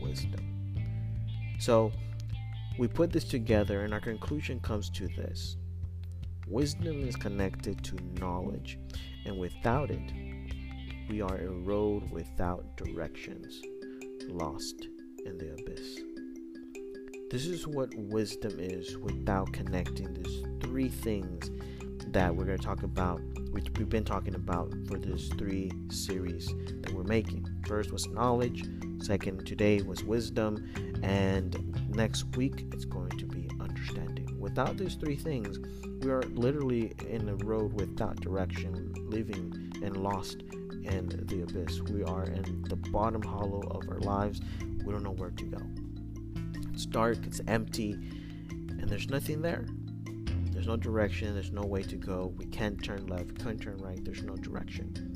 wisdom. 0.00 0.44
So 1.60 1.92
we 2.78 2.88
put 2.88 3.12
this 3.12 3.24
together, 3.24 3.84
and 3.84 3.94
our 3.94 4.00
conclusion 4.00 4.58
comes 4.60 4.90
to 4.90 5.06
this 5.08 5.56
wisdom 6.46 7.06
is 7.08 7.16
connected 7.16 7.82
to 7.84 7.96
knowledge, 8.20 8.78
and 9.24 9.38
without 9.38 9.90
it, 9.90 10.12
we 11.08 11.22
are 11.22 11.36
a 11.36 11.50
road 11.50 12.10
without 12.10 12.76
directions, 12.76 13.62
lost 14.28 14.88
in 15.24 15.38
the 15.38 15.52
abyss. 15.52 16.13
This 17.30 17.46
is 17.46 17.66
what 17.66 17.92
wisdom 17.96 18.60
is 18.60 18.98
without 18.98 19.52
connecting 19.52 20.12
these 20.12 20.44
three 20.60 20.88
things 20.88 21.50
that 22.08 22.36
we're 22.36 22.44
going 22.44 22.58
to 22.58 22.64
talk 22.64 22.82
about, 22.82 23.20
which 23.50 23.66
we've 23.76 23.88
been 23.88 24.04
talking 24.04 24.34
about 24.34 24.72
for 24.86 24.98
this 24.98 25.28
three 25.30 25.72
series 25.90 26.46
that 26.82 26.92
we're 26.92 27.02
making. 27.02 27.48
First 27.66 27.92
was 27.92 28.06
knowledge, 28.08 28.64
second, 29.02 29.46
today 29.46 29.80
was 29.80 30.04
wisdom, 30.04 30.70
and 31.02 31.74
next 31.88 32.24
week 32.36 32.66
it's 32.72 32.84
going 32.84 33.10
to 33.10 33.26
be 33.26 33.48
understanding. 33.58 34.38
Without 34.38 34.76
these 34.76 34.94
three 34.94 35.16
things, 35.16 35.58
we 36.04 36.10
are 36.10 36.22
literally 36.34 36.92
in 37.08 37.28
a 37.30 37.36
road 37.36 37.72
without 37.72 38.20
direction, 38.20 38.92
living 39.08 39.72
and 39.82 39.96
lost 39.96 40.42
in 40.84 41.08
the 41.26 41.42
abyss. 41.42 41.80
We 41.80 42.04
are 42.04 42.24
in 42.24 42.64
the 42.68 42.76
bottom 42.76 43.22
hollow 43.22 43.62
of 43.70 43.88
our 43.88 44.00
lives. 44.00 44.40
We 44.84 44.92
don't 44.92 45.02
know 45.02 45.12
where 45.12 45.30
to 45.30 45.44
go. 45.46 45.83
It's 46.74 46.86
dark, 46.86 47.18
it's 47.24 47.40
empty, 47.46 47.92
and 47.92 48.88
there's 48.88 49.08
nothing 49.08 49.42
there. 49.42 49.64
There's 50.50 50.66
no 50.66 50.76
direction, 50.76 51.32
there's 51.32 51.52
no 51.52 51.62
way 51.62 51.84
to 51.84 51.94
go. 51.94 52.34
We 52.36 52.46
can't 52.46 52.82
turn 52.82 53.06
left, 53.06 53.26
we 53.26 53.44
can't 53.44 53.62
turn 53.62 53.78
right, 53.78 54.04
there's 54.04 54.24
no 54.24 54.34
direction. 54.34 55.13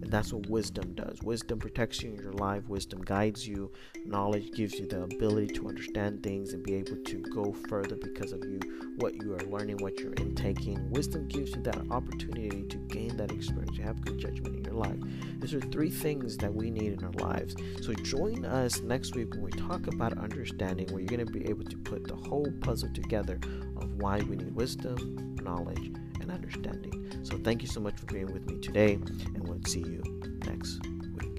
And 0.00 0.10
that's 0.10 0.32
what 0.32 0.48
wisdom 0.48 0.94
does. 0.94 1.22
Wisdom 1.22 1.58
protects 1.58 2.02
you 2.02 2.10
in 2.10 2.16
your 2.16 2.32
life, 2.32 2.68
wisdom 2.68 3.02
guides 3.02 3.46
you, 3.46 3.70
knowledge 4.04 4.52
gives 4.52 4.74
you 4.74 4.86
the 4.86 5.02
ability 5.02 5.48
to 5.54 5.68
understand 5.68 6.22
things 6.22 6.52
and 6.52 6.62
be 6.62 6.74
able 6.74 6.96
to 7.04 7.22
go 7.34 7.52
further 7.68 7.96
because 7.96 8.32
of 8.32 8.44
you, 8.44 8.60
what 8.98 9.14
you 9.16 9.34
are 9.34 9.40
learning, 9.46 9.78
what 9.78 9.98
you're 9.98 10.14
intaking. 10.14 10.88
Wisdom 10.90 11.26
gives 11.26 11.50
you 11.50 11.62
that 11.62 11.78
opportunity 11.90 12.62
to 12.62 12.76
gain 12.88 13.16
that 13.16 13.32
experience, 13.32 13.76
to 13.76 13.82
have 13.82 14.00
good 14.00 14.18
judgment 14.18 14.56
in 14.56 14.64
your 14.64 14.74
life. 14.74 14.98
These 15.40 15.54
are 15.54 15.60
three 15.60 15.90
things 15.90 16.36
that 16.38 16.54
we 16.54 16.70
need 16.70 16.92
in 16.92 17.04
our 17.04 17.12
lives. 17.12 17.56
So 17.82 17.92
join 17.94 18.44
us 18.44 18.80
next 18.80 19.16
week 19.16 19.30
when 19.34 19.42
we 19.42 19.50
talk 19.50 19.86
about 19.88 20.16
understanding, 20.18 20.86
where 20.88 21.00
you're 21.00 21.08
going 21.08 21.26
to 21.26 21.32
be 21.32 21.46
able 21.48 21.64
to 21.64 21.76
put 21.78 22.06
the 22.06 22.16
whole 22.16 22.52
puzzle 22.60 22.90
together 22.94 23.40
of 23.76 23.92
why 23.94 24.20
we 24.20 24.36
need 24.36 24.54
wisdom, 24.54 25.36
knowledge, 25.42 25.92
and 26.28 26.44
understanding. 26.44 27.24
So 27.24 27.38
thank 27.38 27.62
you 27.62 27.68
so 27.68 27.80
much 27.80 27.96
for 27.96 28.06
being 28.06 28.32
with 28.32 28.46
me 28.46 28.58
today, 28.60 28.94
and 28.94 29.46
we'll 29.46 29.60
see 29.66 29.80
you 29.80 30.02
next 30.46 30.80
week. 31.14 31.38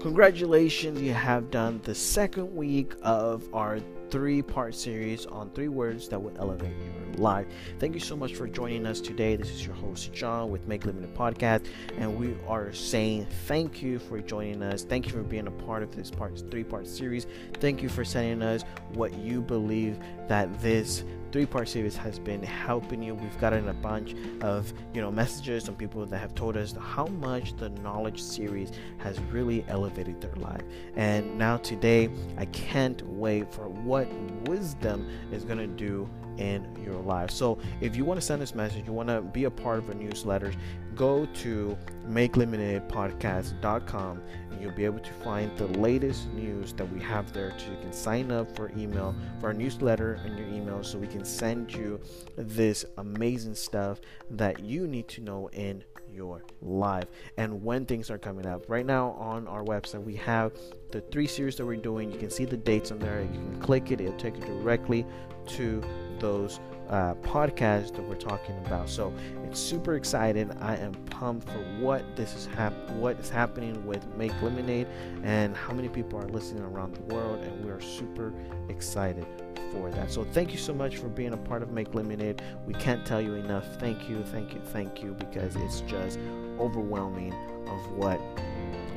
Congratulations, 0.00 1.00
you 1.00 1.12
have 1.12 1.50
done 1.50 1.80
the 1.84 1.94
second 1.94 2.54
week 2.54 2.94
of 3.02 3.44
our 3.52 3.78
three 4.10 4.42
part 4.42 4.74
series 4.74 5.26
on 5.26 5.50
three 5.50 5.68
words 5.68 6.08
that 6.08 6.20
will 6.20 6.36
elevate 6.38 6.74
your 6.76 6.97
life. 7.18 7.46
Thank 7.78 7.94
you 7.94 8.00
so 8.00 8.16
much 8.16 8.34
for 8.34 8.46
joining 8.46 8.86
us 8.86 9.00
today. 9.00 9.36
This 9.36 9.50
is 9.50 9.66
your 9.66 9.74
host, 9.74 10.12
John, 10.12 10.50
with 10.50 10.66
Make 10.66 10.86
Lemonade 10.86 11.14
Podcast, 11.14 11.66
and 11.98 12.18
we 12.18 12.36
are 12.46 12.72
saying 12.72 13.26
thank 13.46 13.82
you 13.82 13.98
for 13.98 14.20
joining 14.20 14.62
us. 14.62 14.84
Thank 14.84 15.06
you 15.06 15.12
for 15.12 15.22
being 15.22 15.46
a 15.46 15.52
part 15.52 15.82
of 15.82 15.94
this 15.94 16.10
part 16.10 16.42
three 16.50 16.64
part 16.64 16.86
series. 16.86 17.26
Thank 17.54 17.82
you 17.82 17.88
for 17.88 18.04
sending 18.04 18.42
us 18.42 18.62
what 18.94 19.12
you 19.14 19.40
believe 19.40 19.98
that 20.28 20.60
this 20.60 21.04
three 21.32 21.46
part 21.46 21.68
series 21.68 21.96
has 21.96 22.18
been 22.18 22.42
helping 22.42 23.02
you. 23.02 23.14
We've 23.14 23.38
gotten 23.38 23.68
a 23.68 23.74
bunch 23.74 24.14
of 24.40 24.72
you 24.94 25.00
know 25.00 25.10
messages 25.10 25.66
from 25.66 25.76
people 25.76 26.04
that 26.04 26.18
have 26.18 26.34
told 26.34 26.56
us 26.56 26.74
how 26.80 27.06
much 27.06 27.56
the 27.56 27.70
knowledge 27.70 28.20
series 28.20 28.72
has 28.98 29.18
really 29.32 29.64
elevated 29.68 30.20
their 30.20 30.34
life. 30.36 30.62
And 30.96 31.38
now 31.38 31.58
today, 31.58 32.10
I 32.36 32.46
can't 32.46 33.02
wait 33.06 33.52
for 33.52 33.68
what 33.68 34.08
wisdom 34.46 35.08
is 35.32 35.44
gonna 35.44 35.66
do 35.66 36.08
in 36.38 36.64
your 36.84 36.94
life. 36.94 37.30
So 37.30 37.58
if 37.80 37.96
you 37.96 38.04
want 38.04 38.20
to 38.20 38.24
send 38.24 38.40
this 38.40 38.54
message, 38.54 38.86
you 38.86 38.92
want 38.92 39.08
to 39.08 39.20
be 39.20 39.44
a 39.44 39.50
part 39.50 39.78
of 39.78 39.88
our 39.88 39.94
newsletters, 39.94 40.56
go 40.98 41.24
to 41.26 41.78
makelemonadepodcast.com 42.08 44.22
and 44.50 44.60
you'll 44.60 44.72
be 44.72 44.84
able 44.84 44.98
to 44.98 45.12
find 45.12 45.56
the 45.56 45.68
latest 45.78 46.28
news 46.32 46.72
that 46.72 46.92
we 46.92 46.98
have 47.00 47.32
there 47.32 47.54
so 47.56 47.70
you 47.70 47.76
can 47.80 47.92
sign 47.92 48.32
up 48.32 48.56
for 48.56 48.72
email 48.76 49.14
for 49.40 49.46
our 49.46 49.54
newsletter 49.54 50.20
in 50.26 50.36
your 50.36 50.48
email 50.48 50.82
so 50.82 50.98
we 50.98 51.06
can 51.06 51.24
send 51.24 51.72
you 51.72 52.00
this 52.36 52.84
amazing 52.98 53.54
stuff 53.54 54.00
that 54.30 54.58
you 54.60 54.88
need 54.88 55.06
to 55.06 55.20
know 55.20 55.48
in 55.52 55.84
your 56.12 56.42
life 56.62 57.06
and 57.36 57.62
when 57.62 57.86
things 57.86 58.10
are 58.10 58.18
coming 58.18 58.44
up. 58.44 58.68
Right 58.68 58.84
now 58.84 59.10
on 59.12 59.46
our 59.46 59.62
website, 59.62 60.02
we 60.02 60.16
have 60.16 60.50
the 60.90 61.00
three 61.00 61.28
series 61.28 61.54
that 61.56 61.66
we're 61.66 61.76
doing. 61.76 62.10
You 62.10 62.18
can 62.18 62.30
see 62.30 62.44
the 62.44 62.56
dates 62.56 62.90
on 62.90 62.98
there. 62.98 63.20
You 63.20 63.28
can 63.28 63.60
click 63.60 63.92
it, 63.92 64.00
it'll 64.00 64.14
take 64.14 64.36
you 64.36 64.44
directly 64.44 65.06
to 65.46 65.80
those 66.18 66.58
uh, 66.88 67.14
podcasts 67.16 67.94
that 67.94 68.02
we're 68.08 68.14
talking 68.14 68.56
about. 68.66 68.88
So 68.88 69.12
it's 69.44 69.60
super 69.60 69.94
excited. 69.94 70.50
I 70.60 70.76
am 70.76 70.92
pumped 71.10 71.48
for 71.48 71.58
what 71.80 72.02
this 72.16 72.34
is 72.34 72.46
hap- 72.46 72.90
what 72.92 73.18
is 73.18 73.30
happening 73.30 73.84
with 73.86 74.06
Make 74.16 74.32
Lemonade 74.42 74.86
and 75.22 75.56
how 75.56 75.72
many 75.72 75.88
people 75.88 76.18
are 76.18 76.28
listening 76.28 76.62
around 76.64 76.94
the 76.94 77.14
world, 77.14 77.42
and 77.42 77.64
we 77.64 77.70
are 77.70 77.80
super 77.80 78.32
excited 78.68 79.26
for 79.72 79.90
that. 79.90 80.10
So 80.10 80.24
thank 80.24 80.52
you 80.52 80.58
so 80.58 80.72
much 80.72 80.96
for 80.96 81.08
being 81.08 81.34
a 81.34 81.36
part 81.36 81.62
of 81.62 81.70
Make 81.72 81.94
Lemonade. 81.94 82.40
We 82.66 82.74
can't 82.74 83.04
tell 83.04 83.20
you 83.20 83.34
enough. 83.34 83.66
Thank 83.76 84.08
you, 84.08 84.22
thank 84.24 84.54
you, 84.54 84.60
thank 84.60 85.02
you, 85.02 85.12
because 85.12 85.56
it's 85.56 85.82
just 85.82 86.18
overwhelming 86.58 87.34
of 87.68 87.92
what 87.92 88.20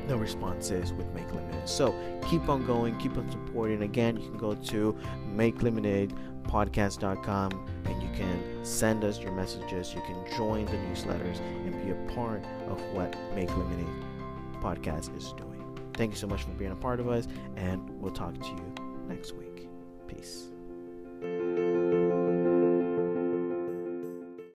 the 0.08 0.16
response 0.16 0.70
is 0.70 0.92
with 0.94 1.06
Make 1.14 1.32
Lemonade. 1.32 1.68
So 1.68 1.94
keep 2.28 2.48
on 2.48 2.66
going, 2.66 2.98
keep 2.98 3.16
on 3.16 3.30
supporting. 3.30 3.82
Again, 3.82 4.16
you 4.16 4.28
can 4.30 4.38
go 4.38 4.54
to 4.54 4.96
Make 5.26 5.62
Lemonade 5.62 6.14
podcast.com 6.52 7.50
and 7.86 8.02
you 8.02 8.08
can 8.14 8.64
send 8.64 9.04
us 9.04 9.18
your 9.18 9.32
messages. 9.32 9.94
You 9.94 10.02
can 10.02 10.36
join 10.36 10.66
the 10.66 10.72
newsletters 10.72 11.40
and 11.40 11.72
be 11.84 11.90
a 11.90 12.14
part 12.14 12.44
of 12.68 12.80
what 12.92 13.16
Make 13.34 13.48
Lemonade 13.56 13.86
podcast 14.60 15.16
is 15.16 15.32
doing. 15.32 15.64
Thank 15.94 16.12
you 16.12 16.18
so 16.18 16.26
much 16.26 16.42
for 16.42 16.50
being 16.50 16.72
a 16.72 16.76
part 16.76 17.00
of 17.00 17.08
us, 17.08 17.26
and 17.56 17.88
we'll 18.00 18.12
talk 18.12 18.34
to 18.34 18.48
you 18.48 18.74
next 19.08 19.32
week. 19.32 19.68
Peace. 20.06 20.48